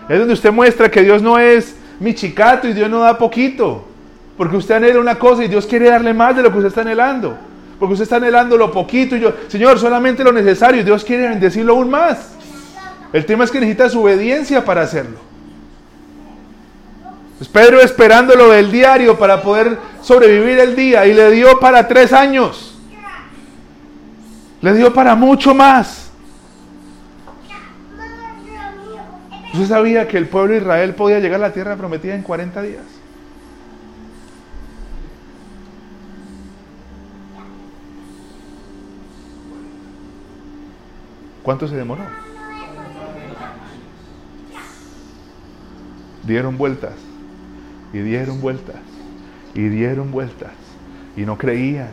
Es 0.08 0.20
donde 0.20 0.32
usted 0.32 0.52
muestra 0.52 0.88
que 0.88 1.02
Dios 1.02 1.22
no 1.22 1.40
es 1.40 1.76
mi 1.98 2.14
chicato 2.14 2.68
y 2.68 2.72
Dios 2.72 2.88
no 2.88 3.00
da 3.00 3.18
poquito. 3.18 3.84
Porque 4.36 4.56
usted 4.56 4.76
anhela 4.76 5.00
una 5.00 5.16
cosa 5.16 5.42
y 5.42 5.48
Dios 5.48 5.66
quiere 5.66 5.90
darle 5.90 6.14
más 6.14 6.36
de 6.36 6.44
lo 6.44 6.52
que 6.52 6.58
usted 6.58 6.68
está 6.68 6.82
anhelando. 6.82 7.36
Porque 7.80 7.94
usted 7.94 8.04
está 8.04 8.16
anhelando 8.18 8.56
lo 8.56 8.70
poquito 8.70 9.16
y 9.16 9.20
yo, 9.20 9.32
Señor, 9.48 9.80
solamente 9.80 10.22
lo 10.22 10.30
necesario. 10.30 10.84
Dios 10.84 11.02
quiere 11.02 11.28
bendecirlo 11.28 11.72
aún 11.72 11.90
más. 11.90 12.36
El 13.12 13.26
tema 13.26 13.42
es 13.42 13.50
que 13.50 13.58
necesita 13.58 13.88
su 13.88 14.04
obediencia 14.04 14.64
para 14.64 14.82
hacerlo. 14.82 15.25
Pues 17.38 17.50
Pedro 17.50 17.80
esperándolo 17.80 18.50
del 18.50 18.72
diario 18.72 19.18
para 19.18 19.42
poder 19.42 19.78
sobrevivir 20.00 20.58
el 20.58 20.74
día 20.74 21.06
y 21.06 21.12
le 21.12 21.30
dio 21.30 21.60
para 21.60 21.86
tres 21.86 22.12
años. 22.12 22.78
Le 24.62 24.72
dio 24.72 24.92
para 24.94 25.14
mucho 25.14 25.54
más. 25.54 26.10
¿Usted 29.52 29.68
sabía 29.68 30.08
que 30.08 30.16
el 30.16 30.28
pueblo 30.28 30.54
de 30.54 30.60
Israel 30.60 30.94
podía 30.94 31.18
llegar 31.18 31.40
a 31.40 31.48
la 31.48 31.52
tierra 31.52 31.76
prometida 31.76 32.14
en 32.14 32.22
40 32.22 32.62
días? 32.62 32.82
¿Cuánto 41.42 41.68
se 41.68 41.76
demoró? 41.76 42.02
Dieron 46.24 46.58
vueltas 46.58 47.05
y 47.92 47.98
dieron 47.98 48.40
vueltas 48.40 48.76
y 49.56 49.68
dieron 49.68 50.10
vueltas 50.10 50.52
y 51.16 51.22
no 51.22 51.38
creían 51.38 51.88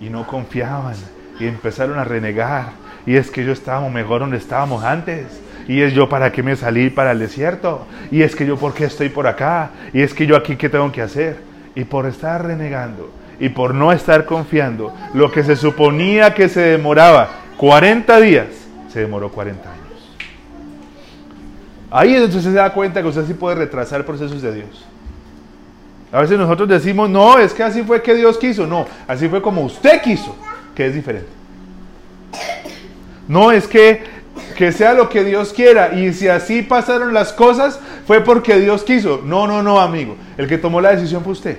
y 0.00 0.10
no 0.10 0.26
confiaban 0.26 0.96
y 1.38 1.46
empezaron 1.46 1.98
a 1.98 2.04
renegar. 2.04 2.72
Y 3.06 3.16
es 3.16 3.30
que 3.30 3.44
yo 3.44 3.52
estábamos 3.52 3.92
mejor 3.92 4.20
donde 4.20 4.36
estábamos 4.36 4.82
antes 4.84 5.26
y 5.68 5.80
es 5.80 5.94
yo 5.94 6.08
para 6.08 6.32
qué 6.32 6.42
me 6.42 6.56
salí 6.56 6.90
para 6.90 7.12
el 7.12 7.18
desierto 7.20 7.86
y 8.10 8.22
es 8.22 8.34
que 8.34 8.46
yo 8.46 8.56
por 8.56 8.74
qué 8.74 8.84
estoy 8.84 9.08
por 9.08 9.26
acá 9.26 9.70
y 9.92 10.02
es 10.02 10.12
que 10.12 10.26
yo 10.26 10.36
aquí 10.36 10.56
qué 10.56 10.68
tengo 10.68 10.90
que 10.90 11.02
hacer. 11.02 11.38
Y 11.76 11.84
por 11.84 12.06
estar 12.06 12.44
renegando 12.44 13.10
y 13.40 13.48
por 13.48 13.74
no 13.74 13.92
estar 13.92 14.26
confiando 14.26 14.94
lo 15.12 15.30
que 15.32 15.42
se 15.42 15.56
suponía 15.56 16.34
que 16.34 16.48
se 16.48 16.60
demoraba 16.60 17.28
40 17.56 18.20
días 18.20 18.46
se 18.88 19.00
demoró 19.00 19.30
40 19.30 19.68
años. 19.68 19.84
Ahí 21.90 22.14
es 22.14 22.20
donde 22.20 22.40
se 22.40 22.52
da 22.52 22.72
cuenta 22.72 23.02
que 23.02 23.08
usted 23.08 23.26
sí 23.26 23.34
puede 23.34 23.56
retrasar 23.56 24.04
procesos 24.04 24.40
de 24.40 24.54
Dios 24.54 24.86
a 26.14 26.20
veces 26.20 26.38
nosotros 26.38 26.68
decimos, 26.68 27.10
no, 27.10 27.40
es 27.40 27.52
que 27.52 27.64
así 27.64 27.82
fue 27.82 28.00
que 28.00 28.14
Dios 28.14 28.38
quiso. 28.38 28.68
No, 28.68 28.86
así 29.08 29.28
fue 29.28 29.42
como 29.42 29.62
usted 29.62 30.00
quiso, 30.00 30.36
que 30.72 30.86
es 30.86 30.94
diferente. 30.94 31.26
No 33.26 33.50
es 33.50 33.66
que, 33.66 34.04
que 34.56 34.70
sea 34.70 34.94
lo 34.94 35.08
que 35.08 35.24
Dios 35.24 35.52
quiera. 35.52 35.92
Y 35.92 36.12
si 36.12 36.28
así 36.28 36.62
pasaron 36.62 37.12
las 37.12 37.32
cosas, 37.32 37.80
fue 38.06 38.20
porque 38.20 38.60
Dios 38.60 38.84
quiso. 38.84 39.22
No, 39.24 39.48
no, 39.48 39.60
no, 39.64 39.80
amigo. 39.80 40.16
El 40.36 40.46
que 40.46 40.56
tomó 40.56 40.80
la 40.80 40.94
decisión 40.94 41.24
fue 41.24 41.32
usted. 41.32 41.58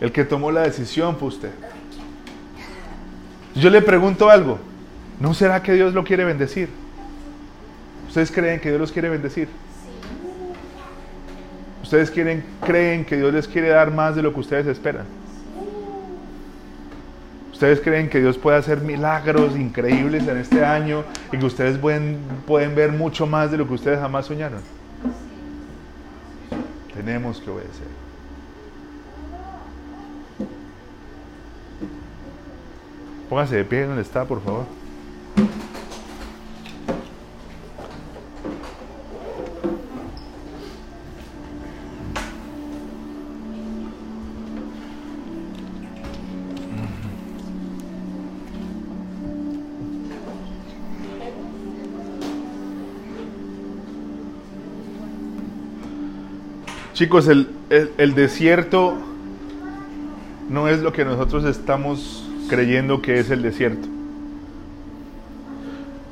El 0.00 0.12
que 0.12 0.24
tomó 0.24 0.52
la 0.52 0.60
decisión 0.60 1.16
fue 1.16 1.26
usted. 1.26 1.50
Yo 3.56 3.70
le 3.70 3.82
pregunto 3.82 4.30
algo. 4.30 4.60
¿No 5.18 5.34
será 5.34 5.64
que 5.64 5.72
Dios 5.72 5.94
lo 5.94 6.04
quiere 6.04 6.24
bendecir? 6.24 6.68
¿Ustedes 8.08 8.32
creen 8.32 8.58
que 8.58 8.70
Dios 8.70 8.80
los 8.80 8.90
quiere 8.90 9.10
bendecir? 9.10 9.48
¿Ustedes 11.82 12.10
quieren, 12.10 12.42
creen 12.64 13.04
que 13.04 13.16
Dios 13.16 13.32
les 13.32 13.46
quiere 13.46 13.68
dar 13.68 13.92
más 13.92 14.16
de 14.16 14.22
lo 14.22 14.32
que 14.32 14.40
ustedes 14.40 14.66
esperan? 14.66 15.06
¿Ustedes 17.52 17.80
creen 17.80 18.08
que 18.08 18.20
Dios 18.20 18.38
puede 18.38 18.56
hacer 18.56 18.80
milagros 18.80 19.56
increíbles 19.56 20.26
en 20.26 20.38
este 20.38 20.64
año 20.64 21.04
y 21.32 21.38
que 21.38 21.44
ustedes 21.44 21.76
pueden, 21.76 22.18
pueden 22.46 22.74
ver 22.74 22.92
mucho 22.92 23.26
más 23.26 23.50
de 23.50 23.58
lo 23.58 23.66
que 23.66 23.74
ustedes 23.74 23.98
jamás 23.98 24.26
soñaron? 24.26 24.60
Tenemos 26.94 27.40
que 27.40 27.50
obedecer. 27.50 27.88
Póngase 33.28 33.56
de 33.56 33.64
pie 33.64 33.84
donde 33.84 34.02
está, 34.02 34.24
por 34.24 34.42
favor. 34.42 34.64
Chicos, 56.98 57.28
el, 57.28 57.46
desierto 58.16 58.98
no 60.50 60.66
es 60.66 60.80
lo 60.80 60.92
que 60.92 61.04
nosotros 61.04 61.44
estamos 61.44 62.28
creyendo 62.48 63.02
que 63.02 63.20
es 63.20 63.30
el 63.30 63.40
desierto. 63.40 63.86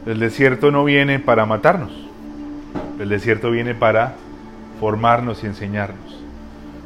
El 0.06 0.20
desierto 0.20 0.70
no 0.70 0.84
viene 0.84 1.18
para 1.18 1.44
matarnos. 1.44 1.90
El 3.00 3.08
desierto 3.08 3.50
viene 3.50 3.74
para 3.74 4.14
formarnos 4.78 5.42
y 5.42 5.46
enseñarnos. 5.46 6.22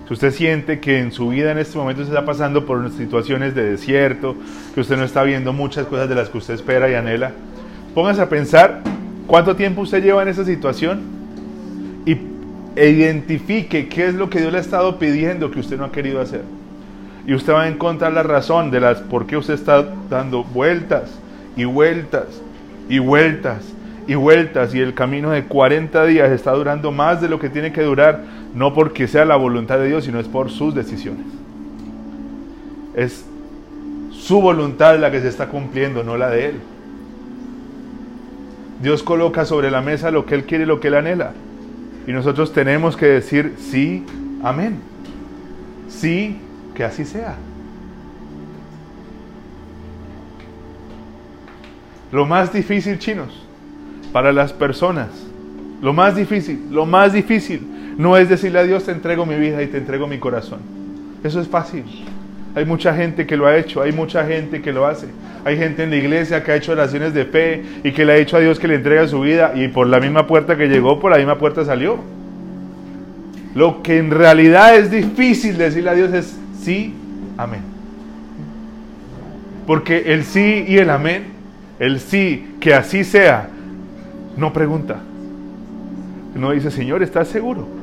Si 0.08 0.14
usted 0.14 0.30
siente 0.30 0.80
que 0.80 0.98
en 0.98 1.12
su 1.12 1.28
vida 1.28 1.52
en 1.52 1.58
este 1.58 1.76
momento 1.76 2.02
se 2.02 2.08
está 2.08 2.24
pasando 2.24 2.64
por 2.64 2.90
situaciones 2.92 3.54
de 3.54 3.72
desierto, 3.72 4.34
que 4.74 4.80
usted 4.80 4.96
no 4.96 5.04
está 5.04 5.24
viendo 5.24 5.52
muchas 5.52 5.84
cosas 5.84 6.08
de 6.08 6.14
las 6.14 6.30
que 6.30 6.38
usted 6.38 6.54
espera 6.54 6.88
y 6.88 6.94
anhela, 6.94 7.32
póngase 7.94 8.22
a 8.22 8.30
pensar 8.30 8.80
cuánto 9.26 9.56
tiempo 9.56 9.82
usted 9.82 10.02
lleva 10.02 10.22
en 10.22 10.28
esa 10.28 10.46
situación 10.46 11.19
e 12.76 12.90
identifique 12.90 13.88
qué 13.88 14.06
es 14.06 14.14
lo 14.14 14.30
que 14.30 14.40
Dios 14.40 14.52
le 14.52 14.58
ha 14.58 14.62
estado 14.62 14.98
pidiendo 14.98 15.50
que 15.50 15.60
usted 15.60 15.76
no 15.76 15.84
ha 15.84 15.92
querido 15.92 16.20
hacer. 16.20 16.42
Y 17.26 17.34
usted 17.34 17.52
va 17.52 17.62
a 17.62 17.68
encontrar 17.68 18.12
la 18.12 18.22
razón 18.22 18.70
de 18.70 18.80
las 18.80 19.00
por 19.00 19.26
qué 19.26 19.36
usted 19.36 19.54
está 19.54 19.86
dando 20.08 20.44
vueltas 20.44 21.10
y 21.56 21.64
vueltas 21.64 22.40
y 22.88 22.98
vueltas 22.98 23.62
y 24.06 24.14
vueltas 24.14 24.74
y 24.74 24.80
el 24.80 24.94
camino 24.94 25.30
de 25.30 25.44
40 25.44 26.04
días 26.06 26.30
está 26.30 26.52
durando 26.52 26.90
más 26.90 27.20
de 27.20 27.28
lo 27.28 27.38
que 27.38 27.48
tiene 27.48 27.72
que 27.72 27.82
durar, 27.82 28.22
no 28.54 28.74
porque 28.74 29.06
sea 29.06 29.24
la 29.24 29.36
voluntad 29.36 29.78
de 29.78 29.86
Dios, 29.86 30.04
sino 30.04 30.18
es 30.18 30.26
por 30.26 30.50
sus 30.50 30.74
decisiones. 30.74 31.26
Es 32.96 33.24
su 34.10 34.40
voluntad 34.40 34.98
la 34.98 35.10
que 35.10 35.20
se 35.20 35.28
está 35.28 35.48
cumpliendo, 35.48 36.02
no 36.02 36.16
la 36.16 36.28
de 36.28 36.46
Él. 36.46 36.54
Dios 38.82 39.02
coloca 39.02 39.44
sobre 39.44 39.70
la 39.70 39.82
mesa 39.82 40.10
lo 40.10 40.26
que 40.26 40.34
Él 40.34 40.44
quiere 40.44 40.64
y 40.64 40.66
lo 40.66 40.80
que 40.80 40.88
Él 40.88 40.94
anhela. 40.94 41.32
Y 42.10 42.12
nosotros 42.12 42.52
tenemos 42.52 42.96
que 42.96 43.06
decir 43.06 43.54
sí, 43.56 44.04
amén. 44.42 44.80
Sí, 45.88 46.38
que 46.74 46.82
así 46.82 47.04
sea. 47.04 47.36
Lo 52.10 52.26
más 52.26 52.52
difícil, 52.52 52.98
chinos, 52.98 53.46
para 54.12 54.32
las 54.32 54.52
personas. 54.52 55.10
Lo 55.80 55.92
más 55.92 56.16
difícil, 56.16 56.66
lo 56.72 56.84
más 56.84 57.12
difícil 57.12 57.94
no 57.96 58.16
es 58.16 58.28
decirle 58.28 58.58
a 58.58 58.64
Dios 58.64 58.82
te 58.82 58.90
entrego 58.90 59.24
mi 59.24 59.36
vida 59.36 59.62
y 59.62 59.68
te 59.68 59.78
entrego 59.78 60.08
mi 60.08 60.18
corazón. 60.18 60.58
Eso 61.22 61.40
es 61.40 61.46
fácil. 61.46 61.84
Hay 62.54 62.64
mucha 62.64 62.94
gente 62.94 63.26
que 63.26 63.36
lo 63.36 63.46
ha 63.46 63.56
hecho, 63.56 63.82
hay 63.82 63.92
mucha 63.92 64.24
gente 64.24 64.60
que 64.60 64.72
lo 64.72 64.86
hace. 64.86 65.06
Hay 65.44 65.56
gente 65.56 65.84
en 65.84 65.90
la 65.90 65.96
iglesia 65.96 66.42
que 66.42 66.52
ha 66.52 66.56
hecho 66.56 66.72
oraciones 66.72 67.14
de 67.14 67.24
fe 67.24 67.62
y 67.84 67.92
que 67.92 68.04
le 68.04 68.12
ha 68.12 68.16
dicho 68.16 68.36
a 68.36 68.40
Dios 68.40 68.58
que 68.58 68.68
le 68.68 68.74
entrega 68.74 69.06
su 69.06 69.20
vida 69.20 69.52
y 69.54 69.68
por 69.68 69.86
la 69.86 70.00
misma 70.00 70.26
puerta 70.26 70.56
que 70.56 70.68
llegó, 70.68 71.00
por 71.00 71.10
la 71.10 71.18
misma 71.18 71.38
puerta 71.38 71.64
salió. 71.64 71.98
Lo 73.54 73.82
que 73.82 73.98
en 73.98 74.10
realidad 74.10 74.76
es 74.76 74.90
difícil 74.90 75.56
decirle 75.56 75.90
a 75.90 75.94
Dios 75.94 76.12
es 76.12 76.36
sí, 76.60 76.94
amén. 77.36 77.62
Porque 79.66 80.12
el 80.12 80.24
sí 80.24 80.64
y 80.66 80.78
el 80.78 80.90
amén, 80.90 81.24
el 81.78 82.00
sí, 82.00 82.56
que 82.60 82.74
así 82.74 83.04
sea, 83.04 83.48
no 84.36 84.52
pregunta. 84.52 84.96
No 86.34 86.52
dice, 86.52 86.70
Señor, 86.70 87.02
¿estás 87.02 87.28
seguro? 87.28 87.79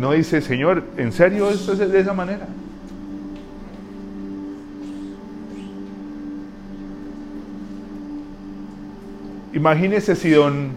No 0.00 0.12
dice, 0.12 0.40
Señor, 0.40 0.82
¿en 0.96 1.12
serio 1.12 1.50
esto 1.50 1.74
es 1.74 1.78
de 1.78 2.00
esa 2.00 2.14
manera? 2.14 2.46
Imagínese 9.52 10.16
si 10.16 10.30
don 10.30 10.70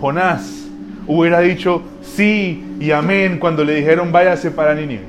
Jonás 0.00 0.64
hubiera 1.06 1.40
dicho 1.40 1.82
sí 2.00 2.64
y 2.80 2.90
amén 2.92 3.38
cuando 3.38 3.64
le 3.64 3.74
dijeron 3.74 4.12
váyase 4.12 4.50
para 4.50 4.74
Nínive. 4.74 5.04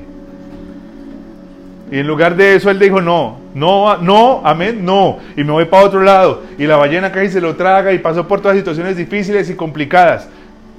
Y 1.90 1.98
en 1.98 2.06
lugar 2.06 2.36
de 2.36 2.56
eso 2.56 2.68
él 2.68 2.78
dijo, 2.78 3.00
no, 3.00 3.38
no, 3.54 3.96
no, 3.96 4.42
amén, 4.44 4.84
no. 4.84 5.18
Y 5.34 5.44
me 5.44 5.52
voy 5.52 5.64
para 5.64 5.86
otro 5.86 6.02
lado. 6.02 6.42
Y 6.58 6.66
la 6.66 6.76
ballena 6.76 7.10
cae 7.10 7.24
y 7.24 7.30
se 7.30 7.40
lo 7.40 7.56
traga 7.56 7.94
y 7.94 7.98
pasó 8.00 8.28
por 8.28 8.42
todas 8.42 8.58
situaciones 8.58 8.98
difíciles 8.98 9.48
y 9.48 9.54
complicadas. 9.54 10.28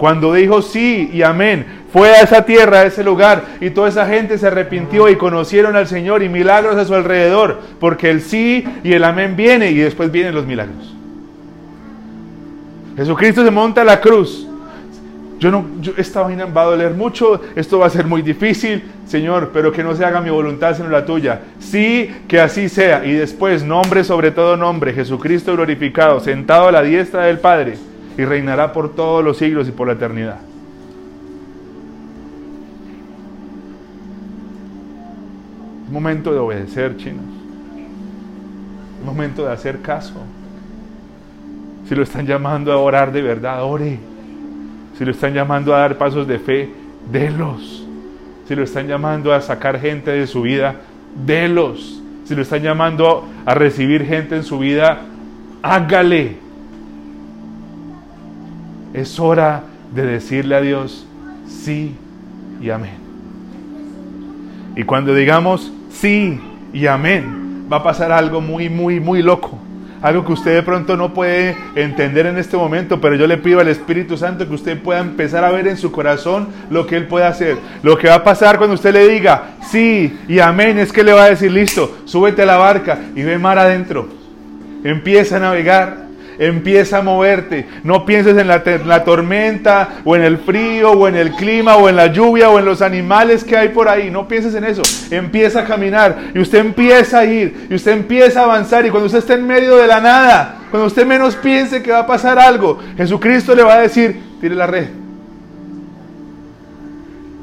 Cuando 0.04 0.34
dijo 0.34 0.62
sí 0.62 1.10
y 1.14 1.22
amén, 1.22 1.66
fue 1.94 2.10
a 2.10 2.24
esa 2.24 2.44
tierra, 2.44 2.82
a 2.82 2.86
ese 2.88 3.06
lugar, 3.06 3.42
y 3.62 3.70
toda 3.70 3.88
esa 3.88 4.06
gente 4.06 4.38
se 4.38 4.48
arrepintió 4.48 5.08
y 5.08 5.16
conocieron 5.16 5.78
al 5.78 5.88
Señor 5.88 6.24
y 6.24 6.28
milagros 6.28 6.76
a 6.76 6.84
su 6.84 6.94
alrededor, 6.94 7.62
porque 7.80 8.10
el 8.10 8.20
sí 8.20 8.66
y 8.84 8.92
el 8.92 9.06
amén 9.06 9.38
viene 9.38 9.72
y 9.72 9.76
después 9.76 10.12
vienen 10.12 10.36
los 10.36 10.46
milagros. 10.46 10.94
Jesucristo 12.98 13.46
se 13.46 13.50
monta 13.50 13.80
a 13.80 13.86
la 13.86 14.02
cruz 14.02 14.46
yo 15.40 15.52
no, 15.52 15.66
esta 15.96 16.22
vaina 16.22 16.48
va 16.48 16.64
a 16.64 16.66
doler 16.66 16.94
mucho, 16.94 17.40
esto 17.56 17.80
va 17.80 17.88
a 17.88 17.90
ser 17.90 18.06
muy 18.06 18.22
difícil, 18.22 18.84
Señor, 19.06 19.52
pero 19.54 19.72
que 19.72 19.84
no 19.84 19.96
se 19.96 20.04
haga 20.04 20.20
mi 20.20 20.30
voluntad 20.30 20.76
sino 20.76 20.90
la 20.90 21.06
tuya. 21.06 21.42
Sí, 21.60 22.14
que 22.28 22.42
así 22.42 22.68
sea. 22.68 23.06
Y 23.06 23.14
después, 23.14 23.64
nombre 23.64 24.04
sobre 24.04 24.32
todo 24.32 24.58
nombre, 24.58 24.94
Jesucristo 24.94 25.54
glorificado, 25.54 26.20
sentado 26.20 26.68
a 26.68 26.72
la 26.74 26.82
diestra 26.82 27.24
del 27.26 27.40
Padre, 27.40 27.78
y 28.18 28.26
reinará 28.26 28.74
por 28.74 28.94
todos 28.96 29.24
los 29.24 29.38
siglos 29.38 29.68
y 29.68 29.72
por 29.72 29.88
la 29.88 29.94
eternidad. 29.94 30.40
Momento 35.90 36.34
de 36.34 36.40
obedecer, 36.40 36.98
chinos. 36.98 37.26
Es 39.00 39.06
momento 39.06 39.46
de 39.46 39.52
hacer 39.52 39.82
caso. 39.82 40.16
Si 41.88 41.96
lo 41.96 42.04
están 42.04 42.26
llamando 42.26 42.72
a 42.72 42.78
orar 42.78 43.12
de 43.12 43.22
verdad, 43.22 43.64
ore. 43.64 44.00
Si 44.98 45.06
lo 45.06 45.12
están 45.12 45.34
llamando 45.34 45.76
a 45.76 45.80
dar 45.80 45.98
pasos 45.98 46.28
de 46.28 46.40
fe, 46.40 46.72
délos. 47.12 47.86
Si 48.48 48.56
lo 48.56 48.64
están 48.64 48.88
llamando 48.88 49.34
a 49.34 49.42
sacar 49.42 49.80
gente 49.80 50.12
de 50.12 50.28
su 50.28 50.44
vida, 50.44 50.76
délos. 51.26 52.02
Si 52.26 52.36
lo 52.36 52.42
están 52.42 52.62
llamando 52.62 53.28
a 53.46 53.54
recibir 53.54 54.06
gente 54.06 54.36
en 54.36 54.44
su 54.44 54.60
vida, 54.60 55.02
hágale. 55.62 56.43
Es 58.94 59.20
hora 59.20 59.64
de 59.94 60.06
decirle 60.06 60.56
a 60.56 60.62
Dios 60.62 61.06
sí 61.48 61.96
y 62.62 62.70
amén. 62.70 62.98
Y 64.76 64.84
cuando 64.84 65.14
digamos 65.14 65.72
sí 65.92 66.40
y 66.74 66.88
amén, 66.88 67.66
va 67.72 67.78
a 67.78 67.84
pasar 67.84 68.12
algo 68.12 68.42
muy, 68.42 68.70
muy, 68.70 69.00
muy 69.00 69.22
loco 69.22 69.60
algo 70.04 70.26
que 70.26 70.34
usted 70.34 70.54
de 70.54 70.64
pronto 70.64 70.98
no 70.98 71.14
puede 71.14 71.56
entender 71.76 72.26
en 72.26 72.38
este 72.38 72.58
momento, 72.58 73.00
pero 73.00 73.16
yo 73.16 73.26
le 73.26 73.38
pido 73.38 73.62
al 73.62 73.70
Espíritu 73.70 74.18
Santo 74.18 74.46
que 74.46 74.54
usted 74.54 74.78
pueda 74.82 75.00
empezar 75.00 75.46
a 75.46 75.50
ver 75.50 75.66
en 75.66 75.78
su 75.78 75.94
corazón 75.94 76.50
lo 76.70 76.86
que 76.86 76.98
Él 76.98 77.08
puede 77.08 77.26
hacer. 77.26 77.56
Lo 77.84 77.98
que 77.98 78.10
va 78.10 78.16
a 78.16 78.24
pasar 78.24 78.58
cuando 78.58 78.74
usted 78.74 78.92
le 78.92 79.08
diga 79.08 79.54
sí 79.72 80.20
y 80.28 80.40
amén 80.40 80.78
es 80.78 80.92
que 80.92 81.06
le 81.06 81.14
va 81.14 81.24
a 81.24 81.30
decir, 81.30 81.50
listo, 81.54 82.00
súbete 82.04 82.42
a 82.42 82.46
la 82.46 82.58
barca 82.58 83.00
y 83.16 83.24
ve 83.24 83.38
mar 83.38 83.58
adentro. 83.58 84.10
Empieza 84.84 85.38
a 85.38 85.40
navegar 85.40 86.03
Empieza 86.40 87.00
a 87.00 87.02
moverte. 87.02 87.66
No 87.84 88.06
pienses 88.06 88.38
en 88.38 88.48
la, 88.48 89.04
tormenta 89.04 90.02
o 90.04 90.16
en 90.16 90.24
el 90.24 90.38
frío 90.38 90.92
o 90.92 91.08
en 91.08 91.16
el 91.16 91.32
clima 91.32 91.76
o 91.76 91.90
en 91.90 91.96
la 91.96 92.08
lluvia 92.08 92.50
o 92.50 92.60
en 92.60 92.66
los 92.66 92.82
animales 92.82 93.44
que 93.44 93.58
hay 93.58 93.70
por 93.70 93.88
ahí. 93.88 94.10
No 94.10 94.28
pienses 94.28 94.56
en 94.56 94.64
eso. 94.64 94.82
Empieza 95.12 95.62
a 95.62 95.66
caminar 95.66 96.32
y 96.34 96.40
usted 96.40 96.60
empieza 96.60 97.20
a 97.20 97.26
ir 97.26 97.68
y 97.70 97.76
usted 97.76 97.92
empieza 97.92 98.42
a 98.42 98.44
avanzar 98.46 98.86
y 98.86 98.90
cuando 98.90 99.08
usted 99.08 99.20
esté 99.20 99.34
en 99.34 99.48
medio 99.48 99.78
de 99.78 99.88
la 99.88 100.00
nada, 100.00 100.60
cuando 100.72 100.88
usted 100.88 101.06
menos 101.06 101.36
piense 101.36 101.84
que 101.84 101.92
va 101.92 102.00
a 102.00 102.08
pasar 102.08 102.40
algo, 102.40 102.80
Jesucristo 102.98 103.54
le 103.56 103.64
va 103.64 103.76
a 103.76 103.82
decir, 103.82 104.20
tire 104.42 104.56
la 104.56 104.68
red. 104.68 105.04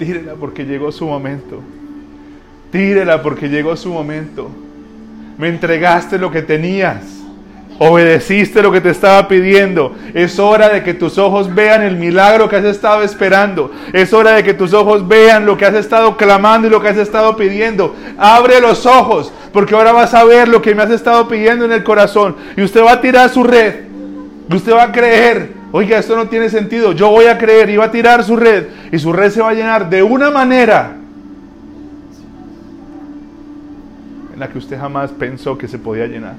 Tírela 0.00 0.32
porque 0.34 0.64
llegó 0.64 0.90
su 0.92 1.04
momento. 1.04 1.60
Tírela 2.72 3.22
porque 3.22 3.50
llegó 3.50 3.76
su 3.76 3.90
momento. 3.90 4.50
Me 5.36 5.48
entregaste 5.48 6.18
lo 6.18 6.30
que 6.30 6.40
tenías. 6.40 7.19
Obedeciste 7.82 8.60
lo 8.60 8.70
que 8.70 8.82
te 8.82 8.90
estaba 8.90 9.26
pidiendo. 9.26 9.96
Es 10.12 10.38
hora 10.38 10.68
de 10.68 10.82
que 10.82 10.92
tus 10.92 11.16
ojos 11.16 11.54
vean 11.54 11.80
el 11.80 11.96
milagro 11.96 12.46
que 12.46 12.56
has 12.56 12.66
estado 12.66 13.02
esperando. 13.02 13.72
Es 13.94 14.12
hora 14.12 14.32
de 14.32 14.44
que 14.44 14.52
tus 14.52 14.74
ojos 14.74 15.08
vean 15.08 15.46
lo 15.46 15.56
que 15.56 15.64
has 15.64 15.72
estado 15.72 16.14
clamando 16.18 16.68
y 16.68 16.70
lo 16.70 16.82
que 16.82 16.88
has 16.88 16.98
estado 16.98 17.38
pidiendo. 17.38 17.96
Abre 18.18 18.60
los 18.60 18.84
ojos, 18.84 19.32
porque 19.50 19.74
ahora 19.74 19.92
vas 19.92 20.12
a 20.12 20.24
ver 20.24 20.46
lo 20.46 20.60
que 20.60 20.74
me 20.74 20.82
has 20.82 20.90
estado 20.90 21.26
pidiendo 21.26 21.64
en 21.64 21.72
el 21.72 21.82
corazón. 21.82 22.36
Y 22.54 22.60
usted 22.60 22.84
va 22.84 22.92
a 22.92 23.00
tirar 23.00 23.30
su 23.30 23.44
red. 23.44 23.76
Y 24.50 24.54
usted 24.54 24.74
va 24.74 24.82
a 24.82 24.92
creer. 24.92 25.48
Oiga, 25.72 25.98
esto 25.98 26.14
no 26.16 26.28
tiene 26.28 26.50
sentido. 26.50 26.92
Yo 26.92 27.08
voy 27.08 27.28
a 27.28 27.38
creer 27.38 27.70
y 27.70 27.78
va 27.78 27.86
a 27.86 27.90
tirar 27.90 28.22
su 28.24 28.36
red. 28.36 28.66
Y 28.92 28.98
su 28.98 29.10
red 29.10 29.30
se 29.30 29.40
va 29.40 29.48
a 29.48 29.54
llenar 29.54 29.88
de 29.88 30.02
una 30.02 30.30
manera 30.30 30.96
en 34.34 34.38
la 34.38 34.48
que 34.50 34.58
usted 34.58 34.78
jamás 34.78 35.10
pensó 35.12 35.56
que 35.56 35.66
se 35.66 35.78
podía 35.78 36.06
llenar 36.06 36.34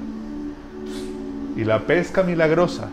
y 1.56 1.64
la 1.64 1.80
pesca 1.80 2.22
milagrosa, 2.22 2.88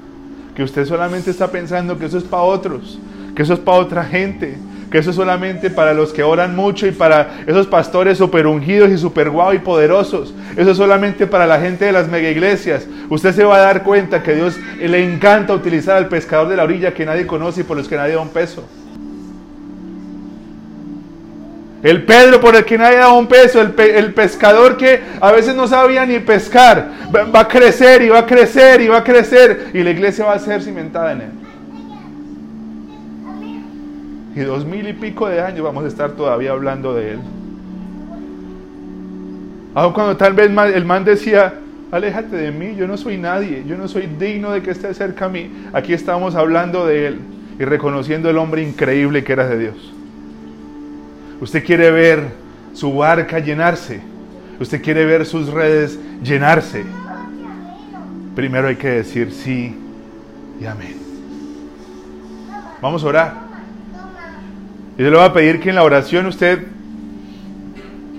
que 0.56 0.64
usted 0.64 0.86
solamente 0.86 1.32
está 1.32 1.50
pensando 1.50 1.98
que 1.98 2.06
eso 2.06 2.18
es 2.18 2.24
para 2.24 2.44
otros, 2.44 3.00
que 3.36 3.44
eso 3.44 3.54
es 3.54 3.60
para 3.60 3.78
otra 3.78 4.04
gente, 4.04 4.58
que 4.92 4.98
eso 4.98 5.12
es 5.12 5.16
solamente 5.16 5.70
para 5.70 5.94
los 5.94 6.12
que 6.14 6.24
oran 6.24 6.56
mucho 6.56 6.88
y 6.88 6.92
para 6.92 7.42
esos 7.46 7.68
pastores 7.68 8.18
super 8.18 8.48
ungidos 8.48 8.90
y 8.90 8.98
super 8.98 9.30
guau 9.30 9.54
y 9.54 9.60
poderosos. 9.60 10.34
Eso 10.58 10.72
es 10.72 10.78
solamente 10.78 11.28
para 11.28 11.46
la 11.46 11.60
gente 11.60 11.86
de 11.86 11.92
las 11.92 12.08
mega 12.08 12.30
iglesias. 12.30 12.88
Usted 13.10 13.34
se 13.34 13.44
va 13.44 13.58
a 13.58 13.60
dar 13.60 13.84
cuenta 13.84 14.24
que 14.24 14.36
Dios 14.36 14.58
le 14.80 15.04
encanta 15.04 15.54
utilizar 15.54 15.96
al 15.96 16.08
pescador 16.08 16.48
de 16.48 16.56
la 16.56 16.64
orilla 16.64 16.94
que 16.94 17.06
nadie 17.06 17.28
conoce 17.28 17.62
y 17.62 17.64
por 17.64 17.78
los 17.78 17.88
que 17.88 17.98
nadie 17.98 18.16
da 18.16 18.22
un 18.22 18.30
peso. 18.30 18.64
El 21.82 22.04
Pedro 22.04 22.42
por 22.42 22.56
el 22.56 22.66
que 22.66 22.78
nadie 22.78 22.98
da 22.98 23.14
un 23.14 23.28
peso, 23.28 23.62
el, 23.62 23.74
el, 23.80 24.14
pescador 24.14 24.76
que 24.76 25.00
a 25.22 25.32
veces 25.32 25.56
no 25.56 25.66
sabía 25.66 26.06
ni 26.06 26.20
pescar, 26.20 26.90
va, 27.16 27.40
a 27.40 27.48
crecer 27.48 28.02
y 28.02 28.10
va 28.10 28.20
a 28.20 28.26
crecer 28.26 28.82
y 28.82 28.90
va 28.90 28.98
a 28.98 29.04
crecer 29.04 29.68
y 29.74 29.82
la 29.82 29.92
iglesia 29.92 30.26
va 30.26 30.34
a 30.34 30.40
ser 30.40 30.62
cimentada 30.62 31.14
en 31.14 31.22
él. 31.22 31.32
Y 34.36 34.42
dos 34.42 34.66
mil 34.66 34.88
y 34.88 34.94
pico 34.94 35.28
de 35.28 35.42
años 35.42 35.64
vamos 35.64 35.86
a 35.86 35.88
estar 35.88 36.12
todavía 36.12 36.52
hablando 36.52 36.94
de 36.94 37.14
Él. 37.14 37.20
Aun 39.74 39.94
cuando 39.94 40.18
tal 40.18 40.34
vez 40.34 40.50
el 40.74 40.86
man 40.86 41.04
decía, 41.04 41.56
aléjate 41.92 42.36
de 42.36 42.52
mí, 42.52 42.76
yo 42.76 42.88
no 42.88 42.98
soy 42.98 43.18
nadie, 43.18 43.64
yo 43.68 43.78
no 43.78 43.88
soy 43.88 44.08
digno 44.20 44.52
de 44.52 44.62
que 44.62 44.72
estés 44.72 44.98
cerca 44.98 45.26
a 45.26 45.30
mí. 45.30 45.52
Aquí 45.74 45.94
estamos 45.94 46.36
hablando 46.36 46.86
de 46.86 47.08
Él 47.08 47.20
y 47.60 47.66
reconociendo 47.66 48.30
el 48.30 48.38
hombre 48.38 48.62
increíble 48.62 49.24
que 49.24 49.34
era 49.34 49.48
de 49.48 49.58
Dios. 49.58 49.94
Usted 51.42 51.64
quiere 51.64 51.92
ver 51.92 52.28
su 52.74 52.94
barca 52.94 53.40
llenarse. 53.40 54.02
Usted 54.60 54.82
quiere 54.82 55.06
ver 55.06 55.26
sus 55.26 55.50
redes 55.50 55.98
llenarse. 56.22 56.84
Primero 58.36 58.68
hay 58.68 58.76
que 58.76 58.90
decir 58.90 59.32
sí 59.32 59.76
y 60.60 60.66
amén. 60.66 60.96
Vamos 62.82 63.04
a 63.04 63.08
orar. 63.08 63.34
Y 64.98 65.04
yo 65.04 65.10
le 65.10 65.16
voy 65.16 65.26
a 65.26 65.34
pedir 65.34 65.60
que 65.60 65.70
en 65.70 65.76
la 65.76 65.84
oración 65.84 66.26
usted 66.26 66.68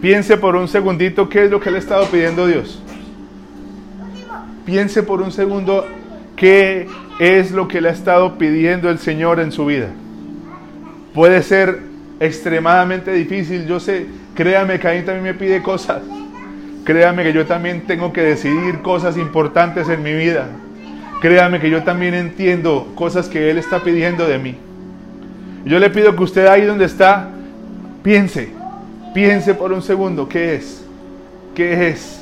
piense 0.00 0.38
por 0.38 0.56
un 0.56 0.66
segundito 0.66 1.28
qué 1.28 1.44
es 1.44 1.50
lo 1.50 1.60
que 1.60 1.70
le 1.70 1.76
ha 1.76 1.80
estado 1.80 2.06
pidiendo 2.06 2.46
Dios. 2.46 2.82
Piense 4.64 5.02
por 5.02 5.20
un 5.20 5.30
segundo 5.32 5.86
qué 6.36 6.88
es 7.18 7.50
lo 7.50 7.68
que 7.68 7.82
le 7.82 7.90
ha 7.90 7.92
estado 7.92 8.38
pidiendo 8.38 8.88
el 8.88 8.98
Señor 8.98 9.40
en 9.40 9.52
su 9.52 9.66
vida. 9.66 9.88
Puede 11.12 11.42
ser 11.42 11.89
extremadamente 12.20 13.12
difícil, 13.12 13.66
yo 13.66 13.80
sé, 13.80 14.06
créame 14.34 14.78
que 14.78 14.86
a 14.86 14.92
mí 14.92 15.02
también 15.02 15.24
me 15.24 15.34
pide 15.34 15.62
cosas. 15.62 16.02
Créame 16.84 17.22
que 17.22 17.32
yo 17.32 17.46
también 17.46 17.82
tengo 17.86 18.12
que 18.12 18.22
decidir 18.22 18.80
cosas 18.82 19.16
importantes 19.16 19.88
en 19.88 20.02
mi 20.02 20.12
vida. 20.12 20.46
Créame 21.22 21.60
que 21.60 21.70
yo 21.70 21.82
también 21.82 22.14
entiendo 22.14 22.92
cosas 22.94 23.28
que 23.28 23.50
Él 23.50 23.58
está 23.58 23.82
pidiendo 23.82 24.26
de 24.26 24.38
mí. 24.38 24.56
Yo 25.64 25.78
le 25.78 25.90
pido 25.90 26.14
que 26.14 26.22
usted 26.22 26.46
ahí 26.46 26.64
donde 26.64 26.84
está, 26.84 27.30
piense, 28.02 28.50
piense 29.14 29.54
por 29.54 29.72
un 29.72 29.82
segundo, 29.82 30.28
¿qué 30.28 30.54
es? 30.54 30.84
¿Qué 31.54 31.88
es? 31.88 32.20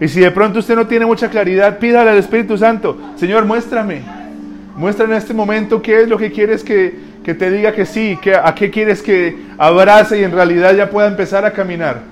Y 0.00 0.08
si 0.08 0.20
de 0.20 0.30
pronto 0.30 0.58
usted 0.58 0.76
no 0.76 0.86
tiene 0.86 1.04
mucha 1.04 1.28
claridad, 1.28 1.78
pídale 1.78 2.10
al 2.10 2.18
Espíritu 2.18 2.56
Santo, 2.56 2.96
Señor, 3.16 3.44
muéstrame, 3.44 4.00
muéstrame 4.76 5.12
en 5.12 5.18
este 5.18 5.34
momento 5.34 5.82
qué 5.82 6.02
es 6.02 6.08
lo 6.08 6.16
que 6.16 6.32
quieres 6.32 6.64
que, 6.64 7.09
que 7.24 7.34
te 7.34 7.50
diga 7.50 7.72
que 7.72 7.86
sí, 7.86 8.18
que, 8.22 8.34
a 8.34 8.54
qué 8.54 8.70
quieres 8.70 9.02
que 9.02 9.36
abrace 9.58 10.20
y 10.20 10.24
en 10.24 10.32
realidad 10.32 10.74
ya 10.74 10.88
pueda 10.88 11.08
empezar 11.08 11.44
a 11.44 11.52
caminar. 11.52 12.02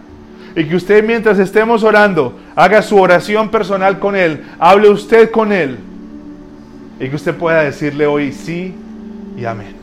Y 0.55 0.65
que 0.65 0.77
usted 0.77 1.05
mientras 1.05 1.39
estemos 1.39 1.83
orando, 1.83 2.39
haga 2.57 2.83
su 2.83 2.97
oración 2.97 3.51
personal 3.51 3.99
con 3.99 4.17
Él, 4.17 4.45
hable 4.59 4.91
usted 4.91 5.31
con 5.31 5.53
Él. 5.53 5.79
Y 7.01 7.09
que 7.09 7.17
usted 7.17 7.35
pueda 7.35 7.63
decirle 7.63 8.07
hoy 8.07 8.33
sí 8.33 8.75
y 9.37 9.45
amén. 9.45 9.77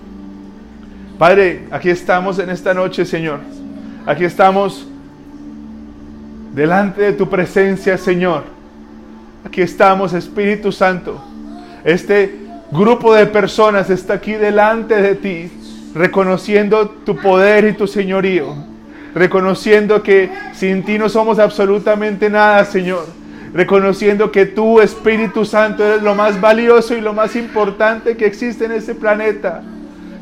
Padre, 1.18 1.64
aquí 1.72 1.90
estamos 1.90 2.40
en 2.40 2.50
esta 2.50 2.74
noche, 2.74 3.06
Señor. 3.06 3.40
Aquí 4.06 4.26
estamos 4.26 4.86
delante 6.54 7.02
de 7.02 7.14
tu 7.14 7.30
presencia, 7.30 7.98
Señor. 7.98 8.44
Aquí 9.46 9.62
estamos, 9.62 10.14
Espíritu 10.14 10.72
Santo. 10.72 11.24
Este 11.86 12.45
grupo 12.76 13.14
de 13.14 13.26
personas 13.26 13.90
está 13.90 14.16
aquí 14.16 14.34
delante 14.34 14.96
de 15.02 15.16
ti, 15.16 15.52
reconociendo 15.94 16.90
tu 16.90 17.16
poder 17.16 17.66
y 17.66 17.74
tu 17.74 17.88
señorío, 17.88 18.56
reconociendo 19.14 20.02
que 20.04 20.30
sin 20.54 20.84
ti 20.84 20.98
no 20.98 21.10
somos 21.10 21.40
absolutamente 21.40 22.30
nada, 22.30 22.66
Señor, 22.66 23.06
reconociendo 23.54 24.32
que 24.32 24.46
tú, 24.46 24.82
Espíritu 24.82 25.46
Santo, 25.46 25.86
eres 25.86 26.02
lo 26.02 26.16
más 26.16 26.42
valioso 26.42 26.96
y 26.96 27.02
lo 27.02 27.14
más 27.14 27.36
importante 27.36 28.18
que 28.18 28.26
existe 28.26 28.66
en 28.66 28.74
este 28.74 28.96
planeta. 28.96 29.62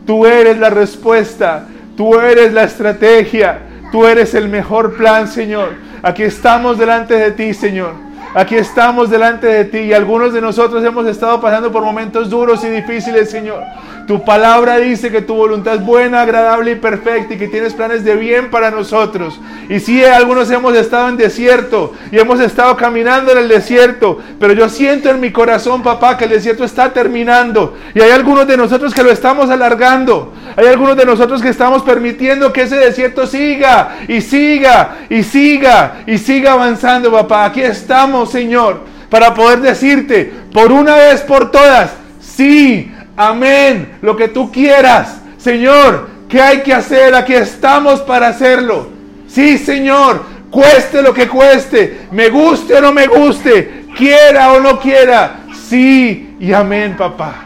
Tú 0.05 0.25
eres 0.25 0.57
la 0.57 0.69
respuesta, 0.69 1.67
tú 1.95 2.19
eres 2.19 2.53
la 2.53 2.63
estrategia, 2.65 3.59
tú 3.91 4.05
eres 4.05 4.33
el 4.33 4.49
mejor 4.49 4.95
plan, 4.95 5.27
Señor. 5.27 5.69
Aquí 6.01 6.23
estamos 6.23 6.77
delante 6.77 7.15
de 7.15 7.31
ti, 7.31 7.53
Señor. 7.53 8.12
Aquí 8.35 8.55
estamos 8.55 9.11
delante 9.11 9.45
de 9.45 9.65
ti 9.65 9.77
y 9.77 9.93
algunos 9.93 10.33
de 10.33 10.41
nosotros 10.41 10.83
hemos 10.83 11.05
estado 11.05 11.39
pasando 11.39 11.71
por 11.71 11.83
momentos 11.83 12.31
duros 12.31 12.63
y 12.63 12.69
difíciles, 12.69 13.29
Señor. 13.29 13.63
Tu 14.07 14.25
palabra 14.25 14.77
dice 14.77 15.11
que 15.11 15.21
tu 15.21 15.33
voluntad 15.33 15.75
es 15.75 15.85
buena, 15.85 16.21
agradable 16.21 16.71
y 16.71 16.75
perfecta 16.75 17.33
y 17.33 17.37
que 17.37 17.47
tienes 17.47 17.73
planes 17.73 18.03
de 18.03 18.15
bien 18.17 18.49
para 18.49 18.69
nosotros. 18.69 19.39
Y 19.69 19.79
sí, 19.79 20.03
algunos 20.03 20.51
hemos 20.51 20.75
estado 20.75 21.07
en 21.07 21.15
desierto 21.15 21.93
y 22.11 22.19
hemos 22.19 22.41
estado 22.41 22.75
caminando 22.75 23.31
en 23.31 23.37
el 23.37 23.47
desierto, 23.47 24.19
pero 24.39 24.53
yo 24.53 24.67
siento 24.67 25.09
en 25.09 25.21
mi 25.21 25.31
corazón, 25.31 25.83
papá, 25.83 26.17
que 26.17 26.25
el 26.25 26.31
desierto 26.31 26.65
está 26.65 26.91
terminando. 26.91 27.77
Y 27.95 28.01
hay 28.01 28.11
algunos 28.11 28.45
de 28.45 28.57
nosotros 28.57 28.93
que 28.93 29.03
lo 29.03 29.11
estamos 29.11 29.49
alargando. 29.49 30.33
Hay 30.57 30.67
algunos 30.67 30.97
de 30.97 31.05
nosotros 31.05 31.41
que 31.41 31.49
estamos 31.49 31.81
permitiendo 31.83 32.51
que 32.51 32.63
ese 32.63 32.75
desierto 32.75 33.25
siga 33.25 33.99
y 34.07 34.19
siga 34.19 34.97
y 35.09 35.23
siga 35.23 36.03
y 36.05 36.17
siga 36.17 36.53
avanzando, 36.53 37.11
papá. 37.11 37.45
Aquí 37.45 37.61
estamos, 37.61 38.31
Señor, 38.31 38.81
para 39.09 39.33
poder 39.33 39.61
decirte 39.61 40.31
por 40.51 40.71
una 40.71 40.95
vez 40.95 41.21
por 41.21 41.51
todas, 41.51 41.91
sí, 42.19 42.92
Amén. 43.15 43.97
Lo 44.01 44.15
que 44.15 44.27
tú 44.27 44.51
quieras. 44.51 45.21
Señor, 45.37 46.09
¿qué 46.29 46.41
hay 46.41 46.61
que 46.61 46.73
hacer? 46.73 47.13
Aquí 47.15 47.33
estamos 47.33 48.01
para 48.01 48.29
hacerlo. 48.29 48.87
Sí, 49.27 49.57
Señor. 49.57 50.23
Cueste 50.49 51.01
lo 51.01 51.13
que 51.13 51.27
cueste. 51.27 52.07
Me 52.11 52.29
guste 52.29 52.75
o 52.75 52.81
no 52.81 52.91
me 52.91 53.07
guste. 53.07 53.85
Quiera 53.97 54.53
o 54.53 54.59
no 54.59 54.79
quiera. 54.79 55.39
Sí 55.67 56.35
y 56.39 56.53
amén, 56.53 56.95
papá. 56.97 57.45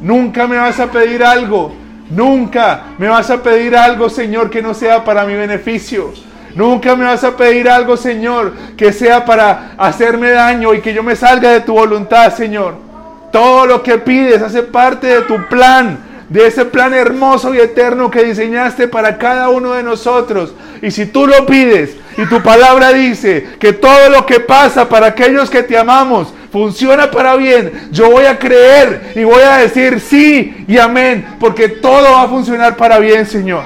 Nunca 0.00 0.46
me 0.46 0.56
vas 0.56 0.78
a 0.78 0.90
pedir 0.90 1.24
algo. 1.24 1.74
Nunca 2.10 2.84
me 2.98 3.08
vas 3.08 3.30
a 3.30 3.42
pedir 3.42 3.74
algo, 3.76 4.10
Señor, 4.10 4.50
que 4.50 4.60
no 4.60 4.74
sea 4.74 5.04
para 5.04 5.24
mi 5.24 5.34
beneficio. 5.34 6.12
Nunca 6.54 6.94
me 6.94 7.04
vas 7.04 7.24
a 7.24 7.36
pedir 7.36 7.68
algo, 7.70 7.96
Señor, 7.96 8.52
que 8.76 8.92
sea 8.92 9.24
para 9.24 9.72
hacerme 9.78 10.30
daño 10.30 10.74
y 10.74 10.80
que 10.80 10.92
yo 10.92 11.02
me 11.02 11.16
salga 11.16 11.50
de 11.50 11.62
tu 11.62 11.72
voluntad, 11.72 12.34
Señor. 12.34 12.91
Todo 13.32 13.66
lo 13.66 13.82
que 13.82 13.98
pides 13.98 14.42
hace 14.42 14.62
parte 14.62 15.06
de 15.06 15.22
tu 15.22 15.48
plan, 15.48 15.98
de 16.28 16.46
ese 16.46 16.66
plan 16.66 16.92
hermoso 16.92 17.54
y 17.54 17.58
eterno 17.58 18.10
que 18.10 18.24
diseñaste 18.24 18.88
para 18.88 19.16
cada 19.16 19.48
uno 19.48 19.72
de 19.72 19.82
nosotros. 19.82 20.52
Y 20.82 20.90
si 20.90 21.06
tú 21.06 21.26
lo 21.26 21.46
pides 21.46 21.96
y 22.18 22.26
tu 22.26 22.42
palabra 22.42 22.92
dice 22.92 23.48
que 23.58 23.72
todo 23.72 24.10
lo 24.10 24.26
que 24.26 24.40
pasa 24.40 24.88
para 24.88 25.06
aquellos 25.06 25.48
que 25.48 25.62
te 25.62 25.78
amamos 25.78 26.32
funciona 26.52 27.10
para 27.10 27.34
bien, 27.36 27.88
yo 27.90 28.10
voy 28.10 28.26
a 28.26 28.38
creer 28.38 29.12
y 29.16 29.24
voy 29.24 29.42
a 29.42 29.56
decir 29.56 29.98
sí 29.98 30.66
y 30.68 30.76
amén, 30.76 31.26
porque 31.40 31.68
todo 31.68 32.12
va 32.12 32.22
a 32.22 32.28
funcionar 32.28 32.76
para 32.76 32.98
bien, 32.98 33.24
Señor. 33.24 33.64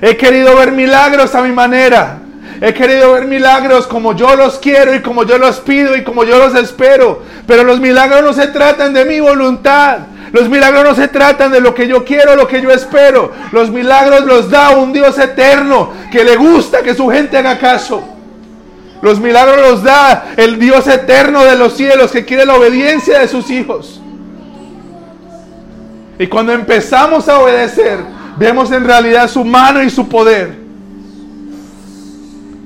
He 0.00 0.16
querido 0.16 0.56
ver 0.56 0.72
milagros 0.72 1.34
a 1.34 1.42
mi 1.42 1.52
manera. 1.52 2.21
He 2.64 2.72
querido 2.72 3.14
ver 3.14 3.24
milagros 3.24 3.88
como 3.88 4.14
yo 4.14 4.36
los 4.36 4.60
quiero 4.60 4.94
y 4.94 5.02
como 5.02 5.24
yo 5.24 5.36
los 5.36 5.58
pido 5.58 5.96
y 5.96 6.04
como 6.04 6.22
yo 6.22 6.38
los 6.38 6.54
espero. 6.54 7.20
Pero 7.44 7.64
los 7.64 7.80
milagros 7.80 8.22
no 8.22 8.32
se 8.32 8.46
tratan 8.46 8.94
de 8.94 9.04
mi 9.04 9.18
voluntad. 9.18 9.98
Los 10.30 10.48
milagros 10.48 10.84
no 10.84 10.94
se 10.94 11.08
tratan 11.08 11.50
de 11.50 11.60
lo 11.60 11.74
que 11.74 11.88
yo 11.88 12.04
quiero, 12.04 12.36
lo 12.36 12.46
que 12.46 12.62
yo 12.62 12.70
espero. 12.70 13.32
Los 13.50 13.70
milagros 13.70 14.24
los 14.26 14.48
da 14.48 14.70
un 14.70 14.92
Dios 14.92 15.18
eterno 15.18 15.90
que 16.12 16.22
le 16.22 16.36
gusta 16.36 16.82
que 16.82 16.94
su 16.94 17.08
gente 17.08 17.36
haga 17.36 17.58
caso. 17.58 18.04
Los 19.02 19.18
milagros 19.18 19.60
los 19.60 19.82
da 19.82 20.26
el 20.36 20.60
Dios 20.60 20.86
eterno 20.86 21.42
de 21.42 21.56
los 21.56 21.76
cielos 21.76 22.12
que 22.12 22.24
quiere 22.24 22.46
la 22.46 22.54
obediencia 22.54 23.18
de 23.18 23.26
sus 23.26 23.50
hijos. 23.50 24.00
Y 26.16 26.28
cuando 26.28 26.52
empezamos 26.52 27.28
a 27.28 27.40
obedecer, 27.40 27.98
vemos 28.36 28.70
en 28.70 28.84
realidad 28.84 29.28
su 29.28 29.44
mano 29.44 29.82
y 29.82 29.90
su 29.90 30.08
poder. 30.08 30.61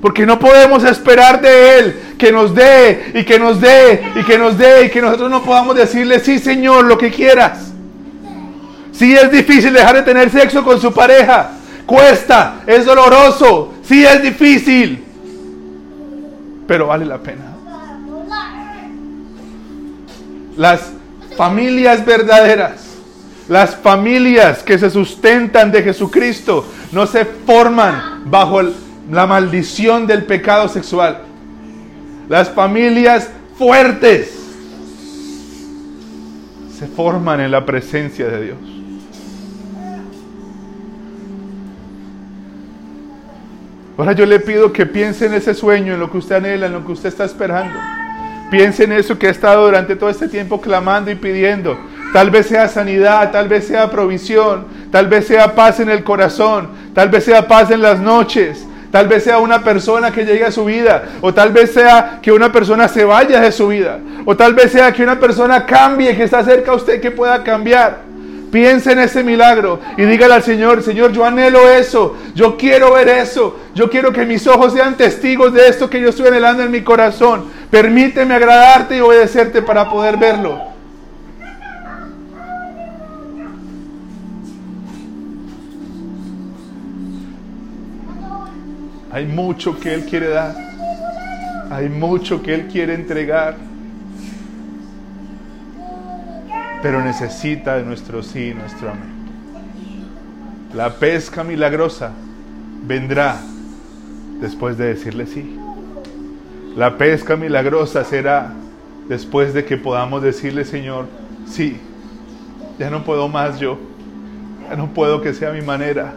Porque 0.01 0.25
no 0.25 0.37
podemos 0.37 0.83
esperar 0.83 1.41
de 1.41 1.79
Él 1.79 1.99
que 2.17 2.31
nos 2.31 2.53
dé 2.53 3.11
y 3.15 3.23
que 3.23 3.39
nos 3.39 3.59
dé 3.59 4.11
y 4.15 4.23
que 4.23 4.37
nos 4.37 4.57
dé 4.57 4.85
y 4.85 4.89
que 4.89 5.01
nosotros 5.01 5.29
no 5.29 5.43
podamos 5.43 5.75
decirle, 5.75 6.19
sí 6.19 6.39
Señor, 6.39 6.85
lo 6.85 6.97
que 6.97 7.11
quieras. 7.11 7.71
Sí 8.91 9.13
es 9.15 9.31
difícil 9.31 9.73
dejar 9.73 9.95
de 9.95 10.01
tener 10.03 10.29
sexo 10.29 10.63
con 10.63 10.79
su 10.79 10.93
pareja. 10.93 11.51
Cuesta, 11.85 12.61
es 12.65 12.85
doloroso, 12.85 13.73
sí 13.83 14.03
es 14.05 14.21
difícil. 14.21 15.03
Pero 16.67 16.87
vale 16.87 17.05
la 17.05 17.19
pena. 17.19 17.53
Las 20.57 20.91
familias 21.37 22.03
verdaderas, 22.03 22.85
las 23.47 23.75
familias 23.75 24.63
que 24.63 24.79
se 24.79 24.89
sustentan 24.89 25.71
de 25.71 25.83
Jesucristo, 25.83 26.65
no 26.91 27.05
se 27.05 27.25
forman 27.25 28.23
bajo 28.25 28.59
el 28.59 28.73
la 29.11 29.25
maldición 29.25 30.07
del 30.07 30.25
pecado 30.25 30.67
sexual. 30.67 31.19
Las 32.29 32.49
familias 32.49 33.29
fuertes 33.57 34.33
se 36.77 36.87
forman 36.87 37.39
en 37.39 37.51
la 37.51 37.65
presencia 37.65 38.27
de 38.27 38.43
Dios. 38.43 38.57
Ahora 43.97 44.11
yo 44.11 44.27
le 44.27 44.39
pido 44.39 44.71
que 44.71 44.85
piense 44.85 45.25
en 45.25 45.33
ese 45.33 45.55
sueño, 45.55 45.95
en 45.95 45.99
lo 45.99 46.11
que 46.11 46.19
usted 46.19 46.35
anhela, 46.35 46.67
en 46.67 46.73
lo 46.73 46.85
que 46.85 46.91
usted 46.91 47.09
está 47.09 47.25
esperando. 47.25 47.79
Piense 48.51 48.83
en 48.83 48.91
eso 48.91 49.17
que 49.17 49.27
ha 49.27 49.31
estado 49.31 49.65
durante 49.65 49.95
todo 49.95 50.11
este 50.11 50.27
tiempo 50.27 50.61
clamando 50.61 51.09
y 51.09 51.15
pidiendo. 51.15 51.77
Tal 52.13 52.29
vez 52.29 52.45
sea 52.45 52.67
sanidad, 52.67 53.31
tal 53.31 53.49
vez 53.49 53.65
sea 53.65 53.89
provisión, 53.89 54.67
tal 54.91 55.07
vez 55.07 55.25
sea 55.25 55.55
paz 55.55 55.79
en 55.79 55.89
el 55.89 56.03
corazón, 56.03 56.69
tal 56.93 57.09
vez 57.09 57.23
sea 57.23 57.47
paz 57.47 57.71
en 57.71 57.81
las 57.81 57.99
noches, 57.99 58.66
tal 58.91 59.07
vez 59.07 59.23
sea 59.23 59.39
una 59.39 59.63
persona 59.63 60.11
que 60.11 60.25
llegue 60.25 60.45
a 60.45 60.51
su 60.51 60.65
vida, 60.65 61.03
o 61.21 61.33
tal 61.33 61.51
vez 61.51 61.73
sea 61.73 62.19
que 62.21 62.31
una 62.31 62.51
persona 62.51 62.87
se 62.87 63.03
vaya 63.03 63.39
de 63.39 63.51
su 63.51 63.67
vida, 63.67 63.99
o 64.25 64.35
tal 64.35 64.53
vez 64.53 64.71
sea 64.71 64.91
que 64.91 65.03
una 65.03 65.19
persona 65.19 65.65
cambie, 65.65 66.15
que 66.15 66.23
está 66.23 66.43
cerca 66.43 66.71
a 66.71 66.75
usted 66.75 67.01
que 67.01 67.11
pueda 67.11 67.43
cambiar. 67.43 68.07
Piense 68.51 68.93
en 68.93 68.99
ese 68.99 69.23
milagro 69.23 69.81
y 69.97 70.03
dígale 70.03 70.35
al 70.35 70.43
Señor, 70.43 70.81
Señor, 70.81 71.11
yo 71.11 71.25
anhelo 71.25 71.69
eso, 71.69 72.15
yo 72.33 72.55
quiero 72.55 72.93
ver 72.93 73.09
eso, 73.09 73.59
yo 73.75 73.89
quiero 73.89 74.13
que 74.13 74.25
mis 74.25 74.47
ojos 74.47 74.71
sean 74.71 74.95
testigos 74.95 75.53
de 75.53 75.67
esto 75.67 75.89
que 75.89 75.99
yo 75.99 76.09
estoy 76.09 76.27
anhelando 76.27 76.63
en 76.63 76.71
mi 76.71 76.81
corazón. 76.81 77.45
Permíteme 77.69 78.35
agradarte 78.35 78.97
y 78.97 79.01
obedecerte 79.01 79.61
para 79.61 79.89
poder 79.89 80.15
verlo. 80.15 80.76
Hay 89.17 89.25
mucho 89.25 89.79
que 89.79 89.95
Él 89.95 90.05
quiere 90.05 90.27
dar. 90.27 90.55
Hay 91.71 91.89
mucho 91.89 92.43
que 92.43 92.53
Él 92.53 92.67
quiere 92.67 92.93
entregar. 92.93 93.55
Pero 96.83 97.03
necesita 97.03 97.77
de 97.77 97.83
nuestro 97.83 98.21
sí, 98.21 98.53
nuestro 98.53 98.91
amén. 98.91 99.17
La 100.75 100.99
pesca 100.99 101.43
milagrosa 101.43 102.11
vendrá 102.85 103.39
después 104.39 104.77
de 104.77 104.93
decirle 104.93 105.25
sí. 105.25 105.57
La 106.75 106.99
pesca 106.99 107.35
milagrosa 107.35 108.03
será 108.03 108.53
después 109.09 109.51
de 109.55 109.65
que 109.65 109.77
podamos 109.77 110.21
decirle, 110.21 110.63
Señor, 110.63 111.07
sí, 111.47 111.77
ya 112.77 112.91
no 112.91 113.03
puedo 113.03 113.27
más 113.27 113.59
yo, 113.59 113.79
ya 114.69 114.75
no 114.75 114.93
puedo 114.93 115.23
que 115.23 115.33
sea 115.33 115.53
mi 115.53 115.63
manera. 115.63 116.13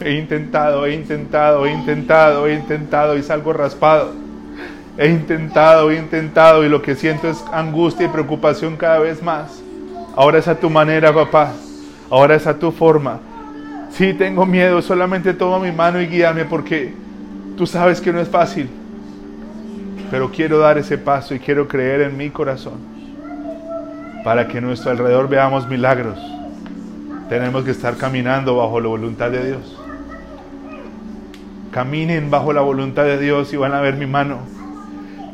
He 0.00 0.12
intentado, 0.12 0.86
he 0.86 0.94
intentado, 0.94 1.66
he 1.66 1.72
intentado, 1.72 2.46
he 2.46 2.54
intentado 2.54 3.16
y 3.16 3.22
salgo 3.22 3.52
raspado. 3.52 4.12
He 4.96 5.08
intentado, 5.08 5.90
he 5.90 5.96
intentado 5.96 6.64
y 6.64 6.68
lo 6.68 6.82
que 6.82 6.94
siento 6.94 7.28
es 7.28 7.44
angustia 7.52 8.06
y 8.06 8.08
preocupación 8.08 8.76
cada 8.76 8.98
vez 9.00 9.22
más. 9.22 9.60
Ahora 10.16 10.38
es 10.38 10.48
a 10.48 10.58
tu 10.58 10.70
manera, 10.70 11.12
papá. 11.12 11.52
Ahora 12.10 12.34
es 12.34 12.46
a 12.46 12.58
tu 12.58 12.70
forma. 12.72 13.20
Sí, 13.90 14.14
tengo 14.14 14.46
miedo, 14.46 14.82
solamente 14.82 15.34
toma 15.34 15.58
mi 15.58 15.72
mano 15.72 16.00
y 16.00 16.06
guíame 16.06 16.44
porque 16.44 16.92
tú 17.56 17.66
sabes 17.66 18.00
que 18.00 18.12
no 18.12 18.20
es 18.20 18.28
fácil. 18.28 18.68
Pero 20.10 20.30
quiero 20.30 20.58
dar 20.58 20.78
ese 20.78 20.98
paso 20.98 21.34
y 21.34 21.38
quiero 21.38 21.68
creer 21.68 22.02
en 22.02 22.16
mi 22.16 22.30
corazón. 22.30 22.78
Para 24.24 24.48
que 24.48 24.58
a 24.58 24.60
nuestro 24.60 24.90
alrededor 24.90 25.28
veamos 25.28 25.68
milagros. 25.68 26.18
Tenemos 27.28 27.64
que 27.64 27.72
estar 27.72 27.96
caminando 27.96 28.56
bajo 28.56 28.80
la 28.80 28.88
voluntad 28.88 29.30
de 29.30 29.46
Dios. 29.46 29.77
Caminen 31.70 32.30
bajo 32.30 32.52
la 32.52 32.62
voluntad 32.62 33.04
de 33.04 33.18
Dios 33.18 33.52
y 33.52 33.56
van 33.56 33.74
a 33.74 33.80
ver 33.80 33.94
mi 33.94 34.06
mano. 34.06 34.38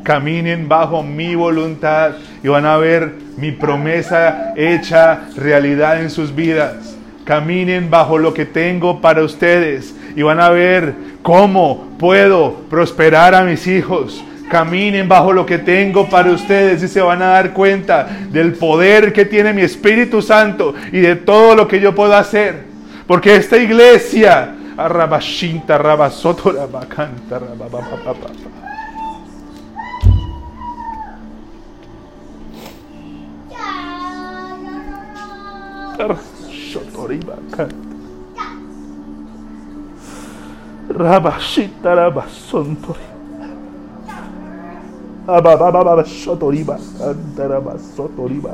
Caminen 0.03 0.67
bajo 0.67 1.01
mi 1.01 1.33
voluntad 1.33 2.11
y 2.43 2.47
van 2.47 2.65
a 2.65 2.77
ver 2.77 3.13
mi 3.37 3.51
promesa 3.51 4.53
hecha 4.55 5.29
realidad 5.35 6.01
en 6.01 6.09
sus 6.09 6.35
vidas. 6.35 6.95
Caminen 7.23 7.89
bajo 7.89 8.19
lo 8.19 8.33
que 8.33 8.45
tengo 8.45 9.01
para 9.01 9.23
ustedes 9.23 9.95
y 10.15 10.21
van 10.21 10.39
a 10.39 10.49
ver 10.49 10.93
cómo 11.23 11.95
puedo 11.97 12.53
prosperar 12.69 13.33
a 13.33 13.43
mis 13.43 13.65
hijos. 13.65 14.23
Caminen 14.49 15.07
bajo 15.07 15.33
lo 15.33 15.45
que 15.45 15.57
tengo 15.57 16.07
para 16.07 16.31
ustedes 16.31 16.83
y 16.83 16.87
se 16.87 17.01
van 17.01 17.21
a 17.21 17.27
dar 17.27 17.53
cuenta 17.53 18.07
del 18.29 18.53
poder 18.53 19.11
que 19.11 19.25
tiene 19.25 19.53
mi 19.53 19.63
Espíritu 19.63 20.21
Santo 20.21 20.75
y 20.91 20.99
de 20.99 21.15
todo 21.15 21.55
lo 21.55 21.67
que 21.67 21.79
yo 21.79 21.95
puedo 21.95 22.15
hacer. 22.15 22.65
Porque 23.07 23.35
esta 23.35 23.57
iglesia 23.57 24.54
Arrabashinta 24.77 25.77
rabasoto 25.77 26.51
rabakanta 26.51 27.39
rabababababa. 27.39 28.29
Rabashita 40.89 41.95
rabasontori. 41.95 42.99
Abababa 45.27 46.03
shotoriba. 46.03 46.77
Antaraba 46.99 47.79
sotoriba. 47.79 48.51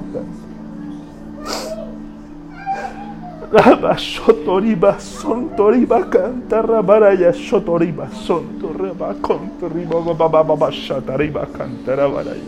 Rabasotoriba 3.51 4.97
son 4.97 5.49
toriba 5.57 6.09
cantarra 6.09 6.81
baraya 6.81 7.33
sotoriba 7.33 8.09
son 8.09 8.57
torreba 8.57 9.13
bababa 10.15 10.71
shatariba 10.71 11.45
cantarra 11.51 12.07
baraya. 12.07 12.39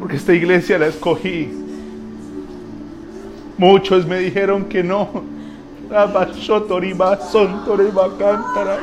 Porque 0.00 0.16
esta 0.16 0.34
iglesia 0.34 0.76
la 0.78 0.88
escogí. 0.88 1.50
Muchos 3.56 4.04
me 4.06 4.18
dijeron 4.18 4.64
que 4.64 4.82
no. 4.82 5.08
Rabasotoriba 5.88 7.20
son 7.20 7.64
toriba 7.64 8.08
cantarra. 8.18 8.78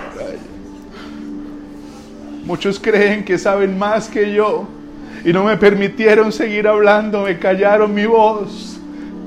Muchos 2.45 2.80
creen 2.80 3.26
que 3.26 3.38
saben 3.38 3.78
más 3.78 4.08
que 4.08 4.34
yo 4.34 4.66
y 5.26 5.32
no 5.32 5.45
me 5.45 5.55
permitieron 5.57 6.32
seguir 6.32 6.67
hablando, 6.67 7.24
me 7.24 7.39
callaron 7.39 7.93
mi 7.93 8.05
voz, 8.05 8.78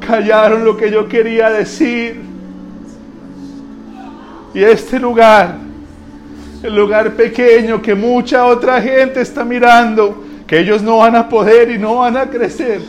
callaron 0.06 0.64
lo 0.64 0.76
que 0.76 0.90
yo 0.90 1.08
quería 1.08 1.48
decir. 1.48 2.20
Y 4.52 4.62
este 4.62 4.98
lugar, 4.98 5.56
el 6.62 6.74
lugar 6.74 7.12
pequeño 7.12 7.80
que 7.80 7.94
mucha 7.94 8.44
otra 8.44 8.80
gente 8.80 9.22
está 9.22 9.44
mirando, 9.44 10.24
que 10.46 10.58
ellos 10.58 10.82
no 10.82 10.98
van 10.98 11.16
a 11.16 11.28
poder 11.28 11.70
y 11.70 11.78
no 11.78 11.96
van 11.96 12.16
a 12.16 12.26
crecer, 12.26 12.80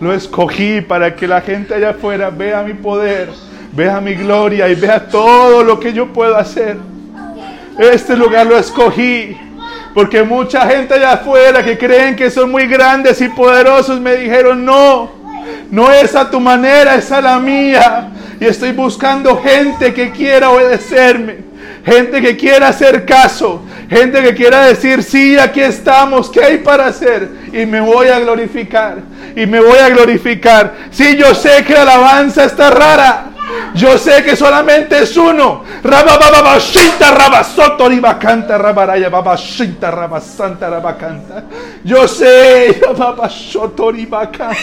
lo 0.00 0.12
escogí 0.12 0.82
para 0.82 1.16
que 1.16 1.26
la 1.26 1.40
gente 1.40 1.74
allá 1.74 1.90
afuera 1.90 2.28
vea 2.28 2.62
mi 2.62 2.74
poder, 2.74 3.30
vea 3.72 3.98
mi 4.00 4.14
gloria 4.14 4.68
y 4.68 4.74
vea 4.74 5.08
todo 5.08 5.64
lo 5.64 5.80
que 5.80 5.92
yo 5.94 6.12
puedo 6.12 6.36
hacer. 6.36 6.76
Este 7.78 8.14
lugar 8.16 8.46
lo 8.46 8.58
escogí 8.58 9.36
porque 9.96 10.22
mucha 10.22 10.68
gente 10.68 10.92
allá 10.92 11.12
afuera 11.12 11.64
que 11.64 11.78
creen 11.78 12.14
que 12.14 12.30
son 12.30 12.50
muy 12.50 12.66
grandes 12.66 13.18
y 13.22 13.30
poderosos 13.30 13.98
me 13.98 14.14
dijeron, 14.14 14.62
no, 14.62 15.10
no 15.70 15.90
es 15.90 16.14
a 16.14 16.28
tu 16.30 16.38
manera, 16.38 16.96
es 16.96 17.10
a 17.10 17.22
la 17.22 17.38
mía. 17.38 18.10
Y 18.38 18.44
estoy 18.44 18.72
buscando 18.72 19.40
gente 19.42 19.94
que 19.94 20.10
quiera 20.10 20.50
obedecerme, 20.50 21.38
gente 21.82 22.20
que 22.20 22.36
quiera 22.36 22.68
hacer 22.68 23.06
caso, 23.06 23.62
gente 23.88 24.22
que 24.22 24.34
quiera 24.34 24.66
decir, 24.66 25.02
sí, 25.02 25.38
aquí 25.38 25.62
estamos, 25.62 26.28
¿qué 26.28 26.44
hay 26.44 26.58
para 26.58 26.88
hacer? 26.88 27.30
Y 27.54 27.64
me 27.64 27.80
voy 27.80 28.08
a 28.08 28.20
glorificar, 28.20 28.98
y 29.34 29.46
me 29.46 29.60
voy 29.60 29.78
a 29.78 29.88
glorificar. 29.88 30.74
Sí, 30.90 31.16
yo 31.16 31.34
sé 31.34 31.64
que 31.64 31.72
la 31.72 31.80
alabanza 31.84 32.44
está 32.44 32.68
rara. 32.68 33.35
Yo 33.74 33.98
sé 33.98 34.24
que 34.24 34.34
solamente 34.34 35.02
es 35.02 35.16
uno. 35.16 35.62
Rabababashita 35.82 37.10
rabasoto 37.12 37.88
rabaraya 38.58 39.08
babashita 39.08 39.90
rabasanta 39.90 40.70
rabacanta. 40.70 41.44
Yo 41.84 42.08
sé. 42.08 42.80
Rababashoto 42.82 43.90
ribacanta. 43.90 44.56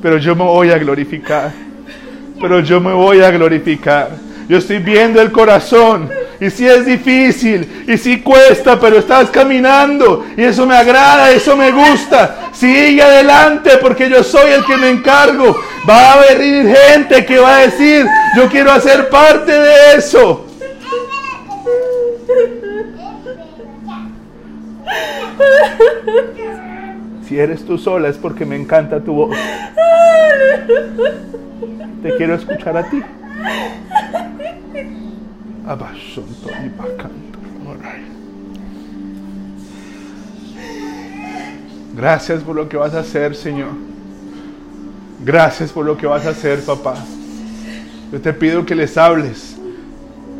Pero 0.00 0.18
yo 0.18 0.34
me 0.34 0.44
voy 0.44 0.70
a 0.70 0.78
glorificar. 0.78 1.52
Pero 2.40 2.60
yo 2.60 2.80
me 2.80 2.92
voy 2.92 3.20
a 3.20 3.30
glorificar. 3.30 4.10
Yo 4.48 4.58
estoy 4.58 4.78
viendo 4.78 5.20
el 5.20 5.30
corazón. 5.30 6.10
Y 6.40 6.50
si 6.50 6.66
es 6.66 6.84
difícil, 6.84 7.84
y 7.86 7.96
si 7.96 8.20
cuesta, 8.20 8.78
pero 8.78 8.98
estás 8.98 9.30
caminando. 9.30 10.24
Y 10.36 10.42
eso 10.42 10.66
me 10.66 10.76
agrada, 10.76 11.30
eso 11.30 11.56
me 11.56 11.70
gusta. 11.70 12.50
Sigue 12.52 13.02
adelante 13.02 13.78
porque 13.80 14.08
yo 14.08 14.22
soy 14.22 14.52
el 14.52 14.64
que 14.64 14.76
me 14.76 14.90
encargo. 14.90 15.56
Va 15.88 16.14
a 16.14 16.20
venir 16.26 16.74
gente 16.74 17.24
que 17.24 17.38
va 17.38 17.56
a 17.56 17.60
decir, 17.60 18.06
yo 18.36 18.48
quiero 18.48 18.72
hacer 18.72 19.08
parte 19.08 19.52
de 19.52 19.96
eso. 19.96 20.46
Si 27.28 27.38
eres 27.38 27.64
tú 27.64 27.78
sola 27.78 28.08
es 28.08 28.18
porque 28.18 28.44
me 28.44 28.56
encanta 28.56 29.00
tu 29.00 29.14
voz. 29.14 29.36
Te 32.02 32.16
quiero 32.16 32.34
escuchar 32.34 32.76
a 32.76 32.84
ti. 32.90 33.02
Gracias 41.96 42.42
por 42.42 42.54
lo 42.54 42.68
que 42.68 42.76
vas 42.76 42.94
a 42.94 43.00
hacer, 43.00 43.34
Señor. 43.34 43.70
Gracias 45.24 45.70
por 45.70 45.86
lo 45.86 45.96
que 45.96 46.06
vas 46.06 46.26
a 46.26 46.30
hacer, 46.30 46.60
papá. 46.64 46.96
Yo 48.12 48.20
te 48.20 48.32
pido 48.32 48.66
que 48.66 48.74
les 48.74 48.98
hables, 48.98 49.56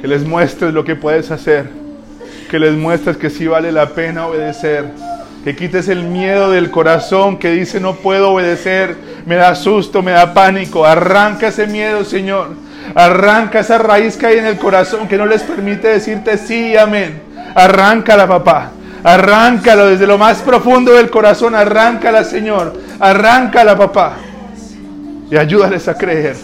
que 0.01 0.09
les 0.09 0.27
muestres 0.27 0.75
lo 0.75 0.85
que 0.85 0.95
puedes 0.95 1.31
hacer, 1.31 1.71
que 2.51 2.59
les 2.59 2.75
muestres 2.77 3.17
que 3.17 3.31
sí 3.31 3.47
vale 3.47 3.73
la 3.73 3.91
pena 3.91 4.27
obedecer, 4.27 4.91
que 5.43 5.57
quites 5.57 5.89
el 5.89 6.05
miedo 6.05 6.51
del 6.51 6.71
corazón 6.71 7.39
que 7.39 7.51
dice 7.51 7.81
no 7.81 7.97
puedo 7.97 8.33
obedecer, 8.33 8.97
me 9.25 9.37
da 9.37 9.55
susto, 9.55 10.03
me 10.03 10.11
da 10.11 10.35
pánico. 10.35 10.85
Arranca 10.85 11.49
ese 11.49 11.67
miedo, 11.67 12.05
Señor. 12.05 12.64
Arranca 12.95 13.61
esa 13.61 13.79
raíz 13.79 14.17
que 14.17 14.27
hay 14.27 14.39
en 14.39 14.47
el 14.47 14.59
corazón 14.59 15.09
que 15.09 15.17
no 15.17 15.27
les 15.27 15.43
permite 15.43 15.89
decirte 15.89 16.39
sí 16.39 16.73
y 16.73 16.77
amén. 16.77 17.23
Arráncala, 17.55 18.27
papá. 18.27 18.71
Arráncalo 19.03 19.87
desde 19.87 20.07
lo 20.07 20.19
más 20.19 20.39
profundo 20.39 20.93
del 20.95 21.11
corazón. 21.11 21.55
Arráncala, 21.55 22.25
Señor. 22.25 22.73
Arráncala, 22.99 23.77
papá. 23.77 24.15
Y 25.31 25.37
ayúdales 25.37 25.89
a 25.89 25.95
creer. 25.95 26.37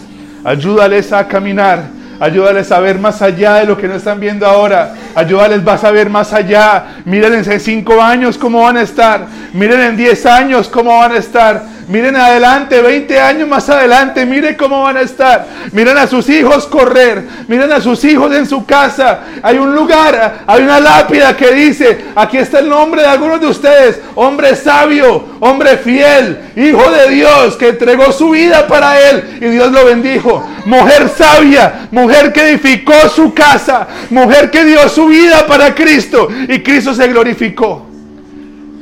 Ayúdales 0.43 1.11
a 1.11 1.27
caminar. 1.27 2.01
Ayúdales 2.19 2.71
a 2.71 2.79
ver 2.79 2.99
más 2.99 3.19
allá 3.23 3.55
de 3.55 3.65
lo 3.65 3.75
que 3.75 3.87
no 3.87 3.95
están 3.95 4.19
viendo 4.19 4.45
ahora. 4.45 4.93
Ayúdales 5.15 5.63
vas 5.63 5.83
a 5.83 5.89
ver 5.89 6.07
más 6.07 6.33
allá. 6.33 6.97
Miren 7.03 7.33
en 7.33 7.59
cinco 7.59 7.99
años 7.99 8.37
cómo 8.37 8.61
van 8.61 8.77
a 8.77 8.83
estar. 8.83 9.25
Miren 9.53 9.81
en 9.81 9.97
diez 9.97 10.23
años 10.27 10.67
cómo 10.67 10.99
van 10.99 11.13
a 11.13 11.17
estar. 11.17 11.63
Miren 11.87 12.15
adelante, 12.15 12.81
20 12.81 13.19
años 13.19 13.47
más 13.47 13.69
adelante, 13.69 14.25
miren 14.25 14.55
cómo 14.55 14.83
van 14.83 14.97
a 14.97 15.01
estar. 15.01 15.45
Miren 15.71 15.97
a 15.97 16.07
sus 16.07 16.29
hijos 16.29 16.65
correr, 16.67 17.23
miren 17.47 17.71
a 17.71 17.81
sus 17.81 18.03
hijos 18.05 18.33
en 18.33 18.45
su 18.45 18.65
casa. 18.65 19.21
Hay 19.41 19.57
un 19.57 19.75
lugar, 19.75 20.43
hay 20.45 20.63
una 20.63 20.79
lápida 20.79 21.35
que 21.35 21.51
dice, 21.51 22.05
aquí 22.15 22.37
está 22.37 22.59
el 22.59 22.69
nombre 22.69 23.01
de 23.01 23.07
algunos 23.07 23.41
de 23.41 23.47
ustedes, 23.47 23.99
hombre 24.15 24.55
sabio, 24.55 25.25
hombre 25.39 25.77
fiel, 25.77 26.51
hijo 26.55 26.89
de 26.91 27.09
Dios, 27.09 27.57
que 27.57 27.69
entregó 27.69 28.11
su 28.11 28.29
vida 28.29 28.67
para 28.67 28.99
él 28.99 29.39
y 29.41 29.45
Dios 29.47 29.71
lo 29.71 29.85
bendijo. 29.85 30.47
Mujer 30.65 31.09
sabia, 31.09 31.87
mujer 31.91 32.31
que 32.31 32.49
edificó 32.49 32.93
su 33.09 33.33
casa, 33.33 33.87
mujer 34.09 34.49
que 34.51 34.63
dio 34.63 34.87
su 34.87 35.07
vida 35.07 35.45
para 35.47 35.73
Cristo 35.75 36.29
y 36.47 36.59
Cristo 36.59 36.93
se 36.93 37.07
glorificó. 37.07 37.90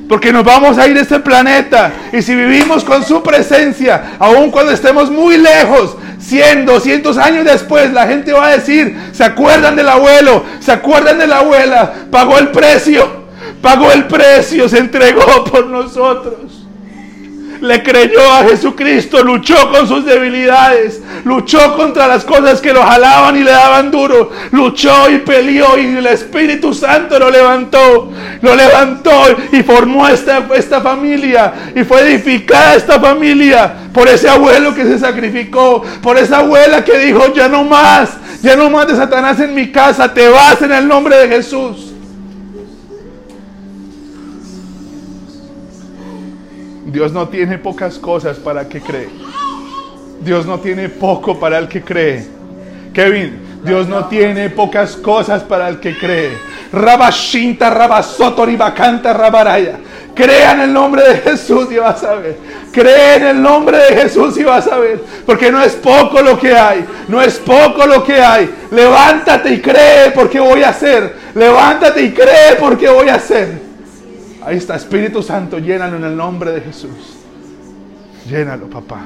Porque 0.10 0.34
nos 0.34 0.43
vamos 0.43 0.80
a 0.80 0.88
ir 0.88 0.95
de 0.95 1.01
este 1.01 1.20
planeta. 1.20 1.93
Y 2.12 2.24
si 2.24 2.34
vivimos 2.34 2.84
con 2.84 3.05
su 3.05 3.22
presencia, 3.22 4.16
aun 4.18 4.49
cuando 4.49 4.72
estemos 4.72 5.12
muy 5.12 5.38
lejos, 5.38 5.95
100, 6.20 6.66
200 6.66 7.18
años 7.20 7.45
después, 7.45 7.93
la 7.93 8.07
gente 8.07 8.34
va 8.34 8.47
a 8.47 8.57
decir, 8.57 8.97
¿se 9.14 9.24
acuerdan 9.24 9.76
del 9.76 9.88
abuelo? 9.88 10.43
¿Se 10.60 10.72
acuerdan 10.72 11.20
de 11.20 11.28
la 11.28 11.38
abuela? 11.38 11.93
Pagó 12.12 12.39
el 12.39 12.49
precio. 12.49 13.20
Pagó 13.62 13.91
el 13.91 14.05
precio, 14.05 14.68
se 14.68 14.80
entregó 14.80 15.43
por 15.43 15.68
nosotros 15.68 16.59
le 17.62 17.84
creyó 17.84 18.32
a 18.32 18.43
Jesucristo, 18.43 19.24
luchó 19.24 19.72
con 19.72 19.88
sus 19.88 20.05
debilidades, 20.05 21.01
luchó 21.26 21.76
contra 21.76 22.07
las 22.07 22.24
cosas 22.24 22.62
que 22.62 22.74
lo 22.74 22.84
jalaban 22.84 23.36
y 23.38 23.43
le 23.43 23.51
daban 23.51 23.91
duro, 23.91 24.32
luchó 24.51 25.10
y 25.10 25.20
peleó 25.20 25.78
y 25.78 25.97
el 25.97 26.07
Espíritu 26.07 26.74
Santo 26.74 27.20
lo 27.20 27.30
levantó, 27.30 28.12
lo 28.41 28.55
levantó 28.55 29.24
y 29.51 29.64
formó 29.64 30.07
esta, 30.07 30.47
esta 30.55 30.82
familia 30.82 31.53
y 31.76 31.84
fue 31.84 32.01
edificada 32.01 32.76
esta 32.76 32.99
familia 32.99 33.74
por 33.93 34.07
ese 34.07 34.30
abuelo 34.30 34.74
que 34.74 34.84
se 34.84 34.99
sacrificó, 34.99 35.84
por 36.01 36.18
esa 36.18 36.39
abuela 36.39 36.84
que 36.84 36.97
dijo, 36.99 37.34
ya 37.34 37.47
no 37.47 37.64
más, 37.64 38.12
ya 38.41 38.55
no 38.55 38.70
más 38.70 38.88
de 38.88 38.95
Satanás 38.95 39.39
en 39.39 39.53
mi 39.53 39.72
casa, 39.72 40.14
te 40.14 40.28
vas 40.30 40.62
en 40.62 40.72
el 40.72 40.88
nombre 40.88 41.18
de 41.18 41.28
Jesús. 41.28 41.89
Dios 46.92 47.12
no 47.12 47.28
tiene 47.28 47.58
pocas 47.58 48.00
cosas 48.00 48.38
para 48.38 48.62
el 48.62 48.68
que 48.68 48.82
cree. 48.82 49.10
Dios 50.22 50.46
no 50.46 50.60
tiene 50.60 50.90
poco 50.90 51.40
para 51.40 51.58
el 51.58 51.68
que 51.68 51.82
cree. 51.82 52.26
Kevin, 52.94 53.40
Dios 53.64 53.88
no 53.88 54.06
tiene 54.06 54.50
pocas 54.50 54.96
cosas 54.96 55.44
para 55.44 55.70
el 55.70 55.80
que 55.80 55.98
cree. 55.98 56.32
Rabashinta, 56.72 57.70
Rabasotori, 57.70 58.56
Bacanta, 58.56 59.14
Rabaraya. 59.14 59.78
Crea 60.16 60.54
en 60.54 60.62
el 60.62 60.74
nombre 60.74 61.08
de 61.08 61.18
Jesús 61.18 61.72
y 61.72 61.78
vas 61.78 62.04
a 62.04 62.16
ver. 62.16 62.38
Cree 62.74 63.16
en 63.18 63.28
el 63.28 63.42
nombre 63.42 63.78
de 63.78 64.02
Jesús 64.02 64.38
y 64.38 64.44
vas 64.44 64.68
a 64.68 64.78
ver. 64.78 65.00
Porque 65.26 65.52
no 65.52 65.62
es 65.62 65.74
poco 65.74 66.22
lo 66.22 66.38
que 66.40 66.56
hay. 66.56 66.86
No 67.08 67.22
es 67.22 67.36
poco 67.38 67.86
lo 67.86 68.04
que 68.04 68.20
hay. 68.20 68.50
Levántate 68.72 69.54
y 69.54 69.62
cree 69.62 70.12
porque 70.14 70.40
voy 70.40 70.64
a 70.64 70.70
hacer. 70.70 71.16
Levántate 71.36 72.02
y 72.02 72.12
cree 72.12 72.56
porque 72.60 72.90
voy 72.90 73.08
a 73.10 73.16
hacer. 73.16 73.69
Ahí 74.50 74.58
está, 74.58 74.76
Espíritu 74.76 75.22
Santo, 75.22 75.60
llénalo 75.60 75.97
en 75.97 76.06
el 76.06 76.18
nombre 76.18 76.52
de 76.52 76.62
Jesús. 76.62 77.20
Llénalo, 78.28 78.68
papá. 78.68 79.06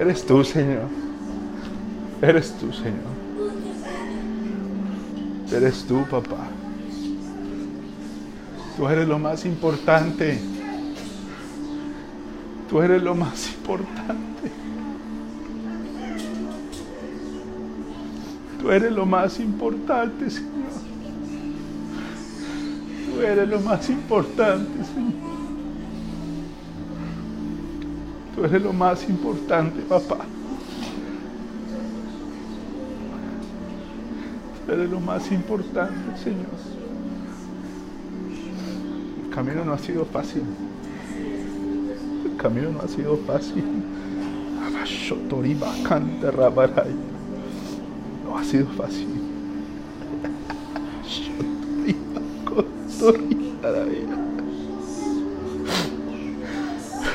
Eres 0.00 0.24
tú, 0.24 0.42
Señor. 0.42 0.88
Eres 2.22 2.52
tú, 2.52 2.72
Señor. 2.72 2.94
Eres 5.52 5.84
tú, 5.86 6.06
papá. 6.10 6.46
Tú 8.78 8.88
eres 8.88 9.06
lo 9.06 9.18
más 9.18 9.44
importante. 9.44 10.57
Tú 12.68 12.82
eres 12.82 13.02
lo 13.02 13.14
más 13.14 13.54
importante. 13.54 14.50
Tú 18.60 18.70
eres 18.70 18.92
lo 18.92 19.06
más 19.06 19.40
importante, 19.40 20.30
Señor. 20.30 20.52
Tú 23.06 23.22
eres 23.22 23.48
lo 23.48 23.60
más 23.60 23.88
importante, 23.88 24.84
Señor. 24.84 25.12
Tú 28.34 28.44
eres 28.44 28.62
lo 28.62 28.72
más 28.74 29.08
importante, 29.08 29.80
papá. 29.82 30.18
Tú 34.66 34.72
eres 34.72 34.90
lo 34.90 35.00
más 35.00 35.32
importante, 35.32 36.22
Señor. 36.22 36.46
El 39.24 39.30
camino 39.34 39.64
no 39.64 39.72
ha 39.72 39.78
sido 39.78 40.04
fácil 40.04 40.42
camino 42.38 42.70
no 42.70 42.80
ha 42.80 42.88
sido 42.88 43.16
fácil. 43.26 43.64
No 48.24 48.38
ha 48.38 48.44
sido 48.44 48.66
fácil. 48.68 49.08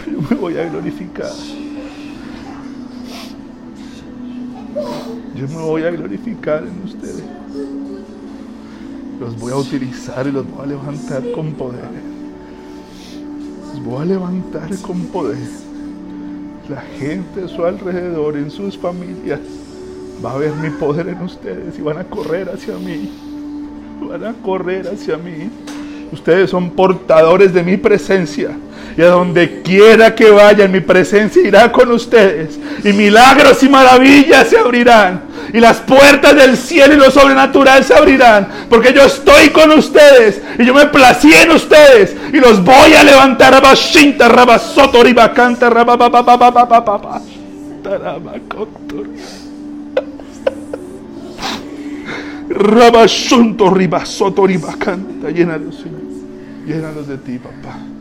Yo 0.06 0.22
me 0.30 0.36
voy 0.36 0.58
a 0.58 0.70
glorificar. 0.70 1.32
Yo 5.36 5.48
me 5.48 5.62
voy 5.64 5.84
a 5.84 5.92
glorificar 5.92 6.64
en 6.64 6.84
ustedes. 6.84 7.24
Los 9.20 9.40
voy 9.40 9.54
a 9.54 9.56
utilizar 9.56 10.28
y 10.28 10.32
los 10.32 10.50
voy 10.50 10.64
a 10.64 10.68
levantar 10.68 11.32
con 11.32 11.54
poder 11.54 12.13
voy 13.84 14.02
a 14.02 14.06
levantar 14.06 14.70
con 14.82 15.06
poder. 15.08 15.38
La 16.70 16.82
gente 16.82 17.44
a 17.44 17.48
su 17.48 17.66
alrededor, 17.66 18.38
en 18.38 18.50
sus 18.50 18.78
familias, 18.78 19.40
va 20.24 20.34
a 20.34 20.38
ver 20.38 20.54
mi 20.54 20.70
poder 20.70 21.10
en 21.10 21.22
ustedes 21.22 21.78
y 21.78 21.82
van 21.82 21.98
a 21.98 22.06
correr 22.06 22.50
hacia 22.50 22.78
mí. 22.78 23.12
Van 24.02 24.26
a 24.26 24.34
correr 24.34 24.88
hacia 24.88 25.18
mí. 25.18 25.50
Ustedes 26.12 26.50
son 26.50 26.72
portadores 26.72 27.54
de 27.54 27.64
mi 27.64 27.78
presencia. 27.78 28.56
Y 28.96 29.02
a 29.02 29.08
donde 29.08 29.62
quiera 29.62 30.14
que 30.14 30.30
vayan, 30.30 30.72
mi 30.72 30.80
presencia 30.80 31.42
irá 31.42 31.72
con 31.72 31.92
ustedes. 31.92 32.60
Y 32.84 32.94
milagros 32.94 33.64
y 33.64 33.70
maravillas 33.70 34.48
se 34.48 34.58
abrirán. 34.58 35.24
Y 35.52 35.60
las 35.60 35.78
puertas 35.80 36.36
del 36.36 36.58
cielo 36.58 36.94
y 36.94 36.98
lo 36.98 37.10
sobrenatural 37.10 37.84
se 37.84 37.94
abrirán. 37.94 38.48
Porque 38.70 38.94
yo 38.94 39.04
estoy 39.04 39.50
con 39.50 39.72
ustedes. 39.72 40.42
Y 40.60 40.66
yo 40.66 40.74
me 40.74 40.86
plací 40.88 41.34
en 41.34 41.52
ustedes. 41.52 42.16
Y 42.32 42.38
los 42.38 42.64
voy 42.64 42.94
a 42.94 43.04
levantar. 43.04 43.54
Rabashinta, 43.54 44.30
rabasoto, 44.30 45.04
ribacanta, 45.04 45.70
Rabasunto, 52.50 53.70
ribasoto, 53.72 54.46
ribacanta. 54.46 55.32
Llénalos, 55.32 55.76
Señor. 55.78 56.02
Llénalos 56.66 57.08
de 57.08 57.18
ti, 57.18 57.40
papá. 57.40 57.93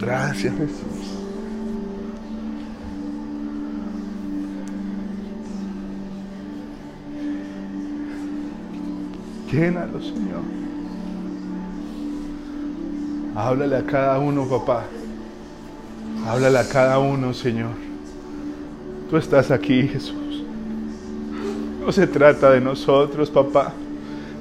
Gracias, 0.00 0.54
Jesús. 0.54 1.16
Llénalo, 9.50 10.00
Señor. 10.02 10.42
Háblale 13.34 13.76
a 13.76 13.82
cada 13.84 14.18
uno, 14.18 14.46
papá. 14.46 14.84
Háblale 16.26 16.58
a 16.58 16.68
cada 16.68 16.98
uno, 16.98 17.32
Señor. 17.32 17.72
Tú 19.08 19.16
estás 19.16 19.50
aquí, 19.50 19.86
Jesús. 19.88 20.42
No 21.80 21.92
se 21.92 22.06
trata 22.06 22.50
de 22.50 22.60
nosotros, 22.60 23.30
papá. 23.30 23.72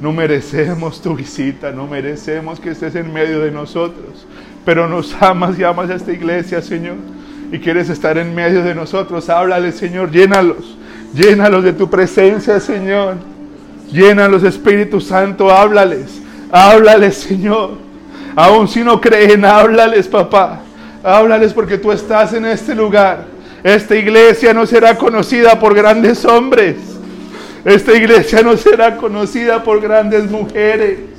No 0.02 0.12
merecemos 0.12 1.02
tu 1.02 1.16
visita, 1.16 1.72
no 1.72 1.88
merecemos 1.88 2.60
que 2.60 2.72
estés 2.72 2.96
en 2.96 3.14
medio 3.14 3.40
de 3.40 3.52
nosotros. 3.52 4.26
Pero 4.66 4.88
nos 4.88 5.16
amas 5.22 5.58
y 5.58 5.64
amas 5.64 5.90
a 5.90 5.96
esta 5.96 6.12
iglesia, 6.12 6.62
Señor. 6.62 6.96
Y 7.52 7.60
quieres 7.60 7.90
estar 7.90 8.18
en 8.18 8.34
medio 8.34 8.64
de 8.64 8.74
nosotros. 8.74 9.30
Háblale, 9.30 9.72
Señor, 9.72 10.12
llénalos. 10.12 10.76
Llénalos 11.14 11.64
de 11.64 11.74
tu 11.74 11.90
presencia, 11.90 12.60
Señor. 12.60 13.16
Llénalos, 13.92 14.44
Espíritu 14.44 15.00
Santo, 15.00 15.52
háblales. 15.52 16.22
Háblales, 16.52 17.16
Señor. 17.16 17.72
Aun 18.36 18.68
si 18.68 18.84
no 18.84 19.00
creen, 19.00 19.46
háblales, 19.46 20.08
papá. 20.08 20.60
Háblales 21.04 21.54
porque 21.54 21.78
tú 21.78 21.92
estás 21.92 22.34
en 22.34 22.46
este 22.46 22.74
lugar. 22.76 23.26
Esta 23.64 23.96
iglesia 23.96 24.54
no 24.54 24.66
será 24.66 24.98
conocida 24.98 25.60
por 25.60 25.74
grandes 25.74 26.26
hombres. 26.26 26.76
Esta 27.64 27.94
iglesia 27.94 28.42
no 28.42 28.58
será 28.58 28.98
conocida 28.98 29.64
por 29.64 29.80
grandes 29.82 30.30
mujeres. 30.30 31.15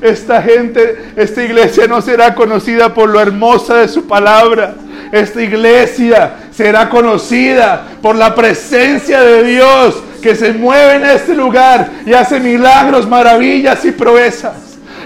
Esta 0.00 0.40
gente, 0.42 1.12
esta 1.16 1.42
iglesia 1.42 1.86
no 1.88 2.00
será 2.00 2.34
conocida 2.34 2.94
por 2.94 3.08
lo 3.08 3.20
hermosa 3.20 3.76
de 3.76 3.88
su 3.88 4.06
palabra. 4.06 4.74
Esta 5.10 5.42
iglesia 5.42 6.34
será 6.52 6.88
conocida 6.88 7.84
por 8.00 8.14
la 8.14 8.34
presencia 8.34 9.20
de 9.20 9.42
Dios 9.42 10.02
que 10.22 10.36
se 10.36 10.52
mueve 10.52 10.96
en 10.96 11.04
este 11.04 11.34
lugar 11.34 11.90
y 12.06 12.12
hace 12.12 12.38
milagros, 12.38 13.08
maravillas 13.08 13.84
y 13.84 13.90
proezas. 13.90 14.54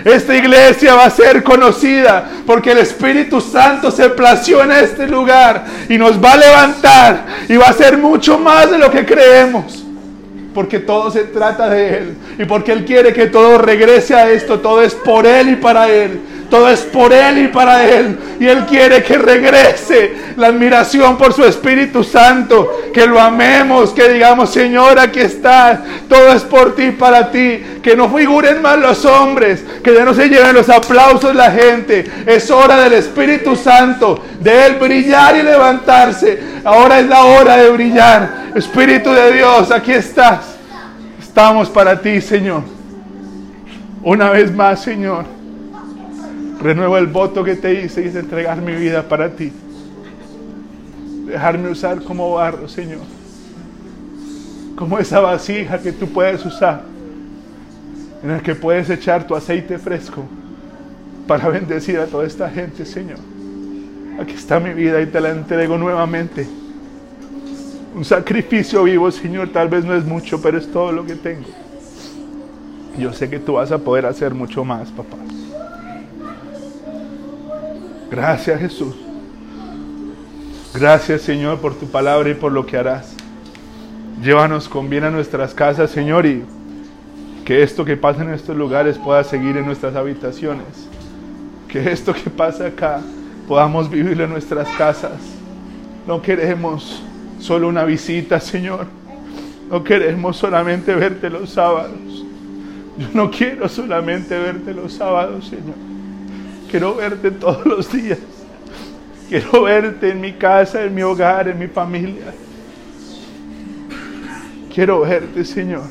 Esta 0.04 0.34
iglesia 0.34 0.94
va 0.94 1.06
a 1.06 1.10
ser 1.10 1.42
conocida 1.42 2.28
porque 2.46 2.72
el 2.72 2.78
Espíritu 2.78 3.40
Santo 3.40 3.90
se 3.90 4.10
plació 4.10 4.62
en 4.62 4.72
este 4.72 5.06
lugar 5.06 5.64
y 5.88 5.96
nos 5.96 6.22
va 6.22 6.32
a 6.32 6.36
levantar 6.36 7.26
y 7.48 7.56
va 7.56 7.66
a 7.66 7.72
ser 7.72 7.96
mucho 7.96 8.38
más 8.38 8.70
de 8.70 8.78
lo 8.78 8.90
que 8.90 9.06
creemos 9.06 9.81
porque 10.54 10.78
todo 10.78 11.10
se 11.10 11.24
trata 11.24 11.68
de 11.68 11.98
Él 11.98 12.14
y 12.38 12.44
porque 12.44 12.72
Él 12.72 12.84
quiere 12.84 13.12
que 13.12 13.26
todo 13.26 13.58
regrese 13.58 14.14
a 14.14 14.30
esto, 14.30 14.60
todo 14.60 14.82
es 14.82 14.94
por 14.94 15.26
Él 15.26 15.50
y 15.50 15.56
para 15.56 15.90
Él. 15.90 16.20
Todo 16.52 16.68
es 16.68 16.80
por 16.80 17.14
Él 17.14 17.38
y 17.38 17.48
para 17.48 17.82
Él. 17.82 18.18
Y 18.38 18.46
Él 18.46 18.66
quiere 18.66 19.02
que 19.02 19.16
regrese 19.16 20.12
la 20.36 20.48
admiración 20.48 21.16
por 21.16 21.32
su 21.32 21.42
Espíritu 21.46 22.04
Santo. 22.04 22.90
Que 22.92 23.06
lo 23.06 23.18
amemos, 23.18 23.92
que 23.92 24.06
digamos, 24.10 24.50
Señor, 24.50 24.98
aquí 24.98 25.20
está. 25.20 25.82
Todo 26.10 26.30
es 26.34 26.42
por 26.42 26.76
ti 26.76 26.82
y 26.82 26.90
para 26.90 27.30
ti. 27.30 27.64
Que 27.82 27.96
no 27.96 28.14
figuren 28.14 28.60
más 28.60 28.78
los 28.78 29.02
hombres. 29.06 29.64
Que 29.82 29.94
ya 29.94 30.04
no 30.04 30.12
se 30.12 30.28
lleven 30.28 30.54
los 30.54 30.68
aplausos 30.68 31.34
la 31.34 31.50
gente. 31.52 32.04
Es 32.26 32.50
hora 32.50 32.82
del 32.82 32.92
Espíritu 32.92 33.56
Santo. 33.56 34.22
De 34.38 34.66
Él 34.66 34.74
brillar 34.74 35.34
y 35.34 35.42
levantarse. 35.44 36.38
Ahora 36.64 37.00
es 37.00 37.06
la 37.06 37.22
hora 37.24 37.56
de 37.56 37.70
brillar. 37.70 38.52
Espíritu 38.54 39.10
de 39.10 39.32
Dios, 39.32 39.70
aquí 39.70 39.92
estás. 39.92 40.40
Estamos 41.18 41.70
para 41.70 41.98
ti, 41.98 42.20
Señor. 42.20 42.62
Una 44.02 44.28
vez 44.28 44.54
más, 44.54 44.82
Señor. 44.82 45.40
Renuevo 46.62 46.96
el 46.96 47.08
voto 47.08 47.42
que 47.42 47.56
te 47.56 47.82
hice 47.82 48.04
y 48.04 48.08
es 48.08 48.14
entregar 48.14 48.62
mi 48.62 48.72
vida 48.72 49.02
para 49.02 49.30
ti. 49.30 49.52
Dejarme 51.26 51.70
usar 51.70 52.02
como 52.02 52.34
barro, 52.34 52.68
Señor. 52.68 53.00
Como 54.76 54.98
esa 54.98 55.18
vasija 55.20 55.78
que 55.80 55.90
tú 55.90 56.06
puedes 56.08 56.44
usar. 56.46 56.82
En 58.22 58.30
la 58.30 58.40
que 58.40 58.54
puedes 58.54 58.88
echar 58.90 59.26
tu 59.26 59.34
aceite 59.34 59.76
fresco 59.76 60.24
para 61.26 61.48
bendecir 61.48 61.98
a 61.98 62.06
toda 62.06 62.26
esta 62.26 62.48
gente, 62.48 62.86
Señor. 62.86 63.18
Aquí 64.20 64.34
está 64.34 64.60
mi 64.60 64.72
vida 64.72 65.00
y 65.00 65.06
te 65.06 65.20
la 65.20 65.30
entrego 65.30 65.76
nuevamente. 65.76 66.46
Un 67.94 68.04
sacrificio 68.04 68.84
vivo, 68.84 69.10
Señor, 69.10 69.48
tal 69.48 69.68
vez 69.68 69.84
no 69.84 69.94
es 69.94 70.04
mucho, 70.04 70.40
pero 70.40 70.58
es 70.58 70.70
todo 70.70 70.92
lo 70.92 71.04
que 71.04 71.16
tengo. 71.16 71.48
Yo 72.96 73.12
sé 73.12 73.28
que 73.28 73.40
tú 73.40 73.54
vas 73.54 73.72
a 73.72 73.78
poder 73.78 74.06
hacer 74.06 74.32
mucho 74.32 74.64
más, 74.64 74.90
papá. 74.90 75.16
Gracias 78.12 78.60
Jesús. 78.60 78.94
Gracias 80.74 81.22
Señor 81.22 81.60
por 81.60 81.74
tu 81.74 81.86
palabra 81.86 82.28
y 82.28 82.34
por 82.34 82.52
lo 82.52 82.66
que 82.66 82.76
harás. 82.76 83.14
Llévanos 84.22 84.68
con 84.68 84.90
bien 84.90 85.04
a 85.04 85.10
nuestras 85.10 85.54
casas, 85.54 85.90
Señor, 85.90 86.26
y 86.26 86.44
que 87.46 87.62
esto 87.62 87.86
que 87.86 87.96
pasa 87.96 88.20
en 88.20 88.34
estos 88.34 88.54
lugares 88.54 88.98
pueda 88.98 89.24
seguir 89.24 89.56
en 89.56 89.64
nuestras 89.64 89.96
habitaciones. 89.96 90.66
Que 91.68 91.90
esto 91.90 92.12
que 92.12 92.28
pasa 92.28 92.66
acá 92.66 93.00
podamos 93.48 93.88
vivirlo 93.88 94.24
en 94.24 94.30
nuestras 94.30 94.68
casas. 94.76 95.18
No 96.06 96.20
queremos 96.20 97.02
solo 97.40 97.66
una 97.66 97.84
visita, 97.84 98.40
Señor. 98.40 98.88
No 99.70 99.82
queremos 99.82 100.36
solamente 100.36 100.94
verte 100.94 101.30
los 101.30 101.48
sábados. 101.48 102.26
Yo 102.98 103.08
no 103.14 103.30
quiero 103.30 103.70
solamente 103.70 104.38
verte 104.38 104.74
los 104.74 104.92
sábados, 104.92 105.46
Señor. 105.46 105.91
Quiero 106.72 106.94
verte 106.94 107.30
todos 107.32 107.66
los 107.66 107.92
días. 107.92 108.18
Quiero 109.28 109.64
verte 109.64 110.08
en 110.08 110.22
mi 110.22 110.32
casa, 110.32 110.82
en 110.82 110.94
mi 110.94 111.02
hogar, 111.02 111.46
en 111.46 111.58
mi 111.58 111.66
familia. 111.66 112.32
Quiero 114.72 115.00
verte, 115.00 115.44
Señor. 115.44 115.82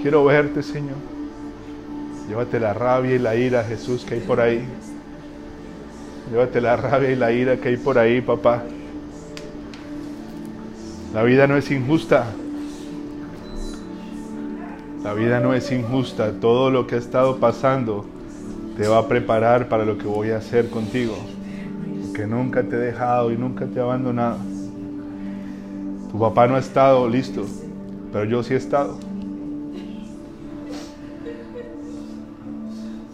Quiero 0.00 0.24
verte, 0.24 0.62
Señor. 0.62 0.96
Llévate 2.26 2.58
la 2.58 2.72
rabia 2.72 3.16
y 3.16 3.18
la 3.18 3.36
ira, 3.36 3.64
Jesús, 3.64 4.02
que 4.02 4.14
hay 4.14 4.20
por 4.20 4.40
ahí. 4.40 4.64
Llévate 6.30 6.62
la 6.62 6.76
rabia 6.76 7.10
y 7.10 7.16
la 7.16 7.32
ira 7.32 7.58
que 7.58 7.68
hay 7.68 7.76
por 7.76 7.98
ahí, 7.98 8.22
papá. 8.22 8.62
La 11.12 11.22
vida 11.22 11.46
no 11.46 11.58
es 11.58 11.70
injusta. 11.70 12.32
La 15.04 15.12
vida 15.12 15.38
no 15.38 15.52
es 15.52 15.70
injusta. 15.70 16.32
Todo 16.40 16.70
lo 16.70 16.86
que 16.86 16.94
ha 16.94 16.98
estado 16.98 17.36
pasando 17.36 18.06
te 18.76 18.88
va 18.88 18.98
a 18.98 19.08
preparar 19.08 19.68
para 19.68 19.84
lo 19.84 19.98
que 19.98 20.06
voy 20.06 20.30
a 20.30 20.38
hacer 20.38 20.70
contigo. 20.70 21.16
Que 22.14 22.26
nunca 22.26 22.62
te 22.62 22.76
he 22.76 22.78
dejado 22.78 23.32
y 23.32 23.36
nunca 23.36 23.66
te 23.66 23.78
he 23.78 23.82
abandonado. 23.82 24.38
Tu 26.10 26.18
papá 26.18 26.46
no 26.46 26.56
ha 26.56 26.58
estado 26.58 27.08
listo, 27.08 27.46
pero 28.12 28.24
yo 28.24 28.42
sí 28.42 28.54
he 28.54 28.56
estado. 28.56 28.98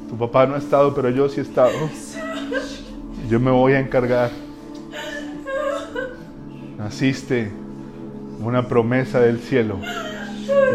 Tu 0.09 0.17
papá 0.17 0.47
no 0.47 0.55
ha 0.55 0.59
estado, 0.59 0.95
pero 0.95 1.11
yo 1.11 1.29
sí 1.29 1.41
he 1.41 1.43
estado. 1.43 1.73
Yo 3.29 3.39
me 3.39 3.51
voy 3.51 3.75
a 3.75 3.81
encargar. 3.81 4.31
Naciste 6.77 7.53
una 8.41 8.67
promesa 8.69 9.21
del 9.21 9.39
cielo. 9.39 9.79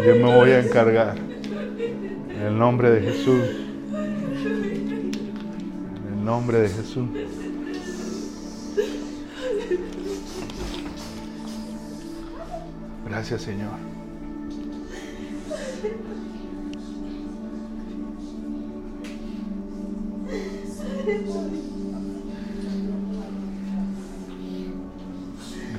Yo 0.06 0.14
me 0.14 0.34
voy 0.34 0.50
a 0.50 0.60
encargar. 0.60 1.16
En 1.18 2.42
el 2.42 2.58
nombre 2.58 2.90
de 2.90 3.00
Jesús 3.00 3.63
nombre 6.24 6.58
de 6.60 6.68
Jesús. 6.70 7.08
Gracias 13.06 13.42
Señor. 13.42 13.70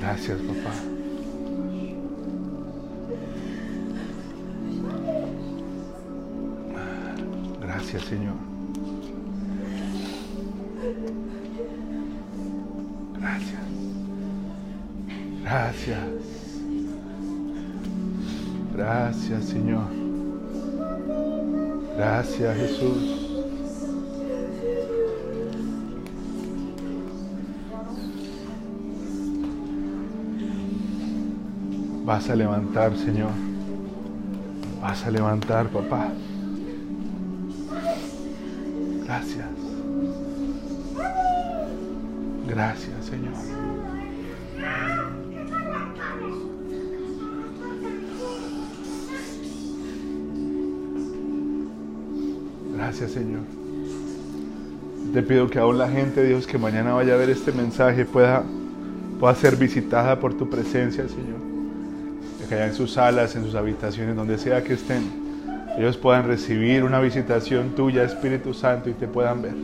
Gracias 0.00 0.38
papá. 0.40 0.74
Gracias 7.60 8.04
Señor. 8.04 8.55
Gracias. 13.18 13.60
Gracias. 15.42 16.00
Gracias, 18.72 19.44
Señor. 19.46 19.86
Gracias, 21.96 22.56
Jesús. 22.56 23.26
Vas 32.04 32.30
a 32.30 32.36
levantar, 32.36 32.96
Señor. 32.96 33.32
Vas 34.80 35.04
a 35.04 35.10
levantar, 35.10 35.68
papá. 35.68 36.12
Gracias. 39.04 39.65
Gracias, 42.56 43.04
Señor. 43.04 43.34
Gracias, 52.74 53.10
Señor. 53.10 53.40
Te 55.12 55.22
pido 55.22 55.50
que 55.50 55.58
aún 55.58 55.76
la 55.76 55.90
gente, 55.90 56.24
Dios, 56.24 56.46
que 56.46 56.56
mañana 56.56 56.94
vaya 56.94 57.12
a 57.12 57.16
ver 57.18 57.28
este 57.28 57.52
mensaje 57.52 58.06
pueda, 58.06 58.42
pueda 59.20 59.34
ser 59.34 59.56
visitada 59.56 60.18
por 60.18 60.32
tu 60.32 60.48
presencia, 60.48 61.06
Señor. 61.06 61.36
que 62.48 62.54
allá 62.54 62.68
en 62.68 62.74
sus 62.74 62.92
salas, 62.92 63.36
en 63.36 63.44
sus 63.44 63.54
habitaciones, 63.54 64.16
donde 64.16 64.38
sea 64.38 64.64
que 64.64 64.72
estén, 64.72 65.02
ellos 65.76 65.98
puedan 65.98 66.26
recibir 66.26 66.84
una 66.84 67.00
visitación 67.00 67.74
tuya, 67.74 68.02
Espíritu 68.02 68.54
Santo, 68.54 68.88
y 68.88 68.94
te 68.94 69.06
puedan 69.06 69.42
ver. 69.42 69.54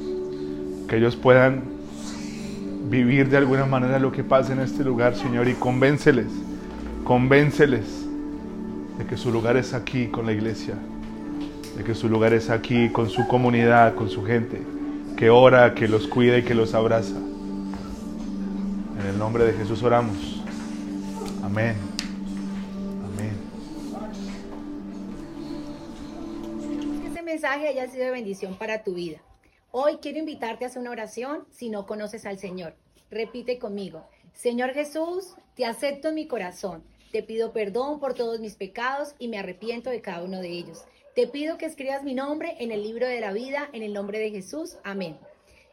Que 0.88 0.98
ellos 0.98 1.16
puedan 1.16 1.80
vivir 2.92 3.30
de 3.30 3.38
alguna 3.38 3.64
manera 3.64 3.98
lo 3.98 4.12
que 4.12 4.22
pasa 4.22 4.52
en 4.52 4.60
este 4.60 4.84
lugar, 4.84 5.16
Señor, 5.16 5.48
y 5.48 5.54
convénceles, 5.54 6.26
convénceles 7.04 7.86
de 8.98 9.06
que 9.06 9.16
su 9.16 9.32
lugar 9.32 9.56
es 9.56 9.72
aquí 9.72 10.08
con 10.08 10.26
la 10.26 10.32
iglesia, 10.32 10.74
de 11.74 11.84
que 11.84 11.94
su 11.94 12.10
lugar 12.10 12.34
es 12.34 12.50
aquí 12.50 12.90
con 12.90 13.08
su 13.08 13.26
comunidad, 13.26 13.94
con 13.94 14.10
su 14.10 14.22
gente, 14.26 14.60
que 15.16 15.30
ora, 15.30 15.74
que 15.74 15.88
los 15.88 16.06
cuida 16.06 16.36
y 16.36 16.42
que 16.42 16.54
los 16.54 16.74
abraza. 16.74 17.16
En 19.00 19.06
el 19.06 19.18
nombre 19.18 19.44
de 19.44 19.54
Jesús 19.54 19.82
oramos. 19.82 20.44
Amén. 21.42 21.76
Amén. 23.06 23.32
Que 27.00 27.06
este 27.06 27.22
mensaje 27.22 27.68
haya 27.68 27.88
sido 27.88 28.04
de 28.04 28.10
bendición 28.10 28.54
para 28.54 28.84
tu 28.84 28.92
vida. 28.92 29.16
Hoy 29.70 29.96
quiero 30.02 30.18
invitarte 30.18 30.66
a 30.66 30.68
hacer 30.68 30.82
una 30.82 30.90
oración 30.90 31.46
si 31.50 31.70
no 31.70 31.86
conoces 31.86 32.26
al 32.26 32.38
Señor. 32.38 32.74
Repite 33.12 33.58
conmigo. 33.58 34.08
Señor 34.32 34.72
Jesús, 34.72 35.34
te 35.54 35.66
acepto 35.66 36.08
en 36.08 36.14
mi 36.14 36.26
corazón. 36.26 36.82
Te 37.12 37.22
pido 37.22 37.52
perdón 37.52 38.00
por 38.00 38.14
todos 38.14 38.40
mis 38.40 38.54
pecados 38.54 39.14
y 39.18 39.28
me 39.28 39.38
arrepiento 39.38 39.90
de 39.90 40.00
cada 40.00 40.24
uno 40.24 40.40
de 40.40 40.48
ellos. 40.48 40.84
Te 41.14 41.26
pido 41.26 41.58
que 41.58 41.66
escribas 41.66 42.02
mi 42.04 42.14
nombre 42.14 42.56
en 42.58 42.72
el 42.72 42.82
libro 42.82 43.06
de 43.06 43.20
la 43.20 43.34
vida, 43.34 43.68
en 43.74 43.82
el 43.82 43.92
nombre 43.92 44.18
de 44.18 44.30
Jesús. 44.30 44.78
Amén. 44.82 45.18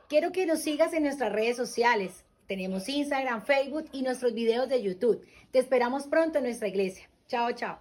Quiero 0.10 0.34
que 0.34 0.46
nos 0.46 0.60
sigas 0.60 0.92
en 0.92 1.04
nuestras 1.04 1.32
redes 1.32 1.56
sociales. 1.56 2.26
Tenemos 2.46 2.90
Instagram, 2.90 3.46
Facebook 3.46 3.86
y 3.94 4.02
nuestros 4.02 4.34
videos 4.34 4.68
de 4.68 4.84
YouTube. 4.84 5.26
Te 5.52 5.60
esperamos 5.60 6.08
pronto 6.08 6.40
en 6.40 6.44
nuestra 6.44 6.68
iglesia. 6.68 7.10
Chao, 7.30 7.54
chao. 7.54 7.80